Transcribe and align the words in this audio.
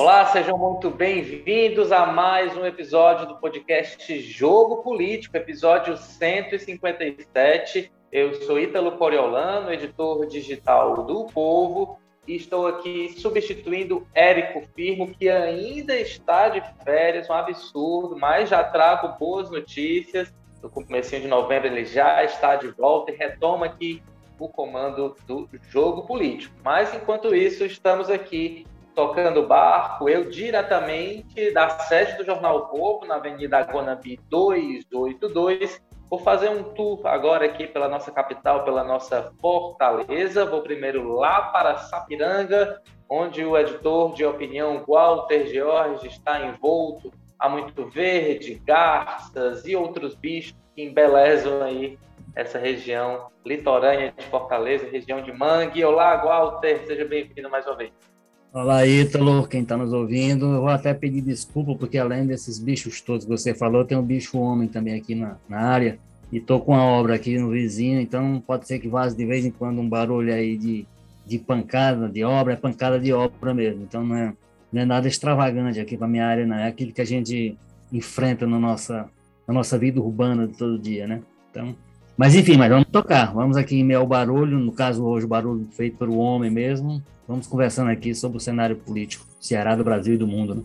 Olá, 0.00 0.24
sejam 0.24 0.56
muito 0.56 0.88
bem-vindos 0.88 1.92
a 1.92 2.06
mais 2.06 2.56
um 2.56 2.64
episódio 2.64 3.26
do 3.26 3.36
podcast 3.36 4.18
Jogo 4.18 4.78
Político, 4.78 5.36
episódio 5.36 5.94
157. 5.94 7.92
Eu 8.10 8.32
sou 8.46 8.58
Ítalo 8.58 8.92
Coriolano, 8.92 9.70
editor 9.70 10.26
digital 10.26 11.04
do 11.04 11.26
Povo, 11.26 12.00
e 12.26 12.34
estou 12.34 12.66
aqui 12.66 13.10
substituindo 13.18 14.06
Érico 14.14 14.62
Firmo, 14.74 15.06
que 15.06 15.28
ainda 15.28 15.94
está 15.94 16.48
de 16.48 16.62
férias, 16.82 17.28
um 17.28 17.34
absurdo, 17.34 18.16
mas 18.18 18.48
já 18.48 18.64
trago 18.64 19.18
boas 19.18 19.50
notícias. 19.50 20.32
No 20.62 20.70
começo 20.70 21.10
de 21.10 21.28
novembro 21.28 21.66
ele 21.66 21.84
já 21.84 22.24
está 22.24 22.56
de 22.56 22.68
volta 22.68 23.12
e 23.12 23.16
retoma 23.16 23.66
aqui 23.66 24.02
o 24.38 24.48
comando 24.48 25.14
do 25.26 25.46
jogo 25.68 26.06
político. 26.06 26.54
Mas 26.64 26.94
enquanto 26.94 27.34
isso, 27.34 27.66
estamos 27.66 28.08
aqui 28.08 28.64
tocando 29.00 29.46
barco, 29.46 30.10
eu 30.10 30.28
diretamente 30.28 31.50
da 31.52 31.70
sede 31.70 32.18
do 32.18 32.24
Jornal 32.24 32.58
o 32.58 32.66
Povo, 32.66 33.06
na 33.06 33.14
Avenida 33.14 33.62
Guanambi 33.62 34.20
282. 34.28 35.80
Vou 36.10 36.18
fazer 36.18 36.50
um 36.50 36.62
tour 36.62 37.00
agora 37.06 37.46
aqui 37.46 37.66
pela 37.66 37.88
nossa 37.88 38.10
capital, 38.10 38.62
pela 38.62 38.84
nossa 38.84 39.32
fortaleza. 39.40 40.44
Vou 40.44 40.60
primeiro 40.60 41.14
lá 41.14 41.44
para 41.44 41.78
Sapiranga, 41.78 42.78
onde 43.08 43.42
o 43.42 43.56
editor 43.56 44.12
de 44.12 44.22
opinião 44.22 44.84
Walter 44.86 45.46
George 45.46 46.06
está 46.06 46.38
envolto 46.44 47.10
há 47.38 47.48
muito 47.48 47.86
verde, 47.86 48.60
garças 48.66 49.66
e 49.66 49.74
outros 49.74 50.14
bichos 50.14 50.54
que 50.76 50.82
embelezam 50.82 51.62
aí 51.62 51.98
essa 52.36 52.58
região 52.58 53.28
litorânea 53.46 54.12
de 54.14 54.26
Fortaleza, 54.26 54.86
região 54.86 55.22
de 55.22 55.32
Mangue. 55.32 55.82
Olá, 55.82 56.16
Walter, 56.16 56.84
seja 56.86 57.06
bem-vindo 57.06 57.48
mais 57.48 57.66
uma 57.66 57.76
vez. 57.76 58.09
Olá, 58.52 58.84
Ítalo, 58.84 59.46
quem 59.46 59.62
está 59.62 59.76
nos 59.76 59.92
ouvindo. 59.92 60.46
Eu 60.46 60.62
vou 60.62 60.70
até 60.70 60.92
pedir 60.92 61.20
desculpa, 61.20 61.76
porque 61.76 61.96
além 61.96 62.26
desses 62.26 62.58
bichos 62.58 63.00
todos 63.00 63.24
que 63.24 63.30
você 63.30 63.54
falou, 63.54 63.84
tem 63.84 63.96
um 63.96 64.02
bicho 64.02 64.36
homem 64.40 64.66
também 64.66 64.94
aqui 64.94 65.14
na, 65.14 65.36
na 65.48 65.60
área. 65.60 66.00
E 66.32 66.38
estou 66.38 66.60
com 66.60 66.74
a 66.74 66.82
obra 66.82 67.14
aqui 67.14 67.38
no 67.38 67.50
vizinho, 67.50 68.00
então 68.00 68.42
pode 68.44 68.66
ser 68.66 68.80
que 68.80 68.88
vaze 68.88 69.16
de 69.16 69.24
vez 69.24 69.44
em 69.44 69.52
quando 69.52 69.80
um 69.80 69.88
barulho 69.88 70.34
aí 70.34 70.56
de, 70.56 70.84
de 71.24 71.38
pancada 71.38 72.08
de 72.08 72.24
obra, 72.24 72.54
é 72.54 72.56
pancada 72.56 72.98
de 72.98 73.12
obra 73.12 73.54
mesmo. 73.54 73.84
Então 73.84 74.04
não 74.04 74.16
é, 74.16 74.32
não 74.72 74.82
é 74.82 74.84
nada 74.84 75.06
extravagante 75.06 75.78
aqui 75.78 75.96
para 75.96 76.08
minha 76.08 76.26
área, 76.26 76.44
não. 76.44 76.56
É 76.56 76.66
aquilo 76.66 76.92
que 76.92 77.00
a 77.00 77.06
gente 77.06 77.56
enfrenta 77.92 78.48
na 78.48 78.58
nossa, 78.58 79.08
na 79.46 79.54
nossa 79.54 79.78
vida 79.78 80.00
urbana 80.00 80.48
de 80.48 80.56
todo 80.56 80.76
dia, 80.76 81.06
né? 81.06 81.22
Então, 81.52 81.76
mas 82.20 82.34
enfim, 82.34 82.58
mas 82.58 82.68
vamos 82.68 82.86
tocar. 82.88 83.32
Vamos 83.32 83.56
aqui 83.56 83.80
em 83.80 83.82
meio 83.82 84.00
ao 84.00 84.06
barulho, 84.06 84.58
no 84.58 84.72
caso 84.72 85.02
hoje 85.06 85.24
o 85.24 85.28
barulho 85.28 85.66
feito 85.70 85.96
pelo 85.96 86.18
homem 86.18 86.50
mesmo. 86.50 87.02
Vamos 87.26 87.46
conversando 87.46 87.90
aqui 87.90 88.14
sobre 88.14 88.36
o 88.36 88.40
cenário 88.40 88.76
político 88.76 89.24
Ceará, 89.40 89.74
do 89.74 89.82
Brasil 89.82 90.12
e 90.12 90.18
do 90.18 90.26
mundo. 90.26 90.56
Né? 90.56 90.62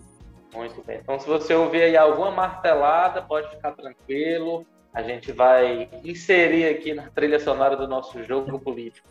Muito 0.53 0.83
bem. 0.85 0.99
Então, 1.01 1.17
se 1.17 1.25
você 1.25 1.53
ouvir 1.53 1.83
aí 1.83 1.95
alguma 1.95 2.29
martelada, 2.29 3.21
pode 3.21 3.49
ficar 3.51 3.71
tranquilo. 3.71 4.65
A 4.93 5.01
gente 5.01 5.31
vai 5.31 5.87
inserir 6.03 6.65
aqui 6.65 6.93
na 6.93 7.03
trilha 7.03 7.39
sonora 7.39 7.77
do 7.77 7.87
nosso 7.87 8.21
jogo 8.25 8.59
político. 8.59 9.07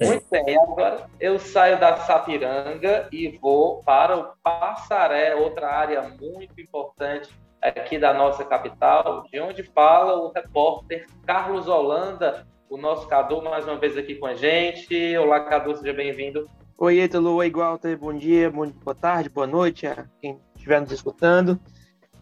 Muito 0.00 0.26
bem, 0.30 0.56
agora 0.60 1.10
eu 1.18 1.40
saio 1.40 1.80
da 1.80 1.96
Sapiranga 1.96 3.08
e 3.10 3.36
vou 3.42 3.82
para 3.82 4.16
o 4.16 4.28
Passaré, 4.44 5.34
outra 5.34 5.68
área 5.68 6.02
muito 6.02 6.60
importante 6.60 7.28
aqui 7.60 7.98
da 7.98 8.14
nossa 8.14 8.44
capital, 8.44 9.24
de 9.30 9.38
onde 9.40 9.62
fala 9.62 10.16
o 10.16 10.32
repórter 10.32 11.06
Carlos 11.26 11.68
Holanda, 11.68 12.46
o 12.68 12.76
nosso 12.76 13.06
Cadu, 13.06 13.42
mais 13.42 13.64
uma 13.66 13.76
vez 13.76 13.96
aqui 13.96 14.14
com 14.14 14.26
a 14.26 14.34
gente. 14.34 15.16
Olá, 15.16 15.40
Cadu, 15.40 15.76
seja 15.76 15.92
bem-vindo. 15.92 16.48
Oi, 16.78 17.02
Ítalo, 17.02 17.34
oi, 17.34 17.50
Walter, 17.50 17.98
bom 17.98 18.14
dia, 18.14 18.50
boa 18.50 18.94
tarde, 18.94 19.28
boa 19.28 19.46
noite 19.46 19.86
a 19.86 20.06
quem 20.20 20.40
estiver 20.56 20.80
nos 20.80 20.90
escutando. 20.90 21.60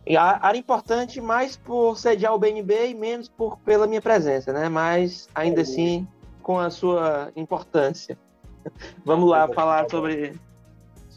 E 0.04 0.16
a 0.16 0.38
área 0.42 0.58
importante 0.58 1.20
mais 1.20 1.56
por 1.56 1.96
sediar 1.96 2.34
o 2.34 2.38
BNB 2.38 2.88
e 2.88 2.94
menos 2.94 3.28
por, 3.28 3.58
pela 3.58 3.86
minha 3.86 4.00
presença, 4.00 4.52
né? 4.52 4.68
Mas 4.68 5.28
ainda 5.34 5.60
assim 5.60 6.08
com 6.42 6.58
a 6.58 6.70
sua 6.70 7.30
importância. 7.36 8.18
Vamos 9.04 9.28
lá 9.30 9.46
falar 9.48 9.88
sobre 9.88 10.32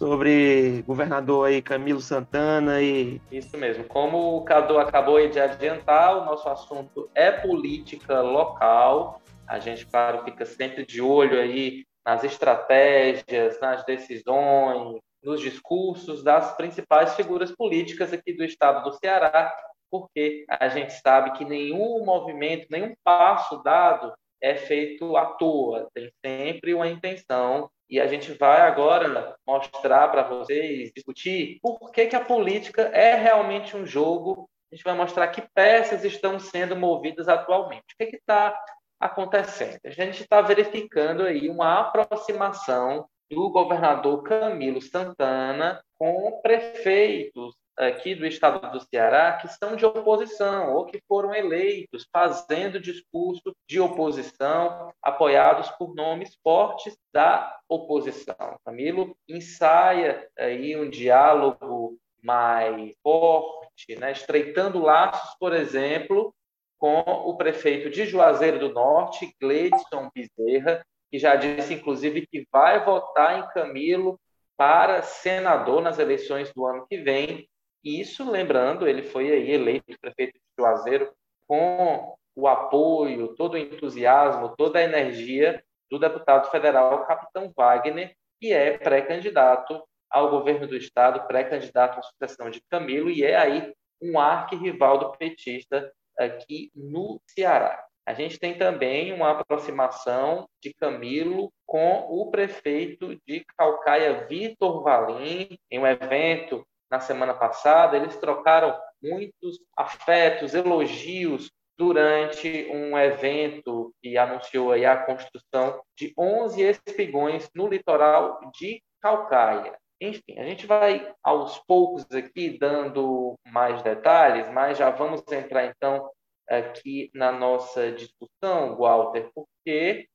sobre 0.01 0.81
governador 0.87 1.47
aí 1.47 1.61
Camilo 1.61 2.01
Santana 2.01 2.81
e 2.81 3.21
isso 3.31 3.55
mesmo. 3.55 3.83
Como 3.83 4.35
o 4.35 4.43
Cadu 4.43 4.79
acabou 4.79 5.29
de 5.29 5.39
adiantar, 5.39 6.17
o 6.17 6.25
nosso 6.25 6.49
assunto 6.49 7.07
é 7.13 7.31
política 7.31 8.19
local. 8.19 9.21
A 9.47 9.59
gente, 9.59 9.85
claro, 9.85 10.23
fica 10.23 10.43
sempre 10.43 10.87
de 10.87 11.03
olho 11.03 11.39
aí 11.39 11.85
nas 12.03 12.23
estratégias, 12.23 13.59
nas 13.61 13.85
decisões, 13.85 14.97
nos 15.23 15.39
discursos 15.39 16.23
das 16.23 16.57
principais 16.57 17.13
figuras 17.15 17.51
políticas 17.51 18.11
aqui 18.11 18.33
do 18.33 18.43
estado 18.43 18.83
do 18.83 18.97
Ceará, 18.97 19.55
porque 19.91 20.45
a 20.49 20.67
gente 20.67 20.93
sabe 20.93 21.33
que 21.33 21.45
nenhum 21.45 22.03
movimento, 22.03 22.65
nenhum 22.71 22.95
passo 23.03 23.61
dado 23.61 24.11
é 24.41 24.55
feito 24.55 25.15
à 25.15 25.27
toa, 25.27 25.87
tem 25.93 26.09
sempre 26.25 26.73
uma 26.73 26.87
intenção 26.87 27.69
e 27.91 27.99
a 27.99 28.07
gente 28.07 28.31
vai 28.31 28.61
agora 28.61 29.35
mostrar 29.45 30.07
para 30.07 30.23
vocês, 30.23 30.93
discutir 30.95 31.59
por 31.61 31.91
que, 31.91 32.05
que 32.05 32.15
a 32.15 32.23
política 32.23 32.83
é 32.83 33.15
realmente 33.15 33.75
um 33.75 33.85
jogo. 33.85 34.49
A 34.71 34.75
gente 34.75 34.85
vai 34.85 34.95
mostrar 34.95 35.27
que 35.27 35.43
peças 35.53 36.05
estão 36.05 36.39
sendo 36.39 36.73
movidas 36.73 37.27
atualmente. 37.27 37.93
O 37.93 37.97
que 37.97 38.15
está 38.15 38.57
acontecendo? 38.97 39.77
A 39.83 39.89
gente 39.89 40.21
está 40.23 40.41
verificando 40.41 41.23
aí 41.23 41.49
uma 41.49 41.81
aproximação 41.81 43.05
do 43.29 43.49
governador 43.49 44.23
Camilo 44.23 44.81
Santana 44.81 45.83
com 45.99 46.39
prefeitos 46.41 47.55
aqui 47.77 48.15
do 48.15 48.25
estado 48.25 48.71
do 48.71 48.79
Ceará 48.79 49.33
que 49.33 49.47
são 49.47 49.75
de 49.75 49.85
oposição 49.85 50.73
ou 50.73 50.85
que 50.85 51.01
foram 51.07 51.33
eleitos 51.33 52.07
fazendo 52.11 52.79
discurso 52.79 53.55
de 53.67 53.79
oposição, 53.79 54.93
apoiados 55.01 55.69
por 55.71 55.95
nomes 55.95 56.37
fortes 56.43 56.97
da 57.13 57.59
oposição. 57.67 58.57
Camilo 58.65 59.15
ensaia 59.27 60.27
aí 60.37 60.75
um 60.75 60.89
diálogo 60.89 61.97
mais 62.23 62.93
forte, 63.01 63.95
né, 63.97 64.11
estreitando 64.11 64.79
laços, 64.79 65.35
por 65.39 65.53
exemplo, 65.53 66.33
com 66.77 66.99
o 66.99 67.35
prefeito 67.37 67.89
de 67.89 68.05
Juazeiro 68.05 68.59
do 68.59 68.73
Norte, 68.73 69.35
Gleidson 69.39 70.09
Bezerra, 70.13 70.83
que 71.11 71.19
já 71.19 71.35
disse, 71.35 71.73
inclusive, 71.73 72.25
que 72.27 72.47
vai 72.51 72.83
votar 72.83 73.39
em 73.39 73.47
Camilo 73.49 74.19
para 74.57 75.01
senador 75.01 75.81
nas 75.81 75.99
eleições 75.99 76.53
do 76.53 76.65
ano 76.65 76.85
que 76.87 76.97
vem, 76.97 77.47
isso, 77.83 78.29
lembrando, 78.29 78.87
ele 78.87 79.03
foi 79.03 79.31
aí 79.31 79.51
eleito 79.51 79.99
prefeito 79.99 80.33
de 80.33 80.41
Juazeiro 80.57 81.11
com 81.47 82.15
o 82.35 82.47
apoio, 82.47 83.35
todo 83.35 83.53
o 83.53 83.57
entusiasmo, 83.57 84.55
toda 84.55 84.79
a 84.79 84.83
energia 84.83 85.63
do 85.89 85.99
deputado 85.99 86.49
federal 86.49 87.05
Capitão 87.05 87.51
Wagner, 87.55 88.15
que 88.39 88.53
é 88.53 88.77
pré-candidato 88.77 89.83
ao 90.09 90.29
governo 90.29 90.67
do 90.67 90.75
estado, 90.75 91.27
pré-candidato 91.27 91.99
à 91.99 92.01
sucessão 92.01 92.49
de 92.49 92.61
Camilo, 92.69 93.09
e 93.09 93.23
é 93.23 93.35
aí 93.35 93.73
um 94.01 94.19
arquirrival 94.19 94.97
do 94.97 95.11
petista 95.11 95.91
aqui 96.17 96.71
no 96.75 97.21
Ceará. 97.27 97.83
A 98.05 98.13
gente 98.13 98.39
tem 98.39 98.57
também 98.57 99.13
uma 99.13 99.31
aproximação 99.31 100.47
de 100.61 100.73
Camilo 100.73 101.51
com 101.65 102.07
o 102.09 102.31
prefeito 102.31 103.15
de 103.27 103.45
Calcaia, 103.57 104.25
Vitor 104.27 104.81
Valim, 104.83 105.57
em 105.69 105.79
um 105.79 105.85
evento 105.85 106.65
na 106.91 106.99
semana 106.99 107.33
passada, 107.33 107.95
eles 107.95 108.17
trocaram 108.17 108.77
muitos 109.01 109.59
afetos, 109.75 110.53
elogios 110.53 111.49
durante 111.77 112.69
um 112.71 112.97
evento 112.99 113.91
que 114.01 114.17
anunciou 114.17 114.73
a 114.73 114.97
construção 114.97 115.81
de 115.97 116.13
11 116.17 116.61
espigões 116.61 117.49
no 117.55 117.67
litoral 117.67 118.39
de 118.53 118.83
Calcaia. 119.01 119.75
Enfim, 119.99 120.37
a 120.37 120.43
gente 120.43 120.67
vai 120.67 121.11
aos 121.23 121.59
poucos 121.59 122.05
aqui 122.11 122.57
dando 122.59 123.35
mais 123.47 123.81
detalhes, 123.81 124.49
mas 124.49 124.77
já 124.77 124.89
vamos 124.89 125.23
entrar 125.31 125.65
então 125.65 126.09
aqui 126.49 127.09
na 127.13 127.31
nossa 127.31 127.91
discussão, 127.91 128.75
Walter, 128.77 129.31
porque 129.33 130.07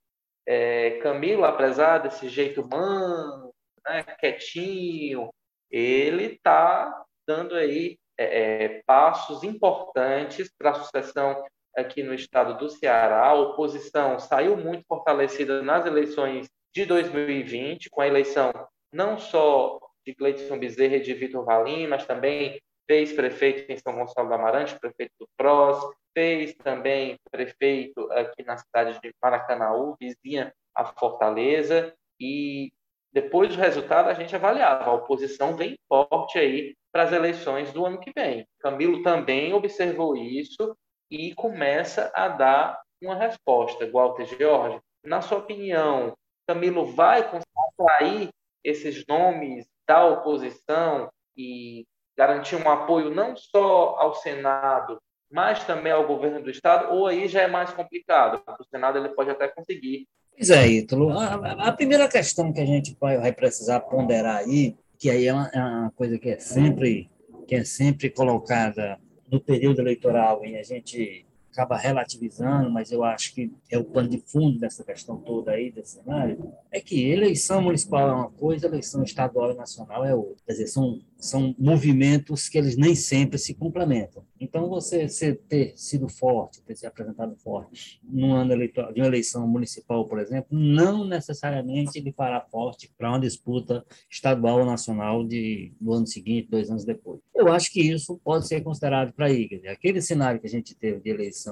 é, 0.46 0.98
Camilo, 0.98 1.44
apesar 1.44 1.98
desse 1.98 2.28
jeito 2.28 2.62
humano, 2.62 3.52
né, 3.84 4.02
quietinho, 4.20 5.30
ele 5.70 6.24
está 6.24 7.04
dando 7.26 7.54
aí 7.54 7.98
é, 8.18 8.64
é, 8.64 8.82
passos 8.86 9.42
importantes 9.42 10.50
para 10.56 10.70
a 10.70 10.74
sucessão 10.74 11.44
aqui 11.76 12.02
no 12.02 12.14
estado 12.14 12.56
do 12.58 12.68
Ceará. 12.68 13.26
A 13.26 13.34
oposição 13.34 14.18
saiu 14.18 14.56
muito 14.56 14.84
fortalecida 14.86 15.62
nas 15.62 15.84
eleições 15.84 16.48
de 16.74 16.86
2020, 16.86 17.90
com 17.90 18.00
a 18.00 18.06
eleição 18.06 18.52
não 18.92 19.18
só 19.18 19.78
de 20.06 20.14
Gleidson 20.14 20.58
Bezerra 20.58 20.96
e 20.96 21.00
de 21.00 21.12
Vitor 21.14 21.44
Valim, 21.44 21.86
mas 21.86 22.06
também 22.06 22.60
fez 22.86 23.12
prefeito 23.12 23.70
em 23.70 23.76
São 23.76 23.94
Gonçalo 23.94 24.28
do 24.28 24.34
Amarante, 24.34 24.78
prefeito 24.78 25.12
do 25.18 25.28
PROS, 25.36 25.78
fez 26.14 26.54
também 26.54 27.18
prefeito 27.30 28.10
aqui 28.12 28.42
na 28.44 28.56
cidade 28.56 28.98
de 29.02 29.12
Maracanaú, 29.20 29.96
vizinha 30.00 30.54
a 30.74 30.84
Fortaleza, 30.84 31.92
e 32.18 32.72
depois 33.16 33.48
do 33.48 33.58
resultado, 33.58 34.10
a 34.10 34.12
gente 34.12 34.36
avaliava. 34.36 34.84
A 34.84 34.92
oposição 34.92 35.56
vem 35.56 35.74
forte 35.88 36.38
aí 36.38 36.76
para 36.92 37.04
as 37.04 37.12
eleições 37.12 37.72
do 37.72 37.86
ano 37.86 37.98
que 37.98 38.12
vem. 38.14 38.46
Camilo 38.60 39.02
também 39.02 39.54
observou 39.54 40.14
isso 40.14 40.76
e 41.10 41.34
começa 41.34 42.12
a 42.14 42.28
dar 42.28 42.78
uma 43.02 43.14
resposta. 43.14 43.90
Walter 43.90 44.26
George, 44.26 44.78
na 45.02 45.22
sua 45.22 45.38
opinião, 45.38 46.12
Camilo 46.46 46.84
vai 46.84 47.22
atrair 47.22 48.28
esses 48.62 49.02
nomes 49.08 49.66
da 49.88 50.04
oposição 50.04 51.08
e 51.34 51.86
garantir 52.18 52.56
um 52.56 52.68
apoio 52.68 53.08
não 53.08 53.34
só 53.34 53.96
ao 53.98 54.14
Senado, 54.16 55.00
mas 55.32 55.64
também 55.64 55.90
ao 55.90 56.06
governo 56.06 56.42
do 56.42 56.50
Estado, 56.50 56.94
ou 56.94 57.06
aí 57.06 57.28
já 57.28 57.40
é 57.40 57.46
mais 57.46 57.72
complicado? 57.72 58.42
O 58.60 58.64
Senado 58.64 58.98
ele 58.98 59.08
pode 59.08 59.30
até 59.30 59.48
conseguir. 59.48 60.06
Pois 60.36 60.50
é, 60.50 60.68
Ítalo. 60.68 61.10
A, 61.10 61.68
a 61.68 61.72
primeira 61.72 62.06
questão 62.08 62.52
que 62.52 62.60
a 62.60 62.66
gente 62.66 62.96
vai, 63.00 63.32
precisar 63.32 63.80
ponderar 63.80 64.36
aí, 64.36 64.76
que 64.98 65.10
aí 65.10 65.26
é 65.26 65.32
uma, 65.32 65.50
é 65.52 65.58
uma 65.58 65.90
coisa 65.90 66.18
que 66.18 66.28
é 66.28 66.38
sempre 66.38 67.10
que 67.46 67.54
é 67.54 67.64
sempre 67.64 68.10
colocada 68.10 68.98
no 69.30 69.40
período 69.40 69.80
eleitoral 69.80 70.44
e 70.44 70.56
a 70.56 70.62
gente 70.64 71.25
acaba 71.56 71.76
relativizando, 71.76 72.70
mas 72.70 72.92
eu 72.92 73.02
acho 73.02 73.34
que 73.34 73.50
é 73.70 73.78
o 73.78 73.84
pano 73.84 74.08
de 74.08 74.18
fundo 74.18 74.58
dessa 74.58 74.84
questão 74.84 75.16
toda 75.16 75.52
aí, 75.52 75.72
desse 75.72 75.94
cenário, 75.94 76.52
é 76.70 76.80
que 76.80 77.08
eleição 77.08 77.62
municipal 77.62 78.08
é 78.08 78.12
uma 78.12 78.30
coisa, 78.30 78.66
eleição 78.66 79.02
estadual 79.02 79.52
e 79.52 79.56
nacional 79.56 80.04
é 80.04 80.14
outra. 80.14 80.36
Quer 80.46 80.52
dizer, 80.52 80.66
são 80.66 81.00
são 81.18 81.54
movimentos 81.58 82.48
que 82.48 82.58
eles 82.58 82.76
nem 82.76 82.94
sempre 82.94 83.38
se 83.38 83.54
complementam. 83.54 84.24
Então, 84.38 84.68
você, 84.68 85.08
você 85.08 85.34
ter 85.34 85.72
sido 85.76 86.08
forte, 86.08 86.62
ter 86.62 86.76
se 86.76 86.86
apresentado 86.86 87.34
forte 87.36 88.00
num 88.04 88.34
ano 88.34 88.52
eleitoral, 88.52 88.92
de 88.92 89.00
uma 89.00 89.06
eleição 89.06 89.46
municipal, 89.48 90.06
por 90.06 90.18
exemplo, 90.18 90.48
não 90.50 91.06
necessariamente 91.06 92.00
lhe 92.00 92.12
fará 92.12 92.40
forte 92.40 92.92
para 92.96 93.08
uma 93.08 93.20
disputa 93.20 93.84
estadual 94.10 94.60
ou 94.60 94.66
nacional 94.66 95.24
de, 95.24 95.72
do 95.80 95.92
ano 95.92 96.06
seguinte, 96.06 96.48
dois 96.50 96.70
anos 96.70 96.84
depois. 96.84 97.20
Eu 97.34 97.48
acho 97.48 97.72
que 97.72 97.80
isso 97.80 98.20
pode 98.22 98.46
ser 98.46 98.60
considerado 98.60 99.12
para 99.12 99.26
aí. 99.26 99.48
Aquele 99.68 100.02
cenário 100.02 100.40
que 100.40 100.46
a 100.46 100.50
gente 100.50 100.74
teve 100.74 101.00
de 101.00 101.10
eleição 101.10 101.45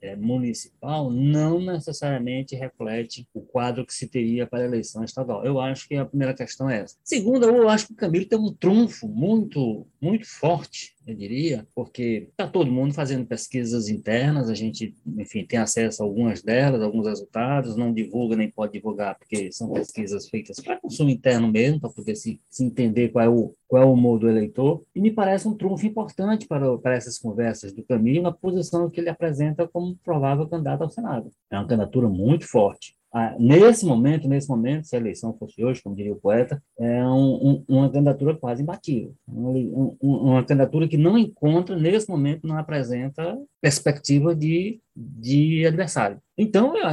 é, 0.00 0.14
municipal 0.14 1.10
não 1.10 1.60
necessariamente 1.60 2.54
reflete 2.54 3.26
o 3.32 3.40
quadro 3.40 3.86
que 3.86 3.94
se 3.94 4.06
teria 4.06 4.46
para 4.46 4.60
a 4.60 4.66
eleição 4.66 5.02
estadual. 5.02 5.44
Eu 5.44 5.58
acho 5.60 5.88
que 5.88 5.96
a 5.96 6.04
primeira 6.04 6.34
questão 6.34 6.68
é 6.68 6.80
essa. 6.80 6.96
Segunda, 7.02 7.46
eu 7.46 7.68
acho 7.68 7.86
que 7.86 7.92
o 7.94 7.96
Camilo 7.96 8.26
tem 8.26 8.38
um 8.38 8.52
trunfo 8.52 9.08
muito, 9.08 9.86
muito 10.00 10.26
forte 10.26 10.93
eu 11.06 11.14
diria, 11.14 11.66
porque 11.74 12.28
está 12.30 12.46
todo 12.46 12.70
mundo 12.70 12.94
fazendo 12.94 13.26
pesquisas 13.26 13.88
internas, 13.88 14.48
a 14.48 14.54
gente, 14.54 14.94
enfim, 15.18 15.44
tem 15.44 15.58
acesso 15.58 16.02
a 16.02 16.06
algumas 16.06 16.42
delas, 16.42 16.82
alguns 16.82 17.06
resultados, 17.06 17.76
não 17.76 17.92
divulga 17.92 18.36
nem 18.36 18.50
pode 18.50 18.72
divulgar, 18.72 19.18
porque 19.18 19.52
são 19.52 19.70
pesquisas 19.72 20.28
feitas 20.28 20.58
para 20.60 20.80
consumo 20.80 21.10
interno 21.10 21.48
mesmo, 21.48 21.80
para 21.80 21.90
poder 21.90 22.14
se, 22.16 22.40
se, 22.48 22.64
entender 22.64 23.10
qual 23.10 23.24
é, 23.24 23.28
o, 23.28 23.54
qual 23.68 23.82
é 23.82 23.86
o 23.86 23.92
humor 23.92 24.18
do 24.18 24.28
eleitor, 24.28 24.82
e 24.94 25.00
me 25.00 25.10
parece 25.10 25.46
um 25.46 25.54
trunfo 25.54 25.86
importante 25.86 26.46
para, 26.46 26.78
para 26.78 26.94
essas 26.94 27.18
conversas 27.18 27.72
do 27.72 27.84
Camilo, 27.84 28.22
na 28.22 28.32
posição 28.32 28.88
que 28.88 29.00
ele 29.00 29.10
apresenta 29.10 29.68
como 29.68 29.96
provável 29.96 30.48
candidato 30.48 30.82
ao 30.82 30.90
Senado. 30.90 31.30
É 31.50 31.56
uma 31.56 31.66
candidatura 31.66 32.08
muito 32.08 32.46
forte. 32.46 32.94
Ah, 33.16 33.36
nesse 33.38 33.86
momento, 33.86 34.26
nesse 34.26 34.48
momento, 34.48 34.88
se 34.88 34.96
a 34.96 34.98
eleição 34.98 35.32
fosse 35.38 35.64
hoje, 35.64 35.80
como 35.80 35.94
diria 35.94 36.12
o 36.12 36.20
poeta, 36.20 36.60
é 36.76 37.06
um, 37.06 37.48
um, 37.48 37.64
uma 37.68 37.88
candidatura 37.88 38.34
quase 38.34 38.60
imbatível. 38.60 39.14
Um, 39.28 39.96
uma 40.02 40.42
candidatura 40.42 40.88
que 40.88 40.96
não 40.96 41.16
encontra, 41.16 41.76
nesse 41.76 42.08
momento, 42.08 42.44
não 42.44 42.58
apresenta 42.58 43.38
perspectiva 43.60 44.34
de, 44.34 44.80
de 44.96 45.64
adversário. 45.64 46.18
Então, 46.36 46.76
eu, 46.76 46.88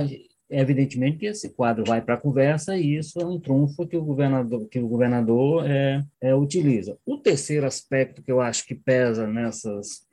evidentemente 0.51 1.17
que 1.17 1.25
esse 1.25 1.49
quadro 1.49 1.83
vai 1.85 2.01
para 2.01 2.15
a 2.15 2.17
conversa 2.17 2.77
e 2.77 2.97
isso 2.97 3.19
é 3.19 3.25
um 3.25 3.39
trunfo 3.39 3.87
que 3.87 3.97
o 3.97 4.03
governador, 4.03 4.67
que 4.67 4.79
o 4.79 4.87
governador 4.87 5.65
é, 5.65 6.03
é, 6.19 6.35
utiliza. 6.35 6.97
O 7.05 7.17
terceiro 7.17 7.65
aspecto 7.65 8.21
que 8.21 8.31
eu 8.31 8.41
acho 8.41 8.65
que 8.65 8.75
pesa 8.75 9.25
nessas... 9.27 10.05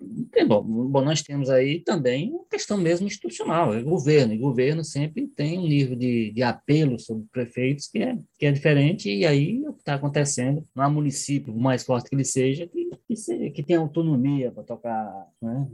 Bom, 0.46 0.62
bom, 0.62 1.02
nós 1.02 1.22
temos 1.22 1.50
aí 1.50 1.80
também 1.80 2.30
uma 2.30 2.44
questão 2.50 2.78
mesmo 2.78 3.06
institucional, 3.06 3.74
é 3.74 3.82
governo, 3.82 4.32
e 4.32 4.38
governo 4.38 4.84
sempre 4.84 5.26
tem 5.26 5.58
um 5.58 5.66
nível 5.66 5.96
de, 5.96 6.32
de 6.32 6.42
apelo 6.42 6.98
sobre 6.98 7.26
prefeitos 7.32 7.88
que 7.88 7.98
é, 7.98 8.16
que 8.38 8.46
é 8.46 8.52
diferente, 8.52 9.10
e 9.10 9.26
aí 9.26 9.62
o 9.66 9.72
que 9.72 9.80
está 9.80 9.94
acontecendo 9.94 10.64
no 10.74 10.90
município, 10.90 11.54
mais 11.54 11.84
forte 11.84 12.08
que 12.08 12.14
ele 12.14 12.24
seja, 12.24 12.66
que, 12.66 12.87
que, 13.54 13.62
tem 13.62 13.76
autonomia 13.76 14.50
para 14.50 14.62
tocar, 14.62 15.28
né? 15.40 15.68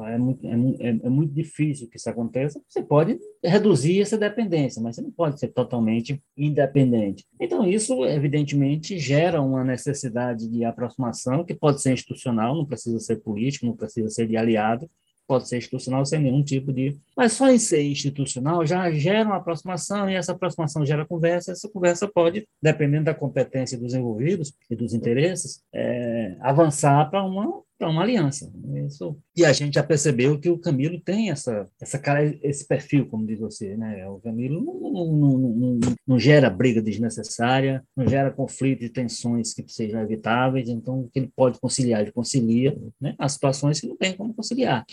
é, 0.00 0.18
muito, 0.18 0.46
é, 0.46 0.50
é, 0.50 0.88
é 1.02 1.08
muito 1.08 1.32
difícil 1.32 1.88
que 1.88 1.96
isso 1.96 2.08
aconteça, 2.08 2.60
você 2.68 2.82
pode 2.82 3.18
reduzir 3.44 4.00
essa 4.00 4.18
dependência, 4.18 4.82
mas 4.82 4.96
você 4.96 5.02
não 5.02 5.10
pode 5.10 5.38
ser 5.38 5.48
totalmente 5.48 6.22
independente. 6.36 7.24
Então, 7.40 7.66
isso, 7.66 8.04
evidentemente, 8.04 8.98
gera 8.98 9.40
uma 9.40 9.64
necessidade 9.64 10.48
de 10.48 10.64
aproximação, 10.64 11.44
que 11.44 11.54
pode 11.54 11.82
ser 11.82 11.92
institucional, 11.92 12.54
não 12.54 12.66
precisa 12.66 12.98
ser 12.98 13.16
político, 13.16 13.66
não 13.66 13.76
precisa 13.76 14.08
ser 14.08 14.26
de 14.26 14.36
aliado, 14.36 14.88
pode 15.30 15.48
ser 15.48 15.58
institucional 15.58 16.04
sem 16.04 16.18
nenhum 16.18 16.42
tipo 16.42 16.72
de. 16.72 16.98
Mas 17.16 17.34
só 17.34 17.48
em 17.48 17.58
ser 17.58 17.82
institucional 17.84 18.66
já 18.66 18.90
gera 18.90 19.28
uma 19.28 19.36
aproximação, 19.36 20.10
e 20.10 20.16
essa 20.16 20.32
aproximação 20.32 20.84
gera 20.84 21.06
conversa, 21.06 21.52
essa 21.52 21.68
conversa 21.68 22.08
pode, 22.08 22.48
dependendo 22.60 23.04
da 23.04 23.14
competência 23.14 23.78
dos 23.78 23.94
envolvidos 23.94 24.52
e 24.68 24.74
dos 24.74 24.92
interesses, 24.92 25.62
é, 25.72 26.36
avançar 26.40 27.08
para 27.08 27.22
uma 27.22 27.62
para 27.80 27.88
uma 27.88 28.02
aliança. 28.02 28.52
Isso. 28.86 29.16
E 29.34 29.42
a 29.42 29.54
gente 29.54 29.76
já 29.76 29.82
percebeu 29.82 30.38
que 30.38 30.50
o 30.50 30.58
Camilo 30.58 31.00
tem 31.00 31.30
essa, 31.30 31.66
essa 31.80 31.98
cara, 31.98 32.22
esse 32.42 32.68
perfil, 32.68 33.06
como 33.06 33.26
diz 33.26 33.40
você, 33.40 33.74
né? 33.74 34.06
O 34.06 34.20
Camilo 34.20 34.62
não, 34.62 34.92
não, 34.92 35.38
não, 35.38 35.80
não 36.06 36.18
gera 36.18 36.50
briga 36.50 36.82
desnecessária, 36.82 37.82
não 37.96 38.06
gera 38.06 38.30
conflito 38.30 38.84
e 38.84 38.90
tensões 38.90 39.54
que 39.54 39.64
sejam 39.66 39.98
evitáveis, 40.02 40.68
então 40.68 41.00
o 41.00 41.08
que 41.08 41.20
ele 41.20 41.32
pode 41.34 41.58
conciliar, 41.58 42.02
ele 42.02 42.12
concilia 42.12 42.76
né? 43.00 43.14
as 43.18 43.32
situações 43.32 43.80
que 43.80 43.88
não 43.88 43.96
tem 43.96 44.14
como 44.14 44.34
conciliar, 44.34 44.84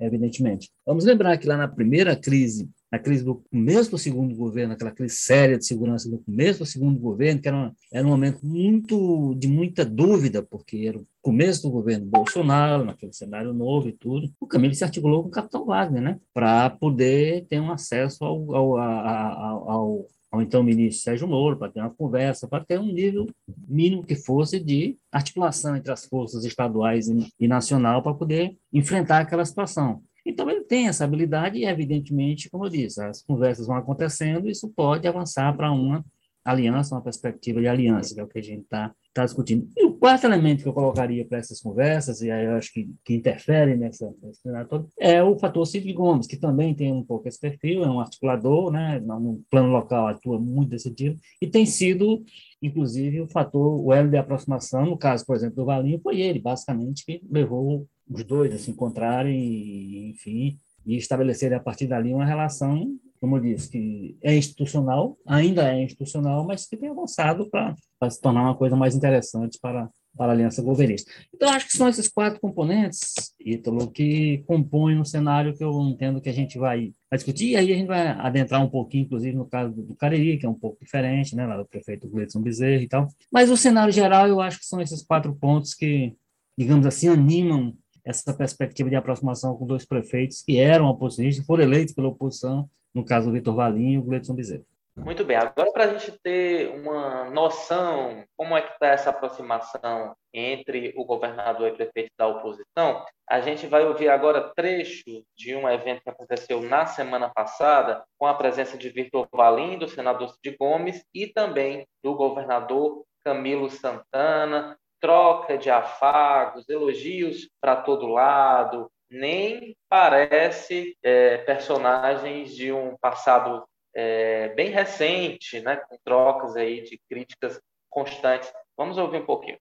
evidentemente. 0.00 0.70
Vamos 0.86 1.04
lembrar 1.04 1.36
que 1.38 1.46
lá 1.46 1.56
na 1.56 1.68
primeira 1.68 2.16
crise 2.16 2.68
na 2.92 2.98
crise 2.98 3.24
do 3.24 3.42
começo 3.50 3.90
do 3.90 3.96
segundo 3.96 4.36
governo, 4.36 4.74
aquela 4.74 4.90
crise 4.90 5.16
séria 5.16 5.56
de 5.56 5.64
segurança 5.64 6.10
do 6.10 6.18
começo 6.18 6.58
do 6.58 6.66
segundo 6.66 7.00
governo, 7.00 7.40
que 7.40 7.48
era, 7.48 7.72
era 7.90 8.06
um 8.06 8.10
momento 8.10 8.44
muito 8.44 9.34
de 9.36 9.48
muita 9.48 9.82
dúvida, 9.82 10.42
porque 10.42 10.84
era 10.86 10.98
o 10.98 11.06
começo 11.22 11.62
do 11.62 11.70
governo 11.70 12.04
Bolsonaro, 12.04 12.84
naquele 12.84 13.14
cenário 13.14 13.54
novo 13.54 13.88
e 13.88 13.92
tudo, 13.92 14.30
o 14.38 14.46
Camilo 14.46 14.74
se 14.74 14.84
articulou 14.84 15.22
com 15.22 15.30
o 15.30 15.32
capitão 15.32 15.64
Wagner, 15.64 16.02
né, 16.02 16.20
para 16.34 16.68
poder 16.68 17.46
ter 17.46 17.58
um 17.60 17.72
acesso 17.72 18.22
ao, 18.26 18.54
ao, 18.54 18.76
ao, 18.76 19.70
ao, 19.70 20.06
ao 20.32 20.40
então 20.40 20.62
ministro 20.62 21.04
Sérgio 21.04 21.28
Moro, 21.28 21.58
para 21.58 21.70
ter 21.70 21.80
uma 21.80 21.90
conversa, 21.90 22.48
para 22.48 22.64
ter 22.64 22.80
um 22.80 22.90
nível 22.90 23.26
mínimo 23.68 24.02
que 24.02 24.16
fosse 24.16 24.58
de 24.58 24.96
articulação 25.12 25.76
entre 25.76 25.92
as 25.92 26.06
forças 26.06 26.44
estaduais 26.46 27.06
e, 27.38 27.46
nacional 27.46 28.02
para 28.02 28.14
poder 28.14 28.56
enfrentar 28.72 29.18
aquela 29.20 29.44
situação. 29.44 30.02
Então, 30.24 30.48
ele 30.48 30.64
tem 30.64 30.88
essa 30.88 31.04
habilidade 31.04 31.58
e, 31.58 31.64
evidentemente, 31.64 32.48
como 32.48 32.64
eu 32.64 32.70
disse, 32.70 33.02
as 33.02 33.22
conversas 33.22 33.66
vão 33.66 33.76
acontecendo, 33.76 34.48
isso 34.48 34.72
pode 34.74 35.06
avançar 35.06 35.54
para 35.54 35.70
uma 35.70 36.02
aliança, 36.44 36.94
uma 36.94 37.02
perspectiva 37.02 37.60
de 37.60 37.68
aliança, 37.68 38.14
que 38.14 38.20
é 38.20 38.24
o 38.24 38.28
que 38.28 38.38
a 38.38 38.42
gente 38.42 38.62
está 38.62 38.94
tá 39.14 39.24
discutindo. 39.24 39.68
E 39.76 39.84
o 39.84 39.94
quarto 39.94 40.24
elemento 40.24 40.62
que 40.62 40.68
eu 40.68 40.72
colocaria 40.72 41.24
para 41.24 41.38
essas 41.38 41.60
conversas, 41.60 42.20
e 42.22 42.30
aí 42.30 42.46
eu 42.46 42.52
acho 42.52 42.72
que, 42.72 42.90
que 43.04 43.14
interfere 43.14 43.76
nessa, 43.76 44.12
nesse 44.22 44.42
todo, 44.68 44.88
é 44.98 45.22
o 45.22 45.38
fator 45.38 45.66
Cid 45.66 45.92
Gomes, 45.92 46.26
que 46.26 46.36
também 46.36 46.74
tem 46.74 46.92
um 46.92 47.04
pouco 47.04 47.28
esse 47.28 47.38
perfil, 47.38 47.84
é 47.84 47.90
um 47.90 48.00
articulador, 48.00 48.72
né, 48.72 48.98
no 49.00 49.42
plano 49.50 49.68
local 49.68 50.08
atua 50.08 50.38
muito 50.38 50.70
decidido, 50.70 51.18
e 51.40 51.46
tem 51.46 51.66
sido, 51.66 52.24
inclusive, 52.60 53.20
o 53.20 53.28
fator, 53.28 53.80
o 53.80 53.92
elo 53.92 54.10
de 54.10 54.16
aproximação, 54.16 54.86
no 54.86 54.96
caso, 54.96 55.24
por 55.24 55.36
exemplo, 55.36 55.56
do 55.56 55.64
Valinho, 55.64 56.00
foi 56.00 56.20
ele, 56.20 56.40
basicamente, 56.40 57.04
que 57.04 57.22
levou 57.30 57.86
os 58.10 58.24
dois 58.24 58.54
a 58.54 58.58
se 58.58 58.70
encontrarem 58.70 59.38
e, 59.38 60.10
enfim, 60.10 60.58
e 60.84 60.96
estabelecerem 60.96 61.56
a 61.56 61.60
partir 61.60 61.86
dali 61.86 62.12
uma 62.12 62.24
relação, 62.24 62.96
como 63.22 63.36
eu 63.36 63.40
disse, 63.40 63.70
que 63.70 64.18
é 64.20 64.36
institucional, 64.36 65.16
ainda 65.24 65.72
é 65.72 65.80
institucional, 65.80 66.44
mas 66.44 66.66
que 66.66 66.76
tem 66.76 66.88
avançado 66.88 67.48
para 67.48 67.76
se 68.10 68.20
tornar 68.20 68.42
uma 68.42 68.56
coisa 68.56 68.74
mais 68.74 68.96
interessante 68.96 69.60
para, 69.62 69.88
para 70.16 70.32
a 70.32 70.34
aliança 70.34 70.60
governista. 70.60 71.08
Então, 71.32 71.48
acho 71.48 71.68
que 71.68 71.76
são 71.76 71.88
esses 71.88 72.08
quatro 72.08 72.40
componentes, 72.40 73.32
Ítalo, 73.38 73.88
que 73.92 74.42
compõem 74.44 74.98
um 74.98 75.04
cenário 75.04 75.56
que 75.56 75.62
eu 75.62 75.70
entendo 75.82 76.20
que 76.20 76.28
a 76.28 76.32
gente 76.32 76.58
vai, 76.58 76.90
discutir, 77.12 77.50
e 77.50 77.56
aí 77.56 77.72
a 77.72 77.76
gente 77.76 77.86
vai 77.86 78.08
adentrar 78.08 78.60
um 78.60 78.68
pouquinho, 78.68 79.04
inclusive, 79.04 79.36
no 79.36 79.46
caso 79.46 79.72
do, 79.72 79.94
Cariri, 79.94 80.36
que 80.36 80.44
é 80.44 80.48
um 80.48 80.58
pouco 80.58 80.80
diferente, 80.82 81.36
né, 81.36 81.46
lá 81.46 81.56
do 81.56 81.64
prefeito 81.64 82.08
Gleidson 82.08 82.42
Bezerra 82.42 82.82
e 82.82 82.88
tal. 82.88 83.06
Mas 83.30 83.48
o 83.50 83.56
cenário 83.56 83.92
geral, 83.92 84.26
eu 84.26 84.40
acho 84.40 84.58
que 84.58 84.66
são 84.66 84.80
esses 84.80 85.00
quatro 85.00 85.32
pontos 85.32 85.74
que, 85.74 86.12
digamos 86.58 86.86
assim, 86.86 87.06
animam 87.06 87.72
essa 88.04 88.34
perspectiva 88.34 88.90
de 88.90 88.96
aproximação 88.96 89.56
com 89.56 89.64
dois 89.64 89.84
prefeitos 89.84 90.42
que 90.42 90.58
eram 90.58 90.86
oposicionistas, 90.86 91.46
foram 91.46 91.62
eleitos 91.62 91.94
pela 91.94 92.08
oposição, 92.08 92.68
no 92.94 93.04
caso 93.04 93.30
o 93.30 93.32
Vitor 93.32 93.54
Valim 93.54 93.92
e 93.92 93.98
o 93.98 94.02
Gleidson 94.02 94.34
Bezerra. 94.34 94.64
Muito 94.94 95.24
bem, 95.24 95.38
agora 95.38 95.72
para 95.72 95.84
a 95.84 95.86
gente 95.86 96.12
ter 96.22 96.68
uma 96.68 97.24
noção 97.30 98.24
como 98.36 98.54
é 98.54 98.60
que 98.60 98.72
está 98.74 98.88
essa 98.88 99.08
aproximação 99.08 100.14
entre 100.34 100.92
o 100.96 101.04
governador 101.04 101.68
e 101.68 101.72
o 101.72 101.76
prefeito 101.76 102.10
da 102.18 102.26
oposição, 102.26 103.02
a 103.28 103.40
gente 103.40 103.66
vai 103.66 103.86
ouvir 103.86 104.10
agora 104.10 104.52
trecho 104.54 105.24
de 105.34 105.56
um 105.56 105.66
evento 105.66 106.02
que 106.02 106.10
aconteceu 106.10 106.60
na 106.60 106.84
semana 106.84 107.30
passada, 107.30 108.04
com 108.18 108.26
a 108.26 108.34
presença 108.34 108.76
de 108.76 108.90
Vitor 108.90 109.26
Valim, 109.32 109.78
do 109.78 109.88
senador 109.88 110.28
Cid 110.28 110.56
Gomes, 110.58 111.02
e 111.14 111.26
também 111.26 111.86
do 112.04 112.14
governador 112.14 113.02
Camilo 113.24 113.70
Santana, 113.70 114.76
troca 115.00 115.56
de 115.56 115.70
afagos, 115.70 116.68
elogios 116.68 117.48
para 117.60 117.76
todo 117.76 118.06
lado, 118.06 118.90
nem 119.12 119.76
parece 119.90 120.96
é, 121.02 121.38
personagens 121.38 122.56
de 122.56 122.72
um 122.72 122.96
passado 122.96 123.62
é, 123.94 124.48
bem 124.54 124.70
recente, 124.70 125.60
né, 125.60 125.76
com 125.76 125.98
trocas 126.02 126.56
aí 126.56 126.80
de 126.82 126.98
críticas 127.08 127.60
constantes. 127.90 128.50
Vamos 128.76 128.96
ouvir 128.96 129.18
um 129.18 129.26
pouquinho. 129.26 129.58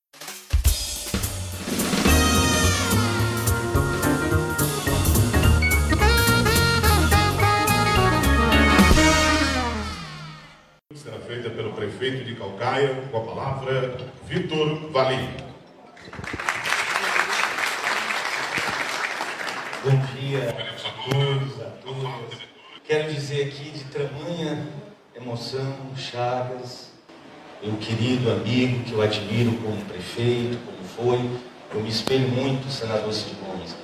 Será 10.96 11.20
feita 11.20 11.50
pelo 11.50 11.74
prefeito 11.74 12.24
de 12.24 12.36
Calcaia, 12.36 12.89
com 13.12 13.17
a 13.17 13.25
palavra, 13.25 13.98
Vitor 14.24 14.91
Valim. 14.91 15.51
Bom 19.84 19.98
dia 20.16 20.48
a 20.48 21.10
todos, 21.10 21.60
a 21.60 21.72
todas. 21.84 22.40
Quero 22.84 23.12
dizer 23.12 23.48
aqui 23.48 23.72
de 23.72 23.84
tamanha 23.86 24.68
emoção, 25.16 25.76
Chagas, 25.98 26.92
meu 27.64 27.76
querido 27.78 28.32
amigo 28.32 28.84
que 28.84 28.92
eu 28.92 29.02
admiro 29.02 29.58
como 29.58 29.84
prefeito, 29.86 30.60
como 30.64 30.88
foi, 30.88 31.40
eu 31.74 31.82
me 31.82 31.90
espelho 31.90 32.28
muito, 32.30 32.72
senador 32.72 33.12
Cid 33.12 33.36
Gomes. 33.44 33.76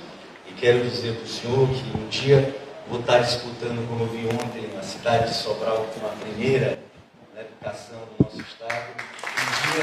E 0.48 0.52
quero 0.52 0.88
dizer 0.88 1.16
para 1.16 1.24
o 1.24 1.28
senhor 1.28 1.68
que 1.68 1.98
um 1.98 2.08
dia 2.08 2.56
vou 2.88 3.00
estar 3.00 3.18
disputando, 3.18 3.84
como 3.88 4.04
eu 4.04 4.08
vi 4.08 4.28
ontem, 4.28 4.72
na 4.72 4.84
cidade 4.84 5.30
de 5.30 5.34
Sobral, 5.34 5.84
que 5.92 5.98
uma 5.98 6.10
primeira 6.10 6.78
na 7.34 7.40
educação 7.40 7.98
do 8.16 8.22
nosso 8.22 8.40
estado. 8.40 8.86
Um 9.24 9.72
dia 9.72 9.82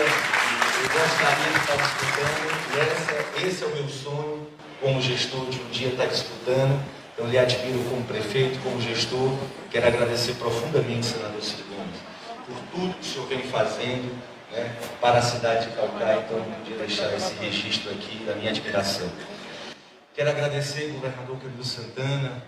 eu 0.79 0.89
gostaria 0.93 1.51
de 1.51 1.59
estar 1.59 1.75
disputando, 1.75 2.73
e 2.73 2.79
essa, 2.79 3.47
esse 3.47 3.63
é 3.65 3.67
o 3.67 3.75
meu 3.75 3.89
sonho 3.89 4.55
como 4.85 5.01
gestor 5.01 5.49
de 5.49 5.59
um 5.59 5.69
dia 5.71 5.87
estar 5.87 6.05
disputando 6.05 6.79
eu 7.17 7.27
lhe 7.27 7.37
admiro 7.37 7.79
como 7.89 8.03
prefeito, 8.03 8.59
como 8.61 8.79
gestor. 8.81 9.31
Quero 9.71 9.87
agradecer 9.87 10.33
profundamente, 10.33 11.05
senador 11.05 11.41
Cid 11.41 11.63
Gomes, 11.63 11.99
por 12.45 12.57
tudo 12.71 12.93
que 12.93 13.01
o 13.01 13.03
senhor 13.03 13.27
vem 13.27 13.41
fazendo 13.43 14.13
né, 14.51 14.75
para 14.99 15.19
a 15.19 15.21
cidade 15.21 15.69
de 15.69 15.75
Calcaia. 15.75 16.25
Então, 16.25 16.37
eu 16.37 16.43
podia 16.43 16.77
deixar 16.77 17.13
esse 17.15 17.33
registro 17.35 17.89
aqui 17.91 18.23
da 18.25 18.35
minha 18.35 18.49
admiração. 18.49 19.09
Quero 20.13 20.29
agradecer, 20.29 20.91
governador 20.91 21.37
Camilo 21.39 21.63
Santana, 21.63 22.43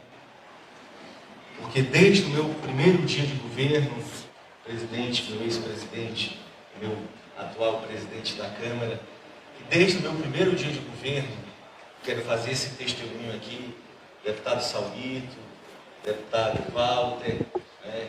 porque 1.62 1.82
desde 1.82 2.26
o 2.26 2.30
meu 2.30 2.46
primeiro 2.62 3.04
dia 3.04 3.26
de 3.26 3.36
governo, 3.36 4.04
presidente, 4.66 5.32
meu 5.32 5.44
ex-presidente, 5.44 6.40
meu 6.82 6.98
atual 7.38 7.82
presidente 7.82 8.36
da 8.36 8.50
Câmara, 8.50 9.00
desde 9.70 10.00
o 10.00 10.02
meu 10.02 10.14
primeiro 10.14 10.56
dia 10.56 10.72
de 10.72 10.80
governo, 10.80 11.47
quero 12.08 12.22
fazer 12.22 12.52
esse 12.52 12.70
testemunho 12.70 13.36
aqui, 13.36 13.76
deputado 14.24 14.62
Saulito, 14.62 15.36
deputado 16.06 16.72
Walter, 16.72 17.42
né, 17.84 18.08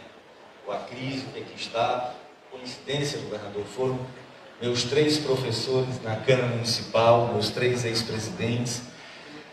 o 0.64 0.70
Acrisio 0.70 1.26
que 1.34 1.40
aqui 1.40 1.54
está. 1.56 2.14
Coincidência, 2.48 3.18
governador, 3.18 3.64
foram 3.64 3.98
meus 4.62 4.84
três 4.84 5.18
professores 5.18 6.00
na 6.04 6.14
Câmara 6.14 6.46
Municipal, 6.46 7.32
meus 7.32 7.50
três 7.50 7.84
ex-presidentes. 7.84 8.82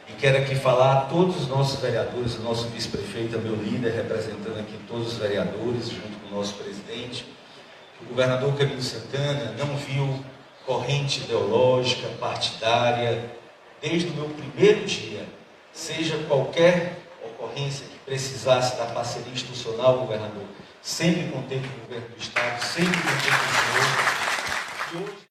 E 0.07 0.13
quero 0.13 0.37
aqui 0.37 0.53
falar 0.53 0.93
a 0.93 1.01
todos 1.05 1.37
os 1.41 1.47
nossos 1.47 1.81
vereadores, 1.81 2.35
o 2.35 2.43
nosso 2.43 2.67
vice-prefeito 2.67 3.35
é 3.35 3.39
meu 3.39 3.55
líder, 3.55 3.93
representando 3.93 4.59
aqui 4.59 4.79
todos 4.87 5.13
os 5.13 5.17
vereadores, 5.17 5.89
junto 5.89 6.19
com 6.19 6.35
o 6.35 6.37
nosso 6.37 6.53
presidente. 6.53 7.25
O 7.99 8.05
governador 8.09 8.55
Camilo 8.55 8.83
Santana 8.83 9.55
não 9.57 9.75
viu 9.75 10.23
corrente 10.67 11.21
ideológica, 11.21 12.07
partidária, 12.19 13.34
desde 13.87 14.09
o 14.09 14.15
meu 14.15 14.27
primeiro 14.29 14.83
dia 14.85 15.23
seja 15.71 16.17
qualquer 16.27 16.97
ocorrência 17.23 17.85
que 17.87 17.99
precisasse 17.99 18.75
da 18.77 18.87
parceria 18.87 19.31
institucional, 19.31 19.99
governador, 19.99 20.43
sempre 20.81 21.29
contei 21.31 21.59
com 21.59 21.67
o 21.67 21.81
governo 21.81 22.09
do 22.09 22.17
Estado, 22.17 22.59
sempre 22.63 22.97
contei 22.97 23.29
com 23.29 23.45
o 23.45 25.05
senhor. 25.05 25.25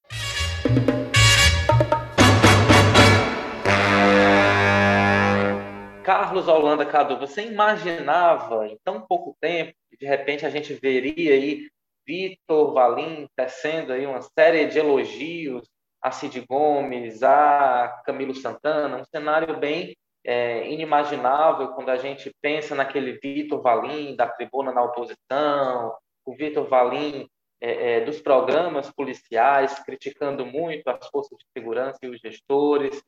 Carlos 6.01 6.47
Holanda 6.47 6.85
Cadu, 6.85 7.19
você 7.19 7.41
imaginava 7.45 8.67
em 8.67 8.77
tão 8.85 9.01
pouco 9.01 9.35
tempo 9.41 9.73
que 9.89 9.97
de 9.97 10.05
repente 10.05 10.45
a 10.45 10.49
gente 10.49 10.73
veria 10.75 11.33
aí 11.33 11.67
Vitor 12.07 12.73
Valim 12.73 13.27
tecendo 13.35 13.91
aí 13.91 14.05
uma 14.05 14.21
série 14.21 14.65
de 14.67 14.79
elogios 14.79 15.67
a 16.05 16.11
Cid 16.11 16.45
Gomes, 16.47 17.23
a 17.23 18.03
Camilo 18.05 18.35
Santana, 18.35 18.97
um 18.97 19.05
cenário 19.05 19.57
bem 19.57 19.97
é, 20.23 20.69
inimaginável 20.71 21.69
quando 21.69 21.89
a 21.89 21.97
gente 21.97 22.31
pensa 22.39 22.75
naquele 22.75 23.13
Vitor 23.13 23.59
Valim 23.59 24.15
da 24.15 24.27
tribuna 24.27 24.71
na 24.71 24.83
oposição, 24.83 25.95
o 26.23 26.35
Vitor 26.35 26.67
Valim 26.67 27.27
é, 27.59 27.97
é, 27.97 28.01
dos 28.01 28.21
programas 28.21 28.91
policiais, 28.91 29.79
criticando 29.79 30.45
muito 30.45 30.87
as 30.87 31.07
forças 31.07 31.39
de 31.39 31.45
segurança 31.57 31.97
e 32.03 32.09
os 32.09 32.19
gestores. 32.19 33.01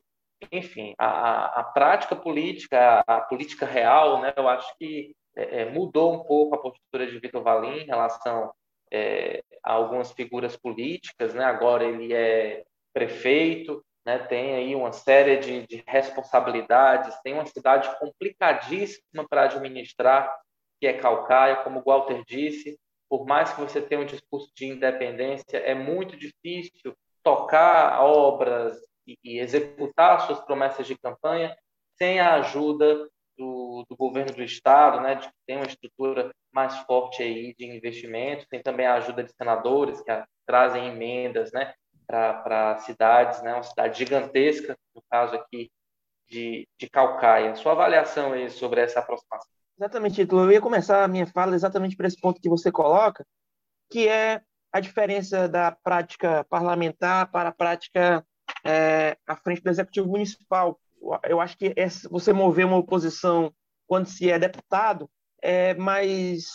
Enfim, 0.50 0.92
a, 0.98 1.60
a 1.60 1.62
prática 1.62 2.16
política, 2.16 3.04
a, 3.06 3.20
política 3.20 3.64
real, 3.64 4.20
né, 4.22 4.32
eu 4.36 4.48
acho 4.48 4.76
que 4.76 5.14
é, 5.36 5.60
é, 5.60 5.70
mudou 5.70 6.14
um 6.14 6.24
pouco 6.24 6.56
a 6.56 6.58
postura 6.58 7.06
de 7.06 7.16
Vitor 7.20 7.44
Valim 7.44 7.78
em 7.78 7.86
relação 7.86 8.52
é, 8.90 9.40
a 9.62 9.74
algumas 9.74 10.10
figuras 10.10 10.56
políticas. 10.56 11.32
Né? 11.32 11.44
Agora 11.44 11.84
ele 11.84 12.12
é 12.12 12.64
prefeito, 12.98 13.84
né, 14.04 14.18
tem 14.18 14.54
aí 14.54 14.74
uma 14.74 14.90
série 14.90 15.36
de, 15.36 15.66
de 15.66 15.84
responsabilidades, 15.86 17.16
tem 17.22 17.34
uma 17.34 17.46
cidade 17.46 17.88
complicadíssima 18.00 19.24
para 19.28 19.44
administrar, 19.44 20.34
que 20.80 20.86
é 20.86 20.94
Calcaia, 20.94 21.56
como 21.56 21.78
o 21.78 21.82
Walter 21.84 22.24
disse, 22.26 22.76
por 23.08 23.24
mais 23.24 23.52
que 23.52 23.60
você 23.60 23.80
tenha 23.80 24.00
um 24.00 24.06
discurso 24.06 24.50
de 24.56 24.66
independência, 24.66 25.58
é 25.58 25.74
muito 25.74 26.16
difícil 26.16 26.92
tocar 27.22 28.02
obras 28.02 28.76
e, 29.06 29.16
e 29.22 29.38
executar 29.38 30.22
suas 30.22 30.40
promessas 30.40 30.86
de 30.86 30.98
campanha 30.98 31.56
sem 31.96 32.18
a 32.18 32.34
ajuda 32.34 33.08
do, 33.36 33.84
do, 33.88 33.96
governo 33.96 34.32
do 34.34 34.42
estado, 34.42 35.00
né, 35.00 35.14
de 35.14 35.28
que 35.28 35.34
tem 35.46 35.56
uma 35.56 35.66
estrutura 35.66 36.32
mais 36.52 36.76
forte 36.80 37.22
aí 37.22 37.54
de 37.56 37.66
investimentos, 37.66 38.46
tem 38.48 38.60
também 38.60 38.86
a 38.86 38.94
ajuda 38.94 39.22
de 39.22 39.32
senadores 39.32 40.00
que 40.00 40.10
a, 40.10 40.26
trazem 40.46 40.88
emendas, 40.88 41.52
né, 41.52 41.72
para 42.08 42.78
cidades, 42.78 43.42
né? 43.42 43.52
uma 43.52 43.62
cidade 43.62 43.98
gigantesca, 43.98 44.76
no 44.94 45.02
caso 45.10 45.36
aqui 45.36 45.70
de, 46.26 46.66
de 46.78 46.88
Calcaia. 46.88 47.54
Sua 47.54 47.72
avaliação 47.72 48.32
aí 48.32 48.50
sobre 48.50 48.80
essa 48.80 49.00
aproximação? 49.00 49.48
Exatamente, 49.78 50.16
Tito. 50.16 50.38
Eu 50.38 50.50
ia 50.50 50.60
começar 50.60 51.04
a 51.04 51.08
minha 51.08 51.26
fala 51.26 51.54
exatamente 51.54 51.96
por 51.96 52.06
esse 52.06 52.18
ponto 52.18 52.40
que 52.40 52.48
você 52.48 52.72
coloca, 52.72 53.24
que 53.90 54.08
é 54.08 54.40
a 54.72 54.80
diferença 54.80 55.48
da 55.48 55.70
prática 55.70 56.44
parlamentar 56.48 57.30
para 57.30 57.50
a 57.50 57.52
prática 57.52 58.24
é, 58.64 59.16
à 59.26 59.36
frente 59.36 59.62
do 59.62 59.70
Executivo 59.70 60.08
Municipal. 60.08 60.80
Eu 61.24 61.40
acho 61.40 61.56
que 61.56 61.74
você 62.10 62.32
mover 62.32 62.66
uma 62.66 62.78
oposição 62.78 63.52
quando 63.86 64.06
se 64.06 64.30
é 64.30 64.38
deputado 64.38 65.08
é 65.40 65.74
mais, 65.74 66.46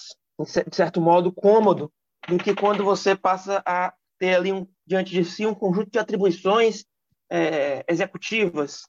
de 0.68 0.76
certo 0.76 1.00
modo, 1.00 1.32
cômodo 1.32 1.92
do 2.28 2.38
que 2.38 2.54
quando 2.54 2.84
você 2.84 3.16
passa 3.16 3.64
a 3.66 3.94
ter 4.24 4.36
ali 4.36 4.54
um, 4.54 4.66
diante 4.88 5.12
de 5.12 5.26
si 5.26 5.46
um 5.46 5.54
conjunto 5.54 5.92
de 5.92 6.00
atribuições 6.00 6.86
é, 7.30 7.84
executivas 7.90 8.84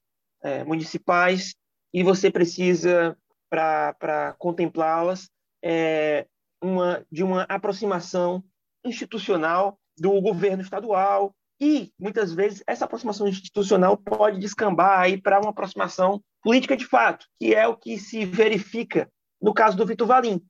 é, 0.45 0.62
municipais 0.62 1.57
e 1.93 2.05
você 2.05 2.31
precisa, 2.31 3.19
para 3.50 4.33
contemplá-las, 4.38 5.29
é, 5.61 6.25
uma, 6.62 7.05
de 7.11 7.25
uma 7.25 7.43
aproximação 7.49 8.45
institucional 8.85 9.76
do 9.99 10.21
governo 10.21 10.62
estadual 10.62 11.35
e, 11.61 11.93
muitas 11.99 12.33
vezes, 12.33 12.62
essa 12.64 12.85
aproximação 12.85 13.26
institucional 13.26 13.97
pode 13.97 14.38
descambar 14.38 15.00
aí 15.00 15.21
para 15.21 15.41
uma 15.41 15.50
aproximação 15.50 16.23
política 16.45 16.76
de 16.76 16.87
fato, 16.87 17.26
que 17.41 17.53
é 17.53 17.67
o 17.67 17.76
que 17.76 17.99
se 17.99 18.25
verifica 18.25 19.11
no 19.43 19.53
caso 19.53 19.76
do 19.76 19.85
Vitor 19.85 20.07
Valim, 20.07 20.41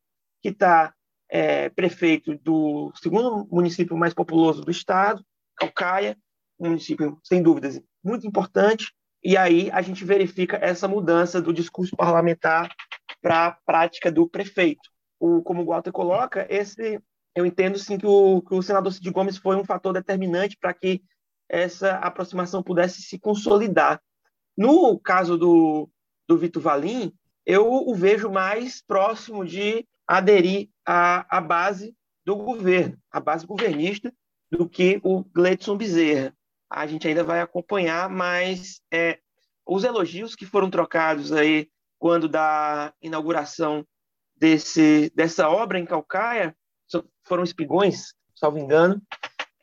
que 0.42 0.50
está 0.50 0.92
é, 1.34 1.68
prefeito 1.68 2.38
do 2.38 2.92
segundo 2.94 3.44
município 3.50 3.96
mais 3.96 4.14
populoso 4.14 4.62
do 4.62 4.70
estado, 4.70 5.20
Calcaia, 5.56 6.16
um 6.56 6.68
município, 6.68 7.18
sem 7.24 7.42
dúvidas, 7.42 7.82
muito 8.04 8.24
importante, 8.24 8.94
e 9.20 9.36
aí 9.36 9.68
a 9.72 9.82
gente 9.82 10.04
verifica 10.04 10.56
essa 10.62 10.86
mudança 10.86 11.42
do 11.42 11.52
discurso 11.52 11.96
parlamentar 11.96 12.72
para 13.20 13.46
a 13.46 13.50
prática 13.50 14.12
do 14.12 14.28
prefeito. 14.28 14.88
O, 15.18 15.42
como 15.42 15.62
o 15.62 15.66
Walter 15.66 15.90
coloca, 15.90 16.46
esse, 16.48 17.00
eu 17.34 17.44
entendo 17.44 17.78
sim 17.78 17.98
que 17.98 18.06
o, 18.06 18.40
que 18.40 18.54
o 18.54 18.62
senador 18.62 18.92
Cid 18.92 19.10
Gomes 19.10 19.36
foi 19.36 19.56
um 19.56 19.64
fator 19.64 19.92
determinante 19.92 20.56
para 20.56 20.72
que 20.72 21.02
essa 21.48 21.96
aproximação 21.96 22.62
pudesse 22.62 23.02
se 23.02 23.18
consolidar. 23.18 24.00
No 24.56 25.00
caso 25.00 25.36
do, 25.36 25.90
do 26.28 26.38
Vitor 26.38 26.62
Valim, 26.62 27.12
eu 27.44 27.66
o 27.72 27.92
vejo 27.92 28.30
mais 28.30 28.80
próximo 28.80 29.44
de 29.44 29.84
aderir 30.06 30.68
à, 30.86 31.38
à 31.38 31.40
base 31.40 31.94
do 32.24 32.36
governo, 32.36 32.96
à 33.10 33.20
base 33.20 33.46
governista, 33.46 34.12
do 34.50 34.68
que 34.68 35.00
o 35.02 35.24
Gleidson 35.24 35.76
Bezerra. 35.76 36.34
A 36.70 36.86
gente 36.86 37.06
ainda 37.06 37.22
vai 37.22 37.40
acompanhar, 37.40 38.08
mas 38.08 38.80
é, 38.92 39.18
os 39.66 39.84
elogios 39.84 40.34
que 40.34 40.46
foram 40.46 40.70
trocados 40.70 41.32
aí 41.32 41.68
quando 41.98 42.28
da 42.28 42.92
inauguração 43.00 43.86
desse, 44.36 45.10
dessa 45.14 45.48
obra 45.48 45.78
em 45.78 45.86
Calcaia 45.86 46.54
foram 47.26 47.42
espigões, 47.42 48.12
salvo 48.34 48.58
engano, 48.58 49.00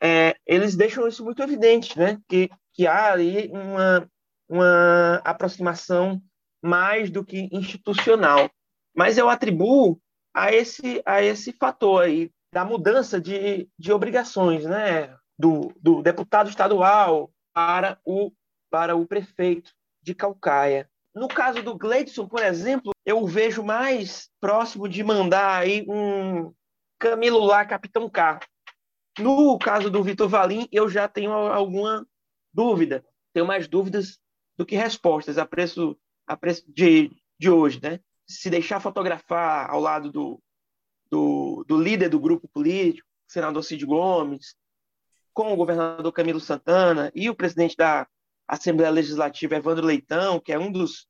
é, 0.02 0.34
eles 0.44 0.74
deixam 0.74 1.06
isso 1.06 1.24
muito 1.24 1.40
evidente, 1.42 1.96
né? 1.96 2.18
Que, 2.28 2.50
que 2.74 2.88
há 2.88 3.12
ali 3.12 3.48
uma, 3.52 4.08
uma 4.48 5.22
aproximação 5.24 6.20
mais 6.60 7.08
do 7.08 7.24
que 7.24 7.48
institucional. 7.52 8.50
Mas 8.94 9.16
eu 9.16 9.28
atribuo 9.28 10.00
a 10.34 10.52
esse, 10.52 11.02
a 11.04 11.22
esse 11.22 11.52
fator 11.52 12.02
aí 12.02 12.30
da 12.52 12.64
mudança 12.64 13.20
de, 13.20 13.68
de 13.78 13.92
obrigações, 13.92 14.64
né? 14.64 15.16
Do, 15.38 15.72
do 15.80 16.02
deputado 16.02 16.50
estadual 16.50 17.32
para 17.52 17.98
o, 18.04 18.30
para 18.70 18.94
o 18.94 19.06
prefeito 19.06 19.72
de 20.02 20.14
Calcaia. 20.14 20.88
No 21.14 21.28
caso 21.28 21.62
do 21.62 21.76
Gleidson, 21.76 22.26
por 22.26 22.42
exemplo, 22.42 22.92
eu 23.04 23.22
o 23.22 23.26
vejo 23.26 23.62
mais 23.62 24.30
próximo 24.40 24.88
de 24.88 25.02
mandar 25.02 25.58
aí 25.58 25.84
um 25.88 26.52
Camilo 26.98 27.40
lá, 27.40 27.64
Capitão 27.66 28.08
K. 28.08 28.40
No 29.18 29.58
caso 29.58 29.90
do 29.90 30.02
Vitor 30.02 30.28
Valim, 30.28 30.68
eu 30.70 30.88
já 30.88 31.08
tenho 31.08 31.32
alguma 31.32 32.06
dúvida. 32.52 33.04
Tenho 33.32 33.46
mais 33.46 33.66
dúvidas 33.66 34.18
do 34.56 34.64
que 34.64 34.76
respostas 34.76 35.36
a 35.36 35.44
preço, 35.44 35.98
a 36.26 36.36
preço 36.36 36.64
de, 36.72 37.10
de 37.38 37.50
hoje, 37.50 37.80
né? 37.82 38.00
Se 38.26 38.48
deixar 38.48 38.80
fotografar 38.80 39.70
ao 39.70 39.80
lado 39.80 40.10
do, 40.10 40.42
do, 41.10 41.64
do 41.66 41.76
líder 41.76 42.08
do 42.08 42.20
grupo 42.20 42.48
político, 42.48 43.06
senador 43.28 43.62
Cid 43.62 43.84
Gomes, 43.84 44.54
com 45.32 45.52
o 45.52 45.56
governador 45.56 46.12
Camilo 46.12 46.40
Santana 46.40 47.10
e 47.14 47.28
o 47.28 47.34
presidente 47.34 47.76
da 47.76 48.06
Assembleia 48.46 48.90
Legislativa, 48.90 49.56
Evandro 49.56 49.86
Leitão, 49.86 50.38
que 50.40 50.52
é 50.52 50.58
um 50.58 50.70
dos 50.70 51.06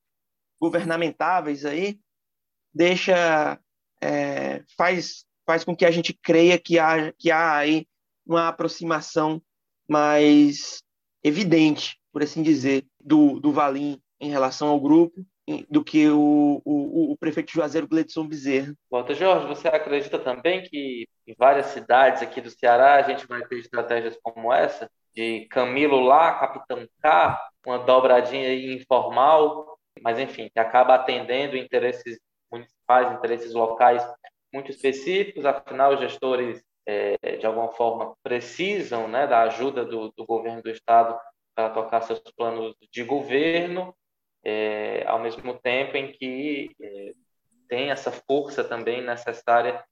governamentáveis 0.61 1.65
aí, 1.65 1.99
deixa 2.73 3.59
é, 4.01 4.63
faz 4.77 5.25
faz 5.45 5.65
com 5.65 5.75
que 5.75 5.85
a 5.85 5.91
gente 5.91 6.13
creia 6.15 6.59
que 6.59 6.79
há 6.79 7.13
que 7.13 7.31
há 7.31 7.57
aí 7.57 7.87
uma 8.25 8.49
aproximação 8.49 9.43
mais 9.89 10.83
evidente, 11.23 11.99
por 12.13 12.23
assim 12.23 12.43
dizer, 12.43 12.87
do, 13.01 13.41
do 13.41 13.53
Valim 13.53 14.01
em 14.21 14.31
relação 14.31 14.69
ao 14.69 14.81
grupo 14.81 15.27
do 15.69 15.83
que 15.83 16.09
o, 16.09 16.63
o, 16.65 17.13
o 17.13 17.17
prefeito 17.17 17.53
Juazeiro 17.53 17.89
Gledson 17.89 18.27
Bezerra. 18.27 18.75
Walter 18.91 19.15
Jorge, 19.15 19.47
você 19.47 19.69
acredita 19.69 20.19
também 20.19 20.63
que 20.63 21.09
em 21.27 21.35
várias 21.37 21.67
cidades 21.67 22.23
aqui 22.23 22.41
do 22.41 22.51
Ceará 22.51 22.95
a 22.95 23.03
gente 23.03 23.27
vai 23.27 23.45
ter 23.47 23.59
estratégias 23.59 24.17
como 24.23 24.53
essa? 24.53 24.91
De 25.15 25.47
Camilo 25.51 26.01
lá, 26.01 26.39
Capitão 26.39 26.87
K, 27.03 27.39
uma 27.67 27.79
dobradinha 27.79 28.55
informal, 28.75 29.79
mas 30.01 30.19
enfim, 30.19 30.49
que 30.53 30.59
acaba 30.59 30.95
atendendo 30.95 31.57
interesses 31.57 32.19
municipais, 32.51 33.13
interesses 33.13 33.53
locais 33.53 34.03
muito 34.53 34.71
específicos, 34.71 35.45
afinal 35.45 35.95
os 35.95 36.01
gestores 36.01 36.63
é, 36.87 37.17
de 37.37 37.47
alguma 37.47 37.69
forma 37.73 38.15
precisam 38.23 39.09
né, 39.09 39.27
da 39.27 39.43
ajuda 39.43 39.85
do, 39.85 40.13
do 40.13 40.25
governo 40.25 40.63
do 40.63 40.71
estado 40.71 41.19
para 41.55 41.71
tocar 41.71 42.03
seus 42.03 42.21
planos 42.37 42.75
de 42.91 43.05
governo, 43.05 43.95
é, 44.45 45.05
ao 45.07 45.21
mesmo 45.21 45.59
tempo 45.59 45.97
em 45.97 46.13
que 46.13 46.71
é, 46.81 47.13
tem 47.69 47.91
essa 47.91 48.11
força 48.11 48.63
também 48.63 49.03
necessária 49.03 49.83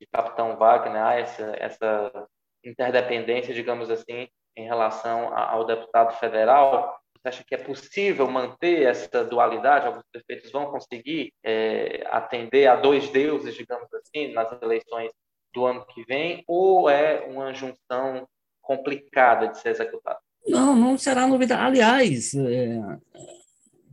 de 0.00 0.06
Capitão 0.06 0.56
Wagner, 0.56 1.18
essa, 1.18 1.54
essa 1.58 2.28
interdependência, 2.64 3.54
digamos 3.54 3.90
assim, 3.90 4.28
em 4.56 4.64
relação 4.64 5.36
ao 5.36 5.66
deputado 5.66 6.18
federal. 6.18 6.98
Você 7.14 7.28
acha 7.28 7.44
que 7.44 7.54
é 7.54 7.58
possível 7.58 8.30
manter 8.30 8.82
essa 8.84 9.24
dualidade? 9.24 9.86
Alguns 9.86 10.04
prefeitos 10.12 10.50
vão 10.50 10.70
conseguir 10.70 11.32
é, 11.44 12.06
atender 12.10 12.66
a 12.66 12.76
dois 12.76 13.08
deuses, 13.10 13.54
digamos 13.54 13.88
assim, 13.94 14.32
nas 14.32 14.50
eleições 14.62 15.10
do 15.52 15.64
ano 15.64 15.84
que 15.86 16.04
vem? 16.04 16.44
Ou 16.46 16.88
é 16.88 17.26
uma 17.26 17.52
junção 17.52 18.26
complicada 18.62 19.48
de 19.48 19.58
ser 19.58 19.70
executada? 19.70 20.18
Não, 20.46 20.76
não 20.76 20.96
será 20.96 21.26
novidade. 21.26 21.62
Aliás, 21.62 22.34
é, 22.34 22.80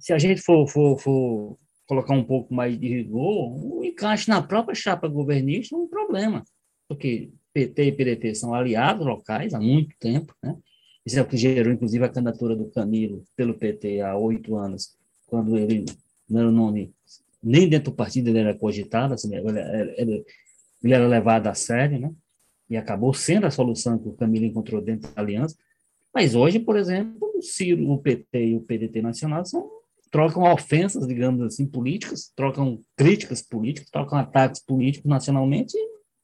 se 0.04 0.12
a 0.12 0.20
gente 0.20 0.42
for, 0.42 0.68
for, 0.68 1.00
for, 1.00 1.58
colocar 1.88 2.14
um 2.14 2.26
pouco 2.26 2.54
mais 2.54 2.78
de 2.78 2.90
rigor, 2.90 3.54
o 3.54 3.86
encaixe 3.86 4.28
na 4.28 4.42
própria 4.42 4.76
chapa 4.76 5.08
governista 5.08 5.74
é 5.74 5.80
um 5.80 5.88
problema, 5.88 6.44
porque 6.90 7.32
PT 7.54 7.86
e 7.86 7.92
PDT 7.94 8.36
são 8.36 8.54
aliados 8.54 9.06
locais 9.06 9.54
há 9.54 9.62
muito 9.62 9.96
tempo, 9.98 10.36
né? 10.44 10.58
Isso 11.06 11.18
é 11.18 11.22
o 11.22 11.26
que 11.26 11.38
gerou, 11.38 11.72
inclusive, 11.72 12.04
a 12.04 12.10
candidatura 12.10 12.54
do 12.54 12.70
Camilo 12.70 13.24
pelo 13.34 13.54
PT 13.54 14.02
há 14.02 14.18
oito 14.18 14.58
anos, 14.58 14.94
quando 15.26 15.58
ele 15.58 15.86
não 16.30 16.42
era 16.42 16.50
o 16.50 16.52
nome, 16.52 16.94
nem 17.42 17.70
dentro 17.70 17.92
do 17.92 17.96
partido 17.96 18.30
ele 18.30 18.40
era 18.40 18.54
cogitado, 18.54 19.14
assim, 19.14 19.34
ele, 19.34 19.60
ele, 19.96 20.26
ele 20.84 20.94
era 20.94 21.08
levado 21.08 21.48
a 21.48 21.54
sério, 21.54 21.98
né? 21.98 22.12
E 22.70 22.76
acabou 22.76 23.14
sendo 23.14 23.46
a 23.46 23.52
solução 23.52 23.98
que 23.98 24.10
o 24.10 24.14
Camilo 24.14 24.46
encontrou 24.46 24.82
dentro 24.82 25.10
da 25.14 25.22
aliança. 25.22 25.56
Mas 26.14 26.36
hoje, 26.36 26.60
por 26.60 26.76
exemplo, 26.76 27.32
o 27.36 27.42
Ciro, 27.42 27.90
o 27.90 27.98
PT 28.00 28.48
e 28.48 28.56
o 28.58 28.62
PDT 28.62 29.02
nacional 29.02 29.46
são, 29.46 29.83
trocam 30.14 30.44
ofensas, 30.44 31.08
digamos 31.08 31.42
assim, 31.42 31.66
políticas, 31.66 32.32
trocam 32.36 32.80
críticas 32.96 33.42
políticas, 33.42 33.90
trocam 33.90 34.20
ataques 34.20 34.64
políticos 34.64 35.10
nacionalmente 35.10 35.76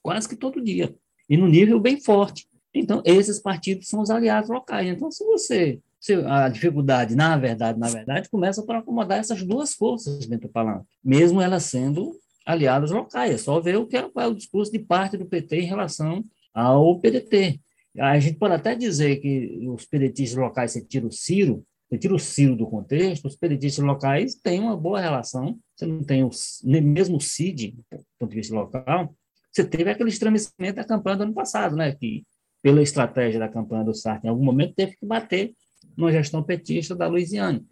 quase 0.03 0.29
que 0.29 0.35
todo 0.35 0.63
dia. 0.63 0.95
E 1.27 1.35
no 1.35 1.47
nível 1.47 1.79
bem 1.79 1.99
forte. 1.99 2.47
Então, 2.71 3.01
esses 3.03 3.39
partidos 3.39 3.87
são 3.87 3.99
os 4.01 4.11
aliados 4.11 4.47
locais. 4.47 4.87
Então, 4.87 5.09
se 5.09 5.25
você. 5.25 5.79
Se 5.99 6.13
a 6.13 6.47
dificuldade, 6.47 7.15
na 7.15 7.35
verdade, 7.35 7.79
na 7.79 7.89
verdade, 7.89 8.29
começa 8.29 8.63
por 8.63 8.75
acomodar 8.75 9.19
essas 9.19 9.43
duas 9.43 9.73
forças 9.73 10.25
dentro 10.27 10.47
do 10.47 10.51
palanque, 10.51 10.85
mesmo 11.03 11.41
elas 11.41 11.63
sendo 11.63 12.15
aliados 12.45 12.91
locais. 12.91 13.33
É 13.33 13.37
só 13.37 13.59
ver 13.59 13.75
o 13.75 13.87
que 13.87 13.97
é, 13.97 14.07
é 14.17 14.27
o 14.27 14.35
discurso 14.35 14.71
de 14.71 14.79
parte 14.79 15.17
do 15.17 15.25
PT 15.25 15.61
em 15.61 15.65
relação 15.65 16.23
ao 16.53 16.99
PDT. 16.99 17.59
A 17.97 18.19
gente 18.19 18.37
pode 18.37 18.53
até 18.53 18.75
dizer 18.75 19.17
que 19.17 19.67
os 19.67 19.85
pedetistas 19.85 20.39
locais, 20.39 20.73
tira 20.87 21.07
o 21.07 21.11
Ciro, 21.11 21.65
você 21.89 21.97
tira 21.97 22.13
o 22.13 22.19
Ciro 22.19 22.55
do 22.55 22.67
contexto, 22.67 23.25
os 23.25 23.35
pedetistas 23.35 23.83
locais 23.83 24.35
têm 24.35 24.59
uma 24.59 24.77
boa 24.77 24.99
relação. 25.01 25.57
Você 25.75 25.87
não 25.87 26.03
tem 26.03 26.23
o, 26.23 26.29
mesmo 26.63 27.17
o 27.17 27.21
CID, 27.21 27.71
do 27.91 28.05
ponto 28.19 28.29
de 28.29 28.35
vista 28.35 28.53
local, 28.53 29.15
você 29.51 29.63
teve 29.63 29.89
aquele 29.89 30.09
estremecimento 30.09 30.75
da 30.75 30.83
campanha 30.83 31.17
do 31.17 31.23
ano 31.23 31.33
passado, 31.33 31.75
né? 31.75 31.95
Que 31.95 32.23
pela 32.61 32.83
estratégia 32.83 33.39
da 33.39 33.49
campanha 33.49 33.83
do 33.83 33.95
Sartre, 33.95 34.27
em 34.27 34.29
algum 34.29 34.43
momento 34.43 34.75
teve 34.75 34.95
que 34.97 35.05
bater 35.05 35.53
numa 35.97 36.11
gestão 36.11 36.43
petista 36.43 36.95
da 36.95 37.07
Louisiana, 37.07 37.63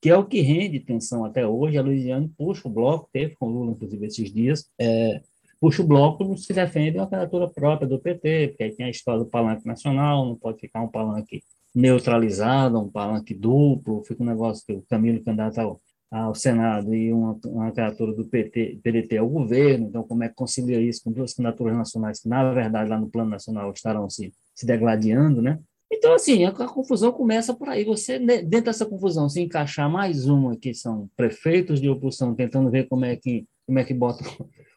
que 0.00 0.08
é 0.08 0.16
o 0.16 0.24
que 0.24 0.40
rende 0.40 0.78
tensão 0.78 1.24
até 1.24 1.46
hoje. 1.46 1.76
A 1.76 1.82
Louisiana 1.82 2.30
puxa 2.38 2.68
o 2.68 2.70
bloco, 2.70 3.08
teve 3.12 3.34
com 3.34 3.48
Lula, 3.48 3.72
inclusive, 3.72 4.06
esses 4.06 4.32
dias, 4.32 4.70
é, 4.80 5.20
puxa 5.60 5.82
o 5.82 5.86
bloco, 5.86 6.24
não 6.24 6.36
se 6.36 6.52
defende 6.52 6.98
uma 6.98 7.08
candidatura 7.08 7.48
própria 7.48 7.88
do 7.88 7.98
PT, 7.98 8.48
porque 8.48 8.62
aí 8.62 8.76
tem 8.76 8.86
a 8.86 8.90
história 8.90 9.24
do 9.24 9.28
palanque 9.28 9.66
nacional, 9.66 10.24
não 10.24 10.36
pode 10.36 10.60
ficar 10.60 10.80
um 10.80 10.88
palanque 10.88 11.42
neutralizado, 11.74 12.78
um 12.78 12.88
palanque 12.88 13.34
duplo, 13.34 14.04
fica 14.04 14.22
um 14.22 14.26
negócio 14.26 14.64
que 14.66 14.72
o 14.72 14.84
Camilo 14.88 15.22
candidato 15.24 15.58
ao, 15.58 15.80
ao 16.10 16.34
Senado 16.34 16.94
e 16.94 17.12
uma, 17.12 17.38
uma 17.46 17.72
candidatura 17.72 18.12
do 18.12 18.24
PT, 18.24 18.80
PDT 18.82 19.18
ao 19.18 19.28
governo, 19.28 19.88
então 19.88 20.04
como 20.04 20.22
é 20.22 20.28
que 20.28 20.34
concilia 20.34 20.80
isso 20.80 21.02
com 21.02 21.12
duas 21.12 21.34
candidaturas 21.34 21.76
nacionais 21.76 22.20
que, 22.20 22.28
na 22.28 22.52
verdade, 22.52 22.90
lá 22.90 22.98
no 22.98 23.10
plano 23.10 23.30
nacional 23.30 23.72
estarão 23.72 24.08
se, 24.08 24.32
se 24.54 24.64
degladiando, 24.64 25.42
né? 25.42 25.58
Então, 25.90 26.14
assim, 26.14 26.44
a, 26.44 26.50
a, 26.50 26.68
confusão 26.68 27.12
começa 27.12 27.54
por 27.54 27.68
aí. 27.68 27.84
Você, 27.84 28.18
dentro 28.18 28.66
dessa 28.66 28.86
confusão, 28.86 29.28
se 29.28 29.40
encaixar 29.40 29.90
mais 29.90 30.26
uma, 30.26 30.56
que 30.56 30.74
são 30.74 31.08
prefeitos 31.16 31.80
de 31.80 31.88
oposição, 31.88 32.34
tentando 32.34 32.70
ver 32.70 32.88
como 32.88 33.04
é 33.04 33.16
que, 33.16 33.46
como 33.66 33.78
é 33.78 33.84
que 33.84 33.94
bota 33.94 34.24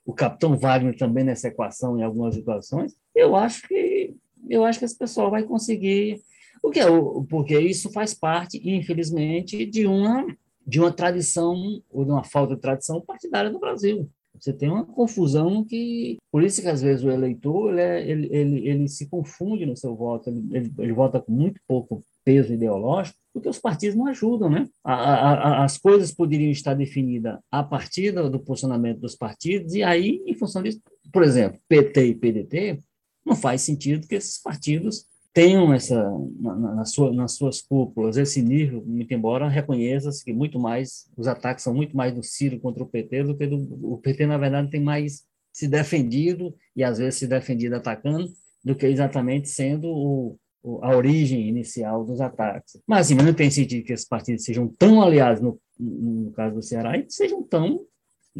o 0.06 0.14
capitão 0.14 0.58
Wagner 0.58 0.96
também 0.98 1.24
nessa 1.24 1.50
equação 1.50 2.00
em 2.00 2.04
algumas 2.04 2.34
situações, 2.34 2.96
eu 3.14 3.36
acho 3.36 3.68
que 3.68 4.16
eu 4.50 4.64
acho 4.64 4.80
que 4.80 4.86
esse 4.86 4.98
pessoal 4.98 5.30
vai 5.30 5.44
conseguir 5.44 6.22
o 6.64 6.70
que 6.72 6.80
é 6.80 6.86
porque 7.30 7.60
isso 7.60 7.92
faz 7.92 8.14
parte, 8.14 8.62
infelizmente, 8.64 9.66
de 9.66 9.86
uma 9.86 10.26
de 10.66 10.82
uma 10.82 10.92
tradição 10.92 11.82
ou 11.90 12.04
de 12.04 12.12
uma 12.12 12.26
falta 12.26 12.54
de 12.54 12.62
tradição 12.62 13.00
partidária 13.00 13.50
no 13.50 13.58
Brasil. 13.58 14.10
Você 14.40 14.54
tem 14.54 14.70
uma 14.70 14.86
confusão 14.86 15.64
que, 15.64 16.18
por 16.32 16.44
isso 16.44 16.62
que 16.62 16.68
às 16.68 16.82
vezes 16.82 17.04
o 17.04 17.10
eleitor 17.10 17.72
ele, 17.72 17.82
é, 17.82 18.10
ele, 18.10 18.28
ele, 18.32 18.68
ele 18.68 18.88
se 18.88 19.08
confunde 19.08 19.66
no 19.66 19.76
seu 19.76 19.96
voto, 19.96 20.30
ele, 20.30 20.46
ele, 20.52 20.74
ele, 20.78 20.94
vota 20.94 21.20
com 21.20 21.32
muito 21.32 21.60
pouco 21.68 22.04
peso 22.24 22.54
ideológico, 22.54 23.18
porque 23.34 23.50
os 23.50 23.58
partidos 23.58 23.96
não 23.96 24.08
ajudam, 24.08 24.50
né? 24.50 24.68
A, 24.84 24.94
a, 24.94 25.34
a, 25.34 25.64
as 25.64 25.78
coisas 25.78 26.14
poderiam 26.14 26.52
estar 26.52 26.74
definidas 26.76 27.40
a 27.50 27.64
partir 27.64 28.12
do 28.12 28.40
posicionamento 28.40 29.00
dos 29.00 29.16
partidos, 29.16 29.74
e 29.74 29.82
aí, 29.82 30.22
em 30.26 30.36
função 30.36 30.62
disso, 30.62 30.82
por 31.12 31.24
exemplo, 31.24 31.60
PT 31.68 32.08
e 32.08 32.16
PDT 32.16 32.80
não 33.26 33.36
faz 33.36 33.62
sentido 33.62 34.08
que 34.08 34.16
esses 34.16 34.42
partidos 34.42 35.06
tenham 35.38 35.72
essa 35.72 36.12
na, 36.40 36.56
na 36.56 36.86
sua, 36.86 37.14
nas 37.14 37.34
suas 37.34 37.62
cúpulas 37.62 38.18
esse 38.18 38.42
nível, 38.42 38.84
muito 38.84 39.14
embora 39.14 39.48
reconheça 39.48 40.10
que 40.26 40.34
muito 40.34 40.60
mais 40.60 41.08
os 41.16 41.28
ataques 41.28 41.64
são 41.64 41.76
muito 41.76 41.96
mais 41.96 42.12
do 42.12 42.24
Ciro 42.24 42.60
contra 42.60 42.82
o 42.82 42.88
PT 42.88 43.24
do 43.24 43.38
que 43.38 43.46
do 43.46 43.58
o 43.84 44.00
PT 44.00 44.26
na 44.26 44.40
verdade 44.40 44.72
tem 44.72 44.82
mais 44.82 45.28
se 45.54 45.68
defendido 45.68 46.56
e 46.76 46.84
às 46.84 46.98
vezes 46.98 47.20
se 47.20 47.28
defendido 47.28 47.76
atacando 47.76 48.28
do 48.66 48.76
que 48.76 48.88
exatamente 48.88 49.48
sendo 49.48 49.88
o, 49.88 50.40
o, 50.64 50.84
a 50.84 50.98
origem 50.98 51.48
inicial 51.48 52.04
dos 52.04 52.20
ataques. 52.20 52.82
Mas 52.88 53.06
assim, 53.06 53.14
não 53.14 53.32
tem 53.32 53.52
sentido 53.52 53.86
que 53.86 53.94
esses 53.94 54.08
partidos 54.08 54.44
sejam 54.44 54.68
tão 54.68 55.04
aliados 55.04 55.40
no, 55.40 55.60
no 55.80 56.32
caso 56.32 56.56
do 56.56 56.64
Ceará 56.64 56.98
e 56.98 57.06
sejam 57.10 57.44
tão 57.44 57.86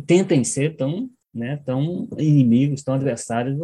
tentem 0.08 0.44
ser 0.44 0.76
tão 0.76 1.08
né, 1.34 1.58
tão 1.66 2.08
inimigos, 2.18 2.84
tão 2.84 2.96
adversários. 2.96 3.58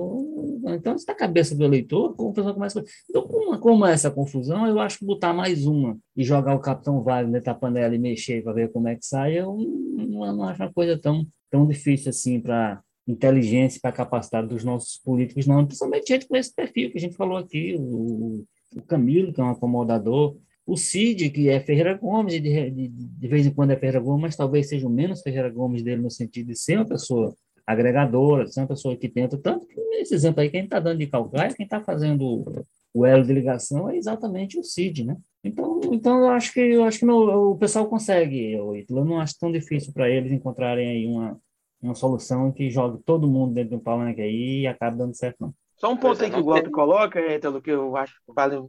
Então, 0.65 0.95
está 0.95 1.13
a 1.13 1.15
cabeça 1.15 1.55
do 1.55 1.63
eleitor, 1.63 2.15
como 2.15 2.33
pessoa 2.33 2.53
começa. 2.53 2.83
Então, 3.09 3.27
como, 3.27 3.57
como 3.59 3.85
é 3.85 3.93
essa 3.93 4.11
confusão, 4.11 4.67
eu 4.67 4.79
acho 4.79 4.99
que 4.99 5.05
botar 5.05 5.33
mais 5.33 5.65
uma 5.65 5.97
e 6.15 6.23
jogar 6.23 6.55
o 6.55 6.59
Capitão 6.59 7.03
dentro 7.03 7.45
da 7.45 7.55
panela 7.55 7.95
e 7.95 7.99
mexer 7.99 8.43
para 8.43 8.53
ver 8.53 8.71
como 8.71 8.87
é 8.87 8.95
que 8.95 9.05
sai, 9.05 9.39
eu 9.39 9.57
não, 9.57 10.35
não 10.35 10.43
acho 10.43 10.61
uma 10.61 10.73
coisa 10.73 10.97
tão, 10.97 11.25
tão 11.49 11.67
difícil 11.67 12.09
assim 12.09 12.39
para 12.39 12.81
inteligência, 13.07 13.79
para 13.81 13.91
capacidade 13.91 14.47
dos 14.47 14.63
nossos 14.63 14.97
políticos, 14.97 15.45
não, 15.45 15.65
principalmente 15.65 16.07
gente 16.07 16.27
com 16.27 16.37
esse 16.37 16.53
perfil 16.53 16.89
que 16.89 16.97
a 16.97 17.01
gente 17.01 17.15
falou 17.15 17.37
aqui, 17.37 17.75
o, 17.77 18.45
o 18.75 18.81
Camilo, 18.87 19.33
que 19.33 19.41
é 19.41 19.43
um 19.43 19.49
acomodador, 19.49 20.37
o 20.65 20.77
Cid, 20.77 21.29
que 21.29 21.49
é 21.49 21.59
Ferreira 21.59 21.93
Gomes, 21.93 22.33
de, 22.33 22.71
de, 22.71 22.87
de 22.87 23.27
vez 23.27 23.45
em 23.45 23.51
quando 23.51 23.71
é 23.71 23.75
Ferreira 23.75 23.99
Gomes, 23.99 24.21
mas 24.21 24.35
talvez 24.35 24.69
seja 24.69 24.87
o 24.87 24.89
menos 24.89 25.21
Ferreira 25.21 25.49
Gomes 25.49 25.83
dele 25.83 26.01
no 26.01 26.09
sentido 26.09 26.47
de 26.47 26.55
ser 26.55 26.77
uma 26.77 26.87
pessoa 26.87 27.35
agregadora, 27.65 28.47
ser 28.47 28.61
uma 28.61 28.67
pessoa 28.67 28.95
que 28.95 29.07
tenta, 29.09 29.37
tanto 29.37 29.65
que 29.65 29.79
nesse 29.89 30.13
exemplo 30.13 30.41
aí, 30.41 30.49
quem 30.49 30.65
está 30.65 30.79
dando 30.79 30.99
de 30.99 31.07
calcaia, 31.07 31.53
quem 31.53 31.65
está 31.65 31.79
fazendo 31.79 32.65
o 32.93 33.05
elo 33.05 33.23
de 33.23 33.33
ligação 33.33 33.89
é 33.89 33.97
exatamente 33.97 34.59
o 34.59 34.63
Cid, 34.63 35.03
né? 35.03 35.17
Então, 35.43 35.81
então 35.91 36.19
eu 36.19 36.29
acho 36.29 36.53
que 36.53 36.59
eu 36.59 36.83
acho 36.83 36.99
que 36.99 37.05
no, 37.05 37.51
o 37.51 37.57
pessoal 37.57 37.87
consegue, 37.87 38.53
eu, 38.53 38.75
eu 38.75 39.05
não 39.05 39.19
acho 39.19 39.37
tão 39.39 39.51
difícil 39.51 39.91
para 39.91 40.09
eles 40.09 40.31
encontrarem 40.31 40.87
aí 40.87 41.07
uma, 41.07 41.39
uma 41.81 41.95
solução 41.95 42.51
que 42.51 42.69
jogue 42.69 43.01
todo 43.03 43.27
mundo 43.27 43.53
dentro 43.53 43.77
do 43.77 43.83
palanque 43.83 44.21
aí 44.21 44.61
e 44.61 44.67
acabe 44.67 44.97
dando 44.97 45.15
certo, 45.15 45.37
não. 45.41 45.53
Só 45.77 45.91
um 45.91 45.97
ponto 45.97 46.23
aí 46.23 46.29
que 46.29 46.39
o 46.39 46.43
Golpe 46.43 46.69
coloca, 46.69 47.19
Ítalo, 47.19 47.61
que 47.61 47.71
eu 47.71 47.97
acho 47.97 48.13
que 48.13 48.33
vale, 48.33 48.63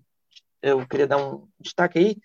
eu 0.62 0.88
queria 0.88 1.07
dar 1.07 1.18
um 1.18 1.46
destaque 1.61 1.98
aí, 1.98 2.16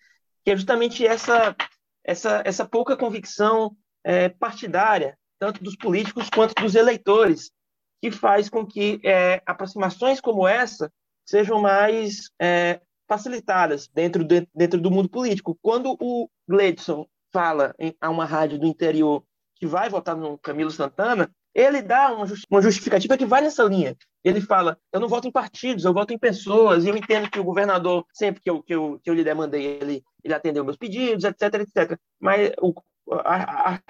que 0.43 0.51
é 0.51 0.55
justamente 0.55 1.05
essa, 1.05 1.55
essa, 2.03 2.41
essa 2.45 2.65
pouca 2.65 2.95
convicção 2.95 3.75
é, 4.03 4.29
partidária 4.29 5.18
tanto 5.39 5.63
dos 5.63 5.75
políticos 5.75 6.29
quanto 6.29 6.53
dos 6.61 6.75
eleitores, 6.75 7.51
que 8.01 8.11
faz 8.11 8.49
com 8.49 8.65
que 8.65 8.99
é, 9.03 9.41
aproximações 9.45 10.21
como 10.21 10.47
essa 10.47 10.91
sejam 11.25 11.61
mais 11.61 12.29
é, 12.39 12.81
facilitadas 13.07 13.87
dentro, 13.87 14.23
de, 14.23 14.47
dentro 14.53 14.79
do 14.79 14.91
mundo 14.91 15.09
político. 15.09 15.57
Quando 15.61 15.97
o 15.99 16.29
Gleidson 16.47 17.07
fala 17.31 17.73
em, 17.79 17.95
a 17.99 18.09
uma 18.09 18.25
rádio 18.25 18.59
do 18.59 18.67
interior 18.67 19.23
que 19.55 19.67
vai 19.67 19.89
votar 19.89 20.15
no 20.15 20.37
Camilo 20.37 20.71
Santana, 20.71 21.29
ele 21.53 21.81
dá 21.81 22.13
uma, 22.13 22.61
justificativa 22.61 23.17
que 23.17 23.25
vai 23.25 23.41
nessa 23.41 23.63
linha. 23.63 23.97
Ele 24.23 24.39
fala: 24.41 24.77
eu 24.93 24.99
não 24.99 25.07
voto 25.07 25.27
em 25.27 25.31
partidos, 25.31 25.83
eu 25.83 25.93
voto 25.93 26.13
em 26.13 26.17
pessoas, 26.17 26.85
e 26.85 26.89
eu 26.89 26.95
entendo 26.95 27.29
que 27.29 27.39
o 27.39 27.43
governador, 27.43 28.05
sempre 28.13 28.41
que 28.41 28.49
eu, 28.49 28.61
que 28.61 28.73
eu, 28.73 28.99
que 29.03 29.09
eu 29.09 29.13
lhe 29.13 29.23
demandei, 29.23 29.65
ele, 29.81 30.03
ele 30.23 30.33
atendeu 30.33 30.63
meus 30.63 30.77
pedidos, 30.77 31.23
etc, 31.23 31.55
etc. 31.55 31.99
Mas 32.19 32.51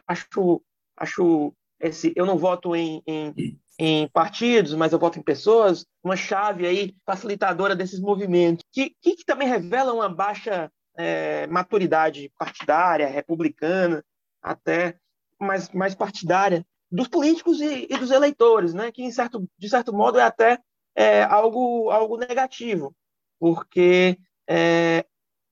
acho 0.08 0.62
acho 1.00 1.54
esse, 1.80 2.12
eu 2.16 2.26
não 2.26 2.38
voto 2.38 2.76
em, 2.76 3.02
em, 3.08 3.58
em, 3.80 4.08
partidos, 4.10 4.74
mas 4.74 4.92
eu 4.92 5.00
voto 5.00 5.18
em 5.18 5.24
pessoas, 5.24 5.86
uma 6.04 6.16
chave 6.16 6.68
aí 6.68 6.94
facilitadora 7.06 7.76
desses 7.76 8.00
movimentos, 8.00 8.66
que, 8.72 8.94
que 9.02 9.24
também 9.26 9.48
revela 9.48 9.94
uma 9.94 10.10
baixa 10.10 10.70
é, 10.98 11.48
maturidade 11.48 12.32
partidária, 12.38 13.08
republicana, 13.08 14.04
até 14.42 14.98
mais, 15.40 15.70
mais 15.70 15.96
partidária, 15.96 16.66
dos 16.92 17.08
políticos 17.08 17.62
e, 17.62 17.88
e, 17.90 17.98
dos 17.98 18.12
eleitores, 18.12 18.74
né? 18.74 18.92
que, 18.92 19.02
em 19.02 19.12
certo, 19.12 19.48
de 19.58 19.70
certo 19.70 19.94
modo, 19.94 20.20
é 20.20 20.24
até 20.24 20.60
é, 20.96 21.24
algo, 21.24 21.90
algo 21.92 22.18
negativo, 22.18 22.94
porque 23.40 24.18
é, 24.50 25.06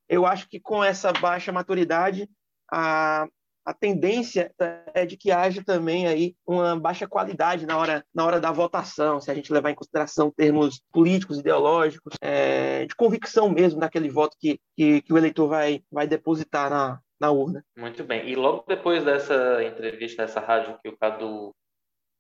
eu 0.09 0.25
acho 0.25 0.49
que 0.49 0.59
com 0.59 0.83
essa 0.83 1.13
baixa 1.13 1.51
maturidade, 1.53 2.29
a, 2.69 3.27
a 3.67 3.73
tendência 3.73 4.49
é 4.93 5.05
de 5.05 5.17
que 5.17 5.29
haja 5.29 5.61
também 5.61 6.07
aí 6.07 6.33
uma 6.47 6.79
baixa 6.79 7.05
qualidade 7.05 7.65
na 7.65 7.77
hora, 7.77 8.05
na 8.15 8.25
hora 8.25 8.39
da 8.39 8.49
votação, 8.49 9.19
se 9.19 9.29
a 9.29 9.35
gente 9.35 9.51
levar 9.51 9.71
em 9.71 9.75
consideração 9.75 10.31
termos 10.31 10.81
políticos, 10.89 11.39
ideológicos, 11.39 12.13
é, 12.21 12.85
de 12.85 12.95
convicção 12.95 13.49
mesmo 13.49 13.81
daquele 13.81 14.09
voto 14.09 14.37
que, 14.39 14.57
que, 14.73 15.01
que, 15.01 15.11
o 15.11 15.17
eleitor 15.17 15.49
vai, 15.49 15.83
vai 15.91 16.07
depositar 16.07 16.69
na, 16.69 17.01
na 17.19 17.29
urna. 17.29 17.61
Muito 17.77 18.05
bem. 18.05 18.29
E 18.29 18.35
logo 18.35 18.63
depois 18.65 19.03
dessa 19.03 19.61
entrevista, 19.61 20.25
dessa 20.25 20.39
rádio 20.39 20.79
que 20.81 20.87
o 20.87 20.97
Cadu 20.97 21.53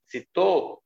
citou, 0.05 0.73
o 0.73 0.79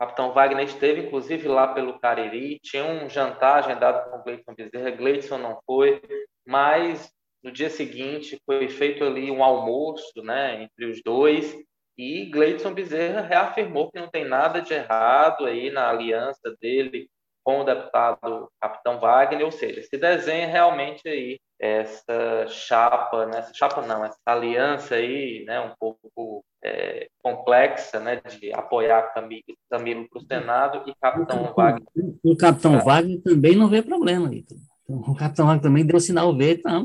Capitão 0.00 0.32
Wagner 0.32 0.64
esteve, 0.64 1.02
inclusive, 1.02 1.46
lá 1.46 1.72
pelo 1.72 1.96
Cariri, 2.00 2.58
tinha 2.60 2.84
um 2.84 3.08
jantar 3.08 3.58
agendado 3.58 4.10
com 4.10 4.16
o 4.16 4.22
Gleison 4.24 4.52
Bezerra, 4.56 4.90
Gleison 4.90 5.38
não 5.38 5.60
foi, 5.64 6.02
mas 6.44 7.08
no 7.42 7.52
dia 7.52 7.70
seguinte 7.70 8.40
foi 8.44 8.68
feito 8.68 9.04
ali 9.04 9.30
um 9.30 9.42
almoço, 9.42 10.22
né, 10.22 10.62
entre 10.62 10.86
os 10.86 11.02
dois, 11.02 11.56
e 11.96 12.26
Gleidson 12.26 12.72
Bezerra 12.72 13.20
reafirmou 13.20 13.90
que 13.90 13.98
não 13.98 14.08
tem 14.08 14.24
nada 14.24 14.60
de 14.60 14.72
errado 14.72 15.46
aí 15.46 15.70
na 15.70 15.88
aliança 15.90 16.54
dele 16.60 17.08
com 17.42 17.60
o 17.60 17.64
deputado 17.64 18.48
Capitão 18.60 19.00
Wagner, 19.00 19.44
ou 19.44 19.50
seja, 19.50 19.82
se 19.82 19.96
desenha 19.96 20.46
realmente 20.46 21.08
aí 21.08 21.40
essa 21.58 22.46
chapa, 22.46 23.26
né, 23.26 23.38
essa 23.38 23.52
chapa 23.54 23.82
não, 23.82 24.04
essa 24.04 24.18
aliança 24.26 24.96
aí, 24.96 25.44
né, 25.46 25.58
um 25.58 25.72
pouco 25.78 26.44
é, 26.62 27.08
complexa, 27.22 27.98
né, 27.98 28.20
de 28.38 28.52
apoiar 28.52 29.14
Camilo, 29.14 30.08
para 30.08 30.18
o 30.18 30.20
Senado 30.20 30.88
e 30.88 30.94
Capitão 31.00 31.42
o, 31.42 31.54
Wagner. 31.54 31.88
O 32.22 32.36
Capitão 32.36 32.78
Wagner 32.80 33.22
também 33.22 33.56
não 33.56 33.68
vê 33.68 33.82
problema, 33.82 34.32
Ítalo. 34.32 34.60
O 34.86 35.14
Capitão 35.14 35.46
Wagner 35.46 35.62
também 35.62 35.86
deu 35.86 36.00
sinal 36.00 36.36
verde, 36.36 36.62
não, 36.64 36.84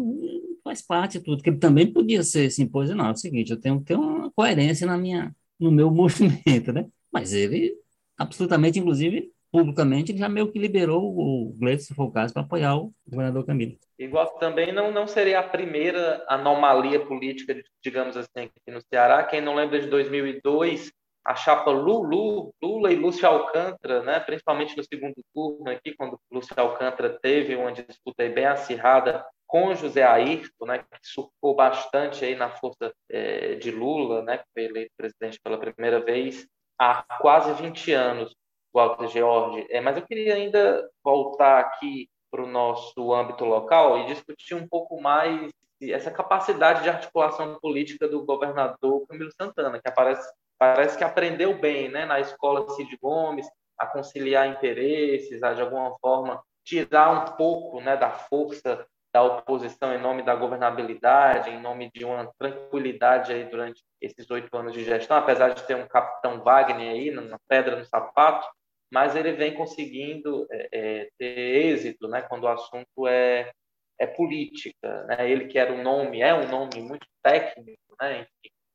faz 0.64 0.82
parte 0.82 1.20
de 1.20 1.26
tudo, 1.26 1.44
que 1.44 1.50
ele 1.50 1.60
também 1.60 1.92
podia 1.92 2.24
ser 2.24 2.50
se 2.50 2.64
impor, 2.64 2.88
não, 2.88 3.08
é 3.08 3.12
o 3.12 3.16
seguinte, 3.16 3.52
eu 3.52 3.60
tenho 3.60 3.80
que 3.80 3.86
ter 3.86 3.96
uma 3.96 4.32
coerência 4.32 4.88
na 4.88 4.98
minha, 4.98 5.36
no 5.60 5.72
meu 5.72 5.90
movimento, 5.92 6.72
né? 6.72 6.88
Mas 7.12 7.34
ele, 7.34 7.76
absolutamente, 8.18 8.80
inclusive, 8.80 9.32
publicamente, 9.52 10.12
ele 10.12 10.20
já 10.20 10.28
meio 10.28 10.52
que 10.52 10.58
liberou 10.58 11.04
o 11.04 11.54
Gleison, 11.60 11.86
se 11.86 11.94
for 11.94 12.06
o 12.06 12.12
caso, 12.12 12.34
para 12.34 12.42
apoiar 12.42 12.76
o 12.76 12.92
governador 13.08 13.46
Camilo. 13.46 13.78
Igual 14.00 14.28
também 14.40 14.74
não, 14.74 14.92
não 14.92 15.06
seria 15.06 15.40
a 15.40 15.48
primeira 15.48 16.26
anomalia 16.28 17.00
política, 17.06 17.56
digamos 17.84 18.18
assim, 18.18 18.30
aqui 18.36 18.72
no 18.72 18.82
Ceará. 18.82 19.24
Quem 19.24 19.42
não 19.42 19.54
lembra 19.54 19.80
de 19.80 19.88
2002, 19.88 20.92
a 21.24 21.36
chapa 21.36 21.70
Lulu, 21.70 22.52
Lula 22.62 22.92
e 22.92 22.96
Lúcio 22.96 23.28
Alcântara, 23.28 24.02
né, 24.02 24.20
principalmente 24.20 24.76
no 24.76 24.84
segundo 24.84 25.16
turno 25.34 25.70
aqui, 25.70 25.94
quando 25.96 26.20
Lúcio 26.32 26.54
Alcântara 26.58 27.18
teve 27.22 27.56
uma 27.56 27.72
disputa 27.72 28.28
bem 28.30 28.46
acirrada 28.46 29.24
com 29.54 29.76
José 29.76 30.02
Ayrton, 30.02 30.66
né, 30.66 30.80
que 30.80 30.88
surfou 31.04 31.56
bastante 31.56 32.26
aí 32.26 32.36
na 32.36 32.50
força 32.50 32.92
é, 33.08 33.54
de 33.54 33.70
Lula, 33.70 34.24
né, 34.24 34.40
que 34.40 34.46
foi 34.52 34.64
eleito 34.64 34.92
presidente 34.98 35.40
pela 35.44 35.60
primeira 35.60 36.04
vez 36.04 36.48
há 36.76 37.04
quase 37.22 37.54
20 37.62 37.92
anos, 37.94 38.36
Walter 38.74 39.08
George. 39.10 39.68
É, 39.70 39.80
mas 39.80 39.96
eu 39.96 40.02
queria 40.02 40.34
ainda 40.34 40.90
voltar 41.04 41.60
aqui 41.60 42.10
para 42.32 42.44
o 42.44 42.48
nosso 42.48 43.14
âmbito 43.14 43.46
local 43.46 44.00
e 44.00 44.08
discutir 44.08 44.56
um 44.56 44.68
pouco 44.68 45.00
mais 45.00 45.52
essa 45.80 46.10
capacidade 46.10 46.82
de 46.82 46.90
articulação 46.90 47.60
política 47.60 48.08
do 48.08 48.26
governador 48.26 49.06
Camilo 49.08 49.30
Santana, 49.40 49.80
que 49.80 49.88
aparece 49.88 50.34
parece 50.58 50.98
que 50.98 51.04
aprendeu 51.04 51.60
bem, 51.60 51.90
né, 51.90 52.08
na 52.08 52.20
escola 52.20 52.68
Cid 52.72 52.98
Gomes, 53.00 53.46
a 53.78 53.86
conciliar 53.86 54.48
interesses, 54.48 55.44
a 55.44 55.54
de 55.54 55.62
alguma 55.62 55.94
forma 56.00 56.42
tirar 56.64 57.12
um 57.12 57.36
pouco, 57.36 57.82
né, 57.82 57.96
da 57.96 58.10
força 58.10 58.88
da 59.14 59.22
oposição 59.22 59.94
em 59.94 60.02
nome 60.02 60.24
da 60.24 60.36
governabilidade, 60.36 61.52
em 61.52 61.62
nome 61.62 61.92
de 61.94 62.04
uma 62.04 62.32
tranquilidade 62.38 63.32
aí 63.32 63.46
durante 63.46 63.84
esses 64.02 64.30
oito 64.32 64.56
anos 64.58 64.74
de 64.74 64.84
gestão, 64.84 65.18
apesar 65.18 65.50
de 65.50 65.64
ter 65.68 65.76
um 65.76 65.88
capitão 65.88 66.42
Wagner 66.44 66.90
aí 66.90 67.12
na 67.12 67.38
pedra 67.48 67.76
no 67.76 67.86
sapato, 67.86 68.48
mas 68.92 69.16
ele 69.16 69.34
vem 69.34 69.54
conseguindo 69.54 70.48
é, 70.52 70.70
é, 70.72 71.10
ter 71.18 71.38
êxito, 71.66 72.08
né, 72.08 72.22
quando 72.24 72.44
o 72.44 72.48
assunto 72.48 73.08
é 73.08 73.52
é 74.00 74.08
política, 74.08 75.04
né? 75.04 75.30
Ele 75.30 75.46
que 75.46 75.58
era 75.58 75.72
um 75.72 75.84
nome, 75.84 76.20
é 76.22 76.34
um 76.34 76.48
nome 76.50 76.82
muito 76.82 77.08
técnico, 77.22 77.96
né? 78.02 78.26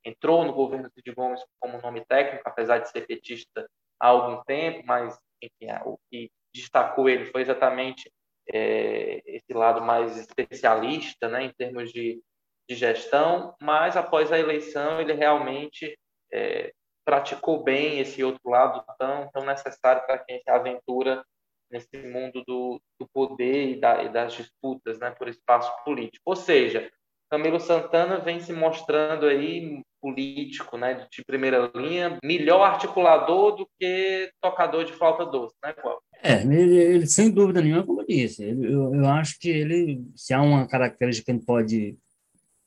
entrou 0.05 0.44
no 0.44 0.53
governo 0.55 0.90
Cid 0.90 1.12
Gomes 1.12 1.40
como 1.61 1.81
nome 1.83 2.05
técnico, 2.07 2.48
apesar 2.48 2.79
de 2.79 2.88
ser 2.88 3.07
petista 3.07 3.68
há 4.01 4.09
algum 4.09 4.42
tempo, 4.44 4.83
mas 4.87 5.18
enfim, 5.42 5.70
o 5.85 5.98
que 6.11 6.31
destacou 6.55 7.09
ele 7.09 7.27
foi 7.27 7.42
exatamente 7.42 8.11
é, 8.52 9.22
esse 9.26 9.52
lado 9.52 9.80
mais 9.82 10.16
especialista, 10.16 11.28
né, 11.28 11.44
em 11.44 11.52
termos 11.52 11.92
de, 11.92 12.22
de, 12.68 12.76
gestão. 12.76 13.54
Mas 13.61 13.96
após 13.96 14.32
a 14.32 14.38
eleição 14.38 15.00
ele 15.00 15.12
realmente 15.12 15.98
é, 16.32 16.72
praticou 17.04 17.62
bem 17.62 18.00
esse 18.00 18.22
outro 18.22 18.50
lado 18.50 18.84
tão 18.98 19.30
tão 19.32 19.44
necessário 19.44 20.04
para 20.06 20.18
quem 20.18 20.40
se 20.40 20.50
aventura 20.50 21.24
nesse 21.70 21.98
mundo 21.98 22.42
do, 22.46 22.80
do 22.98 23.06
poder 23.12 23.70
e, 23.70 23.80
da, 23.80 24.02
e, 24.02 24.08
das 24.08 24.32
disputas 24.32 24.98
né, 24.98 25.11
por 25.11 25.28
espaço 25.28 25.72
político. 25.84 26.22
Ou 26.24 26.37
seja, 26.37 26.90
Camilo 27.30 27.61
Santana 27.61 28.18
vem 28.18 28.40
se 28.40 28.52
mostrando 28.52 29.26
aí 29.26 29.82
político 30.00 30.78
né, 30.78 31.06
de 31.11 31.24
primeira 31.24 31.70
linha, 31.74 32.18
melhor 32.24 32.62
articulador 32.62 33.56
do 33.56 33.68
que 33.78 34.30
tocador 34.40 34.84
de 34.84 34.92
flauta 34.92 35.26
doce, 35.26 35.54
né, 35.62 35.72
Cláudio? 35.74 36.02
É, 36.22 36.42
ele, 36.42 36.76
ele, 36.76 37.07
sem 37.07 37.31
dúvida 37.31 37.61
nenhuma, 37.61 37.87
como 37.87 38.02
eu 38.02 38.07
disse, 38.07 38.42
ele, 38.42 38.66
eu, 38.66 38.94
eu, 38.94 39.07
acho 39.07 39.38
que 39.38 39.48
ele, 39.48 40.04
se 40.16 40.35
há 40.35 40.42
uma 40.42 40.66
característica 40.66 41.26
que 41.26 41.31
ele 41.38 41.44
pode 41.44 41.96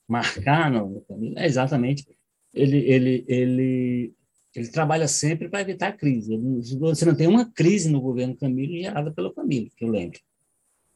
marcar 0.08 0.72
no, 0.72 1.04
é 1.38 1.46
exatamente 1.46 2.06
ele, 2.54 2.78
ele, 2.78 3.26
ele, 3.28 4.14
ele 4.56 4.68
trabalha 4.70 5.08
sempre 5.08 5.50
para 5.50 5.62
evitar 5.62 5.94
crise. 5.94 6.38
Você 6.80 7.06
não 7.06 7.16
tem 7.16 7.28
uma 7.28 7.50
crise 7.50 7.90
no 7.90 8.02
governo 8.02 8.36
Camilo 8.36 8.78
gerada 8.78 9.12
pelo 9.12 9.34
Camilo, 9.34 9.70
que 9.76 9.84
eu 9.84 9.90
lembro. 9.90 10.20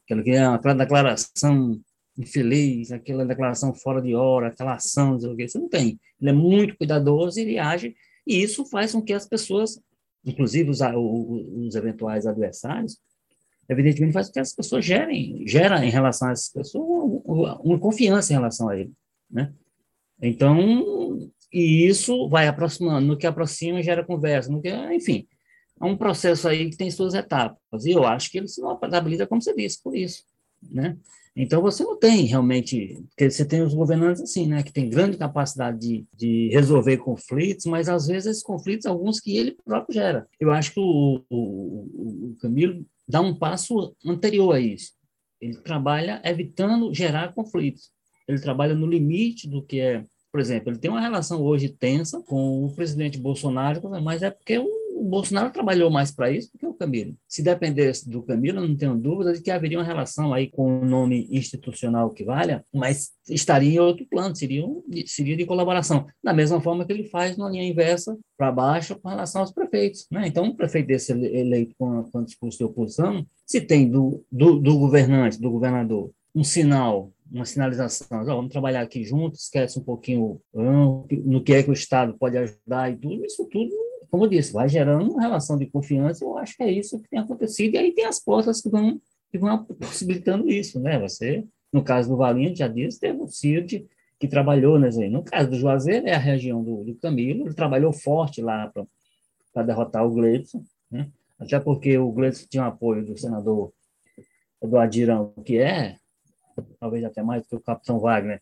Aquela, 0.04 0.22
que 0.22 0.30
é 0.30 0.44
aquela 0.44 0.74
declaração 0.74 1.80
infeliz, 2.18 2.92
aquela 2.92 3.24
declaração 3.24 3.74
fora 3.74 4.00
de 4.00 4.14
hora, 4.14 4.48
aquela 4.48 4.74
ação, 4.74 5.12
não 5.12 5.20
sei 5.20 5.30
o 5.30 5.36
que, 5.36 5.48
você 5.48 5.58
não 5.58 5.68
tem. 5.68 5.98
Ele 6.20 6.30
é 6.30 6.32
muito 6.32 6.76
cuidadoso, 6.76 7.38
ele 7.38 7.58
age, 7.58 7.94
e 8.26 8.42
isso 8.42 8.64
faz 8.66 8.92
com 8.92 9.02
que 9.02 9.12
as 9.12 9.26
pessoas, 9.26 9.80
inclusive 10.26 10.68
os, 10.68 10.80
os 10.80 11.74
eventuais 11.76 12.26
adversários, 12.26 12.98
evidentemente 13.68 14.12
faz 14.12 14.26
com 14.26 14.34
que 14.34 14.40
as 14.40 14.52
pessoas 14.52 14.84
gerem, 14.84 15.46
gera 15.46 15.84
em 15.84 15.90
relação 15.90 16.28
a 16.28 16.32
essas 16.32 16.50
pessoas 16.50 16.84
uma, 17.24 17.60
uma 17.60 17.78
confiança 17.78 18.32
em 18.32 18.36
relação 18.36 18.68
a 18.68 18.76
ele, 18.76 18.92
né? 19.30 19.52
Então, 20.20 21.30
e 21.52 21.86
isso 21.86 22.28
vai 22.28 22.48
aproximando, 22.48 23.06
no 23.06 23.16
que 23.16 23.26
aproxima 23.26 23.82
gera 23.82 24.04
conversa, 24.04 24.50
no 24.50 24.60
que, 24.60 24.70
enfim, 24.92 25.26
é 25.80 25.84
um 25.84 25.96
processo 25.96 26.48
aí 26.48 26.70
que 26.70 26.76
tem 26.76 26.90
suas 26.90 27.14
etapas, 27.14 27.84
e 27.84 27.92
eu 27.92 28.04
acho 28.04 28.30
que 28.30 28.38
ele 28.38 28.48
se 28.48 28.60
notabiliza, 28.60 29.26
como 29.26 29.40
você 29.42 29.54
disse, 29.54 29.82
por 29.82 29.96
isso, 29.96 30.24
né? 30.62 30.96
Então, 31.36 31.60
você 31.60 31.84
não 31.84 31.98
tem 31.98 32.24
realmente, 32.24 33.04
porque 33.10 33.30
você 33.30 33.44
tem 33.44 33.60
os 33.60 33.74
governantes 33.74 34.22
assim, 34.22 34.46
né, 34.46 34.62
que 34.62 34.72
tem 34.72 34.88
grande 34.88 35.18
capacidade 35.18 35.78
de, 35.78 36.06
de 36.16 36.48
resolver 36.48 36.96
conflitos, 36.96 37.66
mas 37.66 37.90
às 37.90 38.06
vezes 38.06 38.26
esses 38.26 38.42
conflitos, 38.42 38.86
alguns 38.86 39.20
que 39.20 39.36
ele 39.36 39.54
próprio 39.62 39.94
gera. 39.94 40.26
Eu 40.40 40.50
acho 40.50 40.72
que 40.72 40.80
o, 40.80 41.22
o, 41.28 42.30
o 42.30 42.36
Camilo 42.40 42.86
dá 43.06 43.20
um 43.20 43.34
passo 43.34 43.94
anterior 44.04 44.54
a 44.54 44.60
isso. 44.60 44.92
Ele 45.38 45.56
trabalha 45.58 46.22
evitando 46.24 46.94
gerar 46.94 47.34
conflitos. 47.34 47.90
Ele 48.26 48.40
trabalha 48.40 48.74
no 48.74 48.86
limite 48.86 49.46
do 49.46 49.62
que 49.62 49.78
é, 49.78 50.04
por 50.32 50.40
exemplo, 50.40 50.70
ele 50.70 50.78
tem 50.78 50.90
uma 50.90 51.02
relação 51.02 51.42
hoje 51.42 51.68
tensa 51.68 52.22
com 52.22 52.64
o 52.64 52.74
presidente 52.74 53.18
Bolsonaro, 53.18 53.82
mas 54.02 54.22
é 54.22 54.30
porque 54.30 54.58
o 54.58 54.85
o 54.96 55.04
Bolsonaro 55.04 55.52
trabalhou 55.52 55.90
mais 55.90 56.10
para 56.10 56.30
isso 56.30 56.50
do 56.52 56.58
que 56.58 56.66
o 56.66 56.72
Camilo. 56.72 57.14
Se 57.28 57.42
dependesse 57.42 58.08
do 58.08 58.22
Camilo, 58.22 58.66
não 58.66 58.74
tenho 58.74 58.96
dúvida 58.96 59.34
de 59.34 59.42
que 59.42 59.50
haveria 59.50 59.78
uma 59.78 59.84
relação 59.84 60.32
aí 60.32 60.50
com 60.50 60.80
o 60.80 60.84
nome 60.84 61.28
institucional 61.30 62.10
que 62.10 62.24
valha, 62.24 62.64
mas 62.72 63.10
estaria 63.28 63.74
em 63.74 63.78
outro 63.78 64.06
plano, 64.06 64.34
seria, 64.34 64.64
um, 64.64 64.82
seria 65.06 65.36
de 65.36 65.44
colaboração. 65.44 66.06
Da 66.24 66.32
mesma 66.32 66.60
forma 66.60 66.86
que 66.86 66.92
ele 66.92 67.04
faz 67.04 67.36
na 67.36 67.48
linha 67.48 67.68
inversa, 67.68 68.18
para 68.38 68.50
baixo, 68.50 68.98
com 68.98 69.08
relação 69.08 69.42
aos 69.42 69.52
prefeitos. 69.52 70.06
Né? 70.10 70.28
Então, 70.28 70.44
um 70.44 70.56
prefeito 70.56 70.86
desse 70.86 71.12
eleito 71.12 71.74
com, 71.78 72.02
com 72.04 72.24
discurso 72.24 72.58
de 72.58 72.64
oposição, 72.64 73.26
se 73.44 73.60
tem 73.60 73.90
do, 73.90 74.24
do, 74.32 74.58
do 74.58 74.78
governante, 74.78 75.40
do 75.40 75.50
governador, 75.50 76.10
um 76.34 76.42
sinal 76.42 77.12
uma 77.28 77.44
sinalização, 77.44 78.22
oh, 78.22 78.24
vamos 78.24 78.52
trabalhar 78.52 78.82
aqui 78.82 79.02
juntos, 79.02 79.42
esquece 79.42 79.80
um 79.80 79.82
pouquinho 79.82 80.40
no 80.54 81.42
que 81.42 81.54
é 81.54 81.60
que 81.60 81.68
o 81.68 81.72
Estado 81.72 82.16
pode 82.16 82.38
ajudar 82.38 82.92
e 82.92 82.96
tudo, 82.96 83.24
isso 83.24 83.44
tudo 83.50 83.68
como 84.10 84.24
eu 84.24 84.28
disse, 84.28 84.52
vai 84.52 84.68
gerando 84.68 85.12
uma 85.12 85.22
relação 85.22 85.56
de 85.58 85.66
confiança, 85.66 86.24
eu 86.24 86.36
acho 86.38 86.56
que 86.56 86.62
é 86.62 86.70
isso 86.70 87.00
que 87.00 87.08
tem 87.08 87.18
acontecido, 87.18 87.74
e 87.74 87.78
aí 87.78 87.92
tem 87.92 88.04
as 88.04 88.20
portas 88.20 88.60
que 88.60 88.68
vão, 88.68 89.00
que 89.30 89.38
vão 89.38 89.64
possibilitando 89.64 90.48
isso, 90.50 90.80
né? 90.80 90.98
Você, 91.00 91.44
no 91.72 91.82
caso 91.82 92.08
do 92.08 92.16
Valinho, 92.16 92.54
já 92.54 92.68
disse, 92.68 93.00
teve 93.00 93.20
o 93.20 93.28
CIRD, 93.28 93.86
que 94.18 94.28
trabalhou, 94.28 94.78
né? 94.78 94.88
No 95.08 95.22
caso 95.22 95.50
do 95.50 95.56
Juazeiro, 95.56 96.06
é 96.06 96.14
a 96.14 96.18
região 96.18 96.62
do, 96.62 96.84
do 96.84 96.94
Camilo, 96.96 97.46
ele 97.46 97.54
trabalhou 97.54 97.92
forte 97.92 98.40
lá 98.40 98.72
para 99.52 99.62
derrotar 99.62 100.06
o 100.06 100.10
Gleidson, 100.10 100.62
né? 100.90 101.10
Até 101.38 101.60
porque 101.60 101.98
o 101.98 102.10
Gleidson 102.10 102.46
tinha 102.48 102.64
o 102.64 102.66
apoio 102.66 103.04
do 103.04 103.18
senador 103.18 103.72
Eduardo 104.62 104.94
Girão, 104.94 105.34
que 105.44 105.58
é, 105.58 105.96
talvez 106.80 107.04
até 107.04 107.22
mais 107.22 107.42
do 107.42 107.48
que 107.48 107.56
o 107.56 107.60
capitão 107.60 107.98
Wagner, 107.98 108.40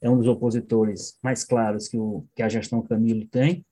é 0.00 0.10
um 0.10 0.18
dos 0.18 0.28
opositores 0.28 1.18
mais 1.22 1.44
claros 1.44 1.88
que, 1.88 1.96
o, 1.96 2.24
que 2.34 2.42
a 2.42 2.48
gestão 2.48 2.82
Camilo 2.82 3.26
tem, 3.26 3.64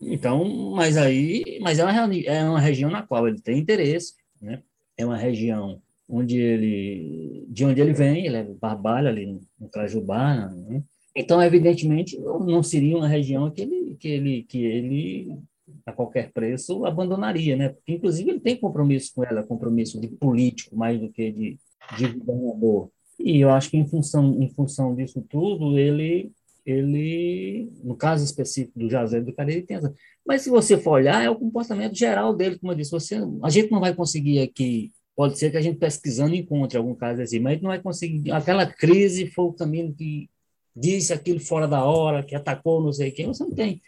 então, 0.00 0.44
mas 0.72 0.96
aí, 0.96 1.58
mas 1.60 1.78
é 1.78 1.84
uma, 1.84 2.14
é 2.16 2.44
uma 2.44 2.60
região 2.60 2.90
na 2.90 3.02
qual 3.02 3.26
ele 3.26 3.40
tem 3.40 3.58
interesse, 3.58 4.14
né? 4.40 4.62
É 4.96 5.04
uma 5.04 5.16
região 5.16 5.80
onde 6.08 6.38
ele, 6.38 7.44
de 7.48 7.64
onde 7.64 7.80
ele 7.80 7.92
vem, 7.92 8.26
ele 8.26 8.36
é 8.36 8.44
barbalho 8.44 9.08
ali 9.08 9.26
no, 9.58 9.68
Cajubá, 9.68 10.48
né? 10.48 10.82
Então, 11.14 11.42
evidentemente, 11.42 12.18
não 12.18 12.62
seria 12.62 12.96
uma 12.96 13.08
região 13.08 13.50
que 13.50 13.60
ele, 13.60 13.96
que 13.96 14.08
ele, 14.08 14.42
que 14.44 14.64
ele 14.64 15.38
a 15.84 15.92
qualquer 15.92 16.32
preço 16.32 16.84
abandonaria, 16.84 17.56
né? 17.56 17.70
Porque, 17.70 17.92
inclusive, 17.92 18.30
ele 18.30 18.40
tem 18.40 18.56
compromisso 18.56 19.12
com 19.14 19.24
ela, 19.24 19.42
compromisso 19.42 20.00
de 20.00 20.08
político 20.08 20.76
mais 20.76 21.00
do 21.00 21.10
que 21.10 21.30
de, 21.30 21.58
de 21.96 22.08
governador. 22.18 22.90
E 23.18 23.40
eu 23.40 23.50
acho 23.50 23.70
que 23.70 23.76
em 23.76 23.86
função, 23.86 24.40
em 24.40 24.48
função 24.50 24.94
disso 24.94 25.24
tudo, 25.28 25.78
ele 25.78 26.30
ele, 26.70 27.72
no 27.82 27.96
caso 27.96 28.22
específico 28.22 28.78
do 28.78 28.90
José 28.90 29.20
do 29.22 29.32
Cariri, 29.32 29.62
tem 29.62 29.78
essa. 29.78 29.94
Mas 30.26 30.42
se 30.42 30.50
você 30.50 30.76
for 30.76 30.92
olhar, 30.92 31.24
é 31.24 31.30
o 31.30 31.34
comportamento 31.34 31.96
geral 31.96 32.36
dele, 32.36 32.58
como 32.58 32.72
eu 32.72 32.76
disse. 32.76 32.90
Você, 32.90 33.16
a 33.42 33.48
gente 33.48 33.70
não 33.70 33.80
vai 33.80 33.94
conseguir 33.94 34.40
aqui, 34.40 34.92
pode 35.16 35.38
ser 35.38 35.50
que 35.50 35.56
a 35.56 35.62
gente 35.62 35.78
pesquisando 35.78 36.34
encontre 36.34 36.76
algum 36.76 36.94
caso 36.94 37.22
assim, 37.22 37.38
mas 37.38 37.52
a 37.52 37.54
gente 37.54 37.62
não 37.62 37.70
vai 37.70 37.80
conseguir. 37.80 38.30
Aquela 38.32 38.66
crise 38.66 39.28
foi 39.28 39.46
o 39.46 39.52
caminho 39.54 39.94
que 39.94 40.28
disse 40.76 41.10
aquilo 41.12 41.40
fora 41.40 41.66
da 41.66 41.82
hora, 41.82 42.22
que 42.22 42.34
atacou 42.34 42.82
não 42.82 42.92
sei 42.92 43.10
quem, 43.10 43.26
você 43.26 43.44
não 43.44 43.52
tem. 43.52 43.80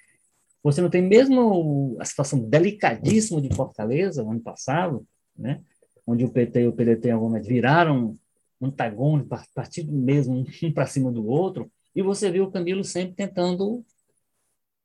Você 0.62 0.80
não 0.80 0.88
tem 0.88 1.02
mesmo 1.02 1.96
a 2.00 2.04
situação 2.06 2.40
delicadíssima 2.40 3.42
de 3.42 3.54
Fortaleza, 3.54 4.22
ano 4.22 4.40
passado, 4.40 5.06
né? 5.36 5.60
onde 6.06 6.24
o 6.24 6.30
PT 6.30 6.62
e 6.62 6.66
o 6.66 6.72
PDT 6.72 7.10
algumas 7.10 7.46
viraram 7.46 8.14
antagônicos, 8.60 9.46
partido 9.54 9.92
mesmo, 9.92 10.46
um 10.62 10.72
para 10.72 10.86
cima 10.86 11.12
do 11.12 11.26
outro, 11.26 11.70
e 11.94 12.03
você 12.03 12.31
viu 12.31 12.44
o 12.44 12.50
Camilo 12.50 12.85
sempre 12.85 13.14
tentando 13.14 13.85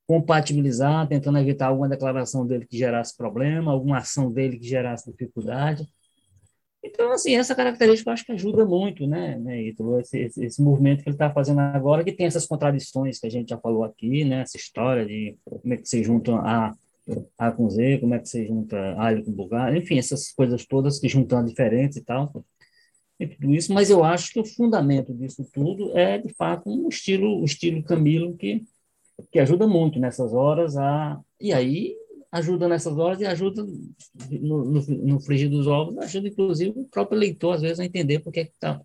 compatibilizar, 0.07 1.07
tentando 1.07 1.37
evitar 1.39 1.67
alguma 1.67 1.89
declaração 1.89 2.45
dele 2.45 2.65
que 2.65 2.77
gerasse 2.77 3.15
problema, 3.15 3.71
alguma 3.71 3.97
ação 3.97 4.31
dele 4.31 4.59
que 4.59 4.67
gerasse 4.67 5.09
dificuldade. 5.11 5.87
Então, 6.83 7.11
assim, 7.11 7.35
essa 7.35 7.55
característica 7.55 8.09
eu 8.09 8.13
acho 8.13 8.25
que 8.25 8.31
ajuda 8.31 8.63
muito, 8.63 9.07
né, 9.07 9.39
né 9.39 9.59
Ítalo? 9.63 9.99
Esse, 9.99 10.19
esse, 10.19 10.45
esse, 10.45 10.61
movimento 10.61 11.01
que 11.01 11.09
ele 11.09 11.15
está 11.15 11.31
fazendo 11.31 11.59
agora, 11.59 12.03
que 12.03 12.11
tem 12.11 12.27
essas 12.27 12.45
contradições 12.45 13.19
que 13.19 13.25
a 13.25 13.29
gente 13.29 13.49
já 13.49 13.57
falou 13.57 13.83
aqui, 13.83 14.23
né, 14.23 14.41
essa 14.41 14.55
história 14.55 15.03
de 15.03 15.35
como 15.43 15.73
é 15.73 15.77
que 15.77 15.89
se 15.89 16.03
junta 16.03 16.35
A, 16.35 16.75
a 17.39 17.51
com 17.51 17.67
Z, 17.69 17.97
como 17.99 18.13
é 18.13 18.19
que 18.19 18.29
se 18.29 18.45
junta 18.45 18.77
alho 18.99 19.25
com 19.25 19.31
bugalho, 19.31 19.77
enfim, 19.77 19.97
essas 19.97 20.31
coisas 20.31 20.63
todas 20.65 20.99
que 20.99 21.09
juntam 21.09 21.43
diferentes 21.43 21.97
e 21.97 22.03
tal 22.03 22.45
e 23.19 23.27
tudo 23.27 23.53
isso, 23.53 23.73
mas 23.73 23.89
eu 23.89 24.03
acho 24.03 24.33
que 24.33 24.39
o 24.39 24.45
fundamento 24.45 25.13
disso 25.13 25.47
tudo 25.53 25.97
é, 25.97 26.17
de 26.17 26.33
fato, 26.33 26.69
um 26.69 26.89
estilo, 26.89 27.41
um 27.41 27.45
estilo 27.45 27.83
Camilo 27.83 28.35
que, 28.35 28.63
que 29.31 29.39
ajuda 29.39 29.67
muito 29.67 29.99
nessas 29.99 30.33
horas 30.33 30.75
a... 30.77 31.19
E 31.39 31.53
aí 31.53 31.95
ajuda 32.31 32.67
nessas 32.67 32.97
horas 32.97 33.21
e 33.21 33.25
ajuda 33.25 33.65
no, 34.41 34.65
no, 34.65 34.81
no 34.81 35.19
frigir 35.21 35.49
dos 35.49 35.67
ovos, 35.67 35.97
ajuda 35.99 36.27
inclusive 36.27 36.77
o 36.77 36.89
próprio 36.89 37.17
leitor, 37.17 37.55
às 37.55 37.61
vezes, 37.61 37.79
a 37.79 37.85
entender 37.85 38.19
por 38.19 38.33
que 38.33 38.51
tá, 38.59 38.81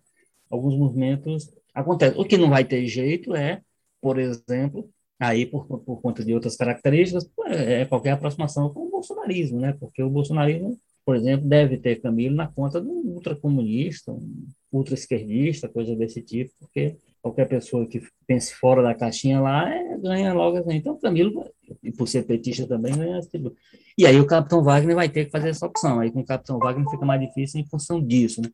alguns 0.49 0.77
movimentos 0.77 1.51
acontecem. 1.73 2.19
O 2.19 2.23
que 2.23 2.37
não 2.37 2.49
vai 2.49 2.63
ter 2.63 2.85
jeito 2.87 3.35
é, 3.35 3.61
por 3.99 4.17
exemplo, 4.17 4.89
aí 5.19 5.45
por, 5.45 5.65
por 5.67 6.01
conta 6.01 6.23
de 6.23 6.33
outras 6.33 6.55
características, 6.55 7.29
é 7.47 7.85
qualquer 7.85 8.11
aproximação 8.11 8.69
com 8.69 8.87
o 8.87 8.89
bolsonarismo, 8.89 9.59
né? 9.59 9.75
Porque 9.77 10.01
o 10.01 10.09
bolsonarismo 10.09 10.79
por 11.05 11.15
exemplo, 11.15 11.47
deve 11.47 11.77
ter 11.77 12.01
Camilo 12.01 12.35
na 12.35 12.47
conta 12.47 12.79
de 12.79 12.87
um 12.87 13.13
ultracomunista, 13.13 14.11
um 14.11 14.47
ultra-esquerdista, 14.71 15.67
coisa 15.67 15.95
desse 15.95 16.21
tipo, 16.21 16.53
porque 16.59 16.95
qualquer 17.21 17.47
pessoa 17.47 17.87
que 17.87 18.01
pense 18.27 18.53
fora 18.55 18.81
da 18.81 18.95
caixinha 18.95 19.39
lá 19.39 19.69
é, 19.69 19.97
ganha 19.97 20.33
logo 20.33 20.57
assim. 20.57 20.75
Então, 20.75 20.97
Camilo, 20.99 21.43
e 21.83 21.91
por 21.91 22.07
ser 22.07 22.23
petista 22.23 22.67
também, 22.67 22.95
ganha 22.95 23.19
tipo. 23.21 23.53
E 23.97 24.05
aí 24.05 24.19
o 24.19 24.27
Capitão 24.27 24.63
Wagner 24.63 24.95
vai 24.95 25.09
ter 25.09 25.25
que 25.25 25.31
fazer 25.31 25.49
essa 25.49 25.65
opção. 25.65 25.99
Aí 25.99 26.11
com 26.11 26.21
o 26.21 26.25
Capitão 26.25 26.59
Wagner 26.59 26.89
fica 26.89 27.05
mais 27.05 27.21
difícil 27.21 27.59
em 27.59 27.65
função 27.65 28.01
disso, 28.05 28.41
né? 28.41 28.49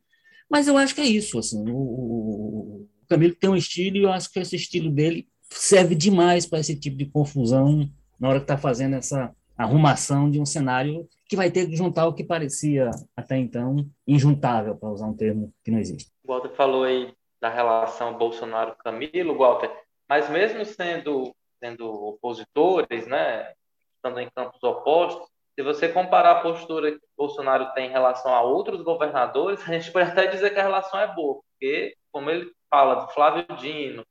Mas 0.50 0.66
eu 0.66 0.76
acho 0.76 0.94
que 0.94 1.00
é 1.02 1.06
isso, 1.06 1.38
assim, 1.38 1.62
o, 1.70 1.76
o 1.76 2.88
Camilo 3.06 3.34
tem 3.34 3.50
um 3.50 3.56
estilo 3.56 3.98
e 3.98 4.02
eu 4.02 4.12
acho 4.12 4.32
que 4.32 4.38
esse 4.38 4.56
estilo 4.56 4.90
dele 4.90 5.28
serve 5.50 5.94
demais 5.94 6.46
para 6.46 6.60
esse 6.60 6.74
tipo 6.74 6.96
de 6.96 7.06
confusão 7.06 7.88
na 8.18 8.28
hora 8.28 8.38
que 8.38 8.44
está 8.44 8.56
fazendo 8.56 8.96
essa 8.96 9.30
arrumação 9.56 10.30
de 10.30 10.40
um 10.40 10.46
cenário 10.46 11.06
que 11.28 11.36
vai 11.36 11.50
ter 11.50 11.66
que 11.66 11.76
juntar 11.76 12.06
o 12.06 12.14
que 12.14 12.24
parecia 12.24 12.90
até 13.14 13.36
então 13.36 13.86
injuntável, 14.06 14.74
para 14.74 14.88
usar 14.88 15.06
um 15.06 15.16
termo 15.16 15.52
que 15.62 15.70
não 15.70 15.78
existe. 15.78 16.10
O 16.24 16.32
Walter 16.32 16.54
falou 16.54 16.84
aí 16.84 17.12
da 17.40 17.50
relação 17.50 18.16
Bolsonaro-Camilo, 18.16 19.36
Walter, 19.36 19.70
mas 20.08 20.28
mesmo 20.30 20.64
sendo, 20.64 21.34
sendo 21.62 21.86
opositores, 21.86 23.06
né, 23.06 23.52
estando 23.96 24.20
em 24.20 24.30
campos 24.34 24.62
opostos, 24.62 25.28
se 25.54 25.62
você 25.62 25.88
comparar 25.88 26.32
a 26.32 26.40
postura 26.40 26.92
que 26.92 27.00
Bolsonaro 27.16 27.72
tem 27.74 27.88
em 27.88 27.92
relação 27.92 28.32
a 28.32 28.40
outros 28.42 28.80
governadores, 28.82 29.60
a 29.68 29.72
gente 29.72 29.92
pode 29.92 30.10
até 30.10 30.26
dizer 30.26 30.50
que 30.50 30.58
a 30.58 30.62
relação 30.62 30.98
é 30.98 31.14
boa, 31.14 31.40
porque, 31.50 31.94
como 32.10 32.30
ele 32.30 32.50
fala 32.70 33.06
do 33.06 33.12
Flávio 33.12 33.44
Dino, 33.56 34.04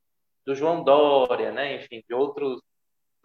do 0.45 0.53
João 0.53 0.83
Dória, 0.83 1.51
né, 1.51 1.75
enfim, 1.75 2.03
de 2.07 2.13
outros, 2.13 2.61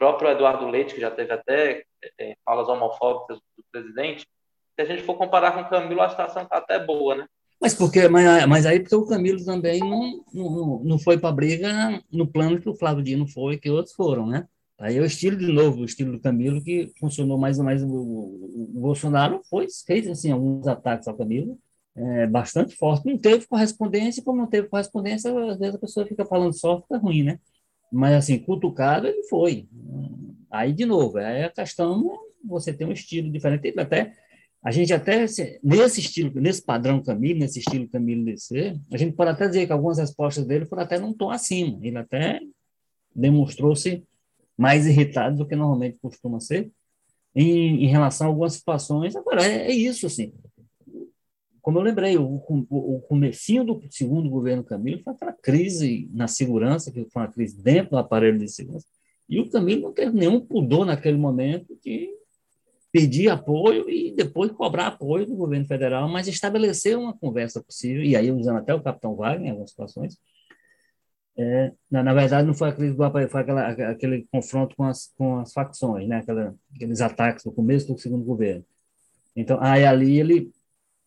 próprio 0.02 0.30
Eduardo 0.30 0.66
Leite, 0.66 0.96
que 0.96 1.00
já 1.00 1.12
teve 1.12 1.32
até 1.32 1.84
é, 2.18 2.36
falas 2.44 2.68
homofóbicas 2.68 3.38
do 3.56 3.64
presidente, 3.70 4.26
se 4.74 4.82
a 4.82 4.84
gente 4.84 5.04
for 5.04 5.14
comparar 5.14 5.52
com 5.52 5.60
o 5.60 5.70
Camilo, 5.70 6.02
a 6.02 6.10
situação 6.10 6.42
está 6.42 6.56
até 6.56 6.84
boa, 6.84 7.14
né? 7.14 7.26
Mas 7.60 7.72
porque, 7.72 8.08
mas, 8.08 8.44
mas 8.46 8.66
aí 8.66 8.80
porque 8.80 8.96
o 8.96 9.06
Camilo 9.06 9.44
também 9.44 9.78
não, 9.78 10.24
não, 10.34 10.80
não 10.82 10.98
foi 10.98 11.16
para 11.16 11.30
briga 11.30 12.02
no 12.10 12.26
plano 12.26 12.60
que 12.60 12.68
o 12.68 12.74
Flávio 12.74 13.04
Dino 13.04 13.28
foi, 13.28 13.56
que 13.58 13.70
outros 13.70 13.94
foram, 13.94 14.26
né? 14.26 14.44
Aí 14.76 14.98
é 14.98 15.00
o 15.00 15.04
estilo 15.04 15.36
de 15.36 15.52
novo, 15.52 15.82
o 15.82 15.84
estilo 15.84 16.10
do 16.10 16.20
Camilo 16.20 16.60
que 16.60 16.90
funcionou 16.98 17.38
mais 17.38 17.60
ou 17.60 17.64
mais. 17.64 17.80
O, 17.84 17.86
o, 17.86 18.74
o 18.74 18.80
Bolsonaro 18.80 19.40
foi, 19.48 19.68
fez 19.86 20.08
assim 20.08 20.32
alguns 20.32 20.66
ataques 20.66 21.06
ao 21.06 21.16
Camilo, 21.16 21.56
é, 21.94 22.26
bastante 22.26 22.74
forte. 22.74 23.06
Não 23.06 23.16
teve 23.16 23.46
correspondência, 23.46 24.24
como 24.24 24.38
não 24.38 24.48
teve 24.48 24.66
correspondência, 24.66 25.30
às 25.48 25.58
vezes 25.60 25.76
a 25.76 25.78
pessoa 25.78 26.04
fica 26.04 26.26
falando 26.26 26.52
só, 26.52 26.80
fica 26.80 26.98
ruim, 26.98 27.22
né? 27.22 27.38
Mas 27.92 28.14
assim, 28.14 28.38
cutucado 28.38 29.06
ele 29.06 29.22
foi. 29.24 29.68
Aí 30.50 30.72
de 30.72 30.86
novo, 30.86 31.18
aí 31.18 31.44
a 31.44 31.50
questão 31.50 32.18
você 32.44 32.72
tem 32.72 32.86
um 32.86 32.92
estilo 32.92 33.30
diferente, 33.30 33.78
até 33.78 34.12
a 34.64 34.70
gente 34.70 34.92
até, 34.92 35.26
nesse 35.62 36.00
estilo, 36.00 36.40
nesse 36.40 36.62
padrão 36.62 37.02
Camilo, 37.02 37.40
nesse 37.40 37.58
estilo 37.58 37.88
Camilo 37.88 38.24
DC, 38.24 38.78
a 38.92 38.96
gente 38.96 39.16
pode 39.16 39.30
até 39.30 39.48
dizer 39.48 39.66
que 39.66 39.72
algumas 39.72 39.98
respostas 39.98 40.46
dele 40.46 40.66
foram 40.66 40.84
até 40.84 41.00
num 41.00 41.12
tom 41.12 41.30
acima. 41.30 41.80
Ele 41.82 41.98
até 41.98 42.40
demonstrou-se 43.14 44.04
mais 44.56 44.86
irritado 44.86 45.38
do 45.38 45.46
que 45.46 45.56
normalmente 45.56 45.98
costuma 46.00 46.38
ser 46.38 46.70
em, 47.34 47.84
em 47.84 47.86
relação 47.88 48.28
a 48.28 48.30
algumas 48.30 48.54
situações. 48.54 49.16
Agora, 49.16 49.44
é, 49.44 49.66
é 49.66 49.72
isso, 49.72 50.06
assim. 50.06 50.32
Como 51.62 51.78
eu 51.78 51.82
lembrei, 51.82 52.18
o, 52.18 52.42
o, 52.68 53.00
comecinho 53.08 53.62
do 53.62 53.80
segundo 53.88 54.28
governo 54.28 54.64
Camilo 54.64 55.00
foi 55.04 55.12
aquela 55.12 55.32
crise 55.32 56.10
na 56.12 56.26
segurança, 56.26 56.90
que 56.90 57.08
foi 57.08 57.22
uma 57.22 57.30
crise 57.30 57.56
dentro 57.62 57.92
do 57.92 57.98
aparelho 57.98 58.36
de 58.36 58.48
segurança, 58.48 58.86
e 59.28 59.40
o 59.40 59.48
Camilo 59.48 59.82
não 59.82 59.92
teve 59.92 60.12
nenhum 60.12 60.40
pudor 60.40 60.84
naquele 60.84 61.16
momento 61.16 61.78
de 61.82 62.10
pedir 62.90 63.30
apoio 63.30 63.88
e 63.88 64.12
depois 64.12 64.50
cobrar 64.50 64.88
apoio 64.88 65.24
do 65.24 65.36
governo 65.36 65.64
federal, 65.64 66.08
mas 66.08 66.26
estabelecer 66.26 66.98
uma 66.98 67.16
conversa 67.16 67.62
possível, 67.62 68.02
e 68.02 68.16
aí 68.16 68.30
usando 68.32 68.58
até 68.58 68.74
o 68.74 68.82
capitão 68.82 69.14
Wagner 69.14 69.46
em 69.46 69.50
algumas 69.50 69.70
situações, 69.70 70.18
é, 71.38 71.72
na, 71.90 72.02
na, 72.02 72.12
verdade 72.12 72.46
não 72.46 72.52
foi 72.52 72.68
a 72.68 72.72
crise 72.72 72.94
do 72.94 73.02
aparelho, 73.02 73.30
foi 73.30 73.40
aquela, 73.40 73.68
aquele 73.68 74.26
confronto 74.30 74.76
com 74.76 74.84
as, 74.84 75.10
com 75.16 75.38
as 75.38 75.52
facções, 75.52 76.06
né, 76.06 76.18
Aquela, 76.18 76.54
aqueles 76.74 77.00
ataques 77.00 77.44
no 77.44 77.52
começo 77.52 77.86
do 77.86 77.98
segundo 77.98 78.24
governo. 78.24 78.64
Então, 79.34 79.58
aí 79.62 79.86
ali 79.86 80.18
ele, 80.18 80.52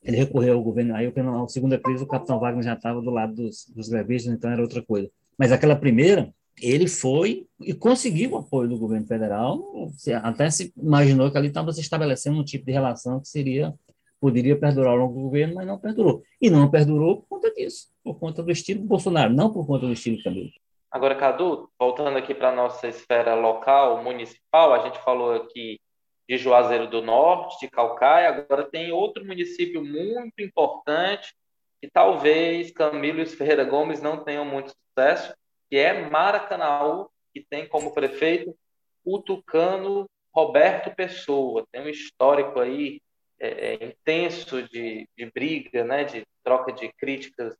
ele 0.05 0.17
recorreu 0.17 0.55
ao 0.55 0.63
governo, 0.63 0.95
aí 0.95 1.07
a 1.07 1.47
segunda 1.47 1.79
crise 1.79 2.03
o 2.03 2.07
capitão 2.07 2.39
Wagner 2.39 2.63
já 2.63 2.73
estava 2.73 3.01
do 3.01 3.09
lado 3.09 3.33
dos, 3.33 3.65
dos 3.75 3.89
grevistas, 3.89 4.33
então 4.33 4.51
era 4.51 4.61
outra 4.61 4.81
coisa. 4.81 5.09
Mas 5.37 5.51
aquela 5.51 5.75
primeira, 5.75 6.31
ele 6.61 6.87
foi 6.87 7.47
e 7.59 7.73
conseguiu 7.73 8.31
o 8.31 8.37
apoio 8.37 8.69
do 8.69 8.77
governo 8.77 9.07
federal, 9.07 9.89
até 10.23 10.49
se 10.49 10.71
imaginou 10.77 11.31
que 11.31 11.37
ali 11.37 11.47
estava 11.47 11.73
se 11.73 11.81
estabelecendo 11.81 12.39
um 12.39 12.43
tipo 12.43 12.65
de 12.65 12.71
relação 12.71 13.19
que 13.19 13.27
seria 13.27 13.73
poderia 14.19 14.57
perdurar 14.57 14.91
ao 14.91 14.97
longo 14.97 15.13
do 15.13 15.21
governo, 15.21 15.55
mas 15.55 15.67
não 15.67 15.77
perdurou. 15.77 16.23
E 16.41 16.49
não 16.49 16.69
perdurou 16.69 17.17
por 17.17 17.27
conta 17.27 17.51
disso, 17.51 17.89
por 18.03 18.17
conta 18.17 18.41
do 18.41 18.51
estilo 18.51 18.81
Bolsonaro, 18.83 19.31
não 19.31 19.51
por 19.51 19.67
conta 19.67 19.85
do 19.85 19.93
estilo 19.93 20.21
Camilo. 20.23 20.49
Agora, 20.89 21.13
Cadu, 21.15 21.69
voltando 21.77 22.17
aqui 22.17 22.33
para 22.33 22.49
a 22.49 22.55
nossa 22.55 22.87
esfera 22.87 23.35
local, 23.35 24.01
municipal, 24.01 24.73
a 24.73 24.79
gente 24.79 24.97
falou 25.03 25.33
aqui 25.33 25.79
de 26.27 26.37
Juazeiro 26.37 26.87
do 26.87 27.01
Norte, 27.01 27.59
de 27.59 27.69
Calcaia, 27.69 28.29
agora 28.29 28.69
tem 28.69 28.91
outro 28.91 29.23
município 29.25 29.83
muito 29.83 30.41
importante 30.41 31.33
que 31.81 31.89
talvez 31.89 32.71
Camilo 32.71 33.21
e 33.21 33.25
Ferreira 33.25 33.63
Gomes 33.63 34.01
não 34.01 34.23
tenham 34.23 34.43
muito 34.43 34.71
sucesso, 34.71 35.35
que 35.69 35.77
é 35.77 36.09
Maracanaú, 36.09 37.09
que 37.33 37.45
tem 37.47 37.67
como 37.67 37.93
prefeito 37.93 38.55
o 39.03 39.19
tucano 39.19 40.09
Roberto 40.33 40.95
Pessoa. 40.95 41.65
Tem 41.71 41.81
um 41.81 41.89
histórico 41.89 42.59
aí 42.59 43.01
é, 43.39 43.73
é, 43.73 43.85
intenso 43.85 44.63
de, 44.63 45.07
de 45.15 45.31
briga, 45.31 45.83
né, 45.83 46.03
de 46.03 46.25
troca 46.43 46.71
de 46.71 46.91
críticas 46.93 47.55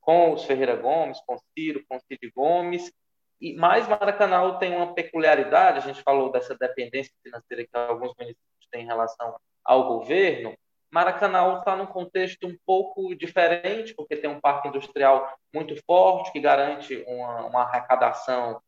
com 0.00 0.32
os 0.32 0.44
Ferreira 0.44 0.76
Gomes, 0.76 1.20
com 1.26 1.38
Ciro, 1.54 1.82
com 1.88 1.98
Cid 2.00 2.30
Gomes. 2.34 2.92
E 3.42 3.54
mais 3.56 3.88
Maracanã 3.88 4.56
tem 4.56 4.72
uma 4.72 4.94
peculiaridade, 4.94 5.78
a 5.78 5.80
gente 5.80 6.00
falou 6.04 6.30
dessa 6.30 6.54
dependência 6.54 7.12
financeira 7.24 7.64
que 7.64 7.76
alguns 7.76 8.14
municípios 8.16 8.68
têm 8.70 8.84
em 8.84 8.86
relação 8.86 9.36
ao 9.64 9.88
governo, 9.88 10.54
Maracanã 10.92 11.58
está 11.58 11.74
num 11.74 11.86
contexto 11.86 12.46
um 12.46 12.56
pouco 12.64 13.16
diferente, 13.16 13.94
porque 13.94 14.14
tem 14.14 14.30
um 14.30 14.40
parque 14.40 14.68
industrial 14.68 15.36
muito 15.52 15.74
forte, 15.84 16.30
que 16.30 16.38
garante 16.38 17.02
uma, 17.08 17.46
uma 17.46 17.62
arrecadação 17.62 18.60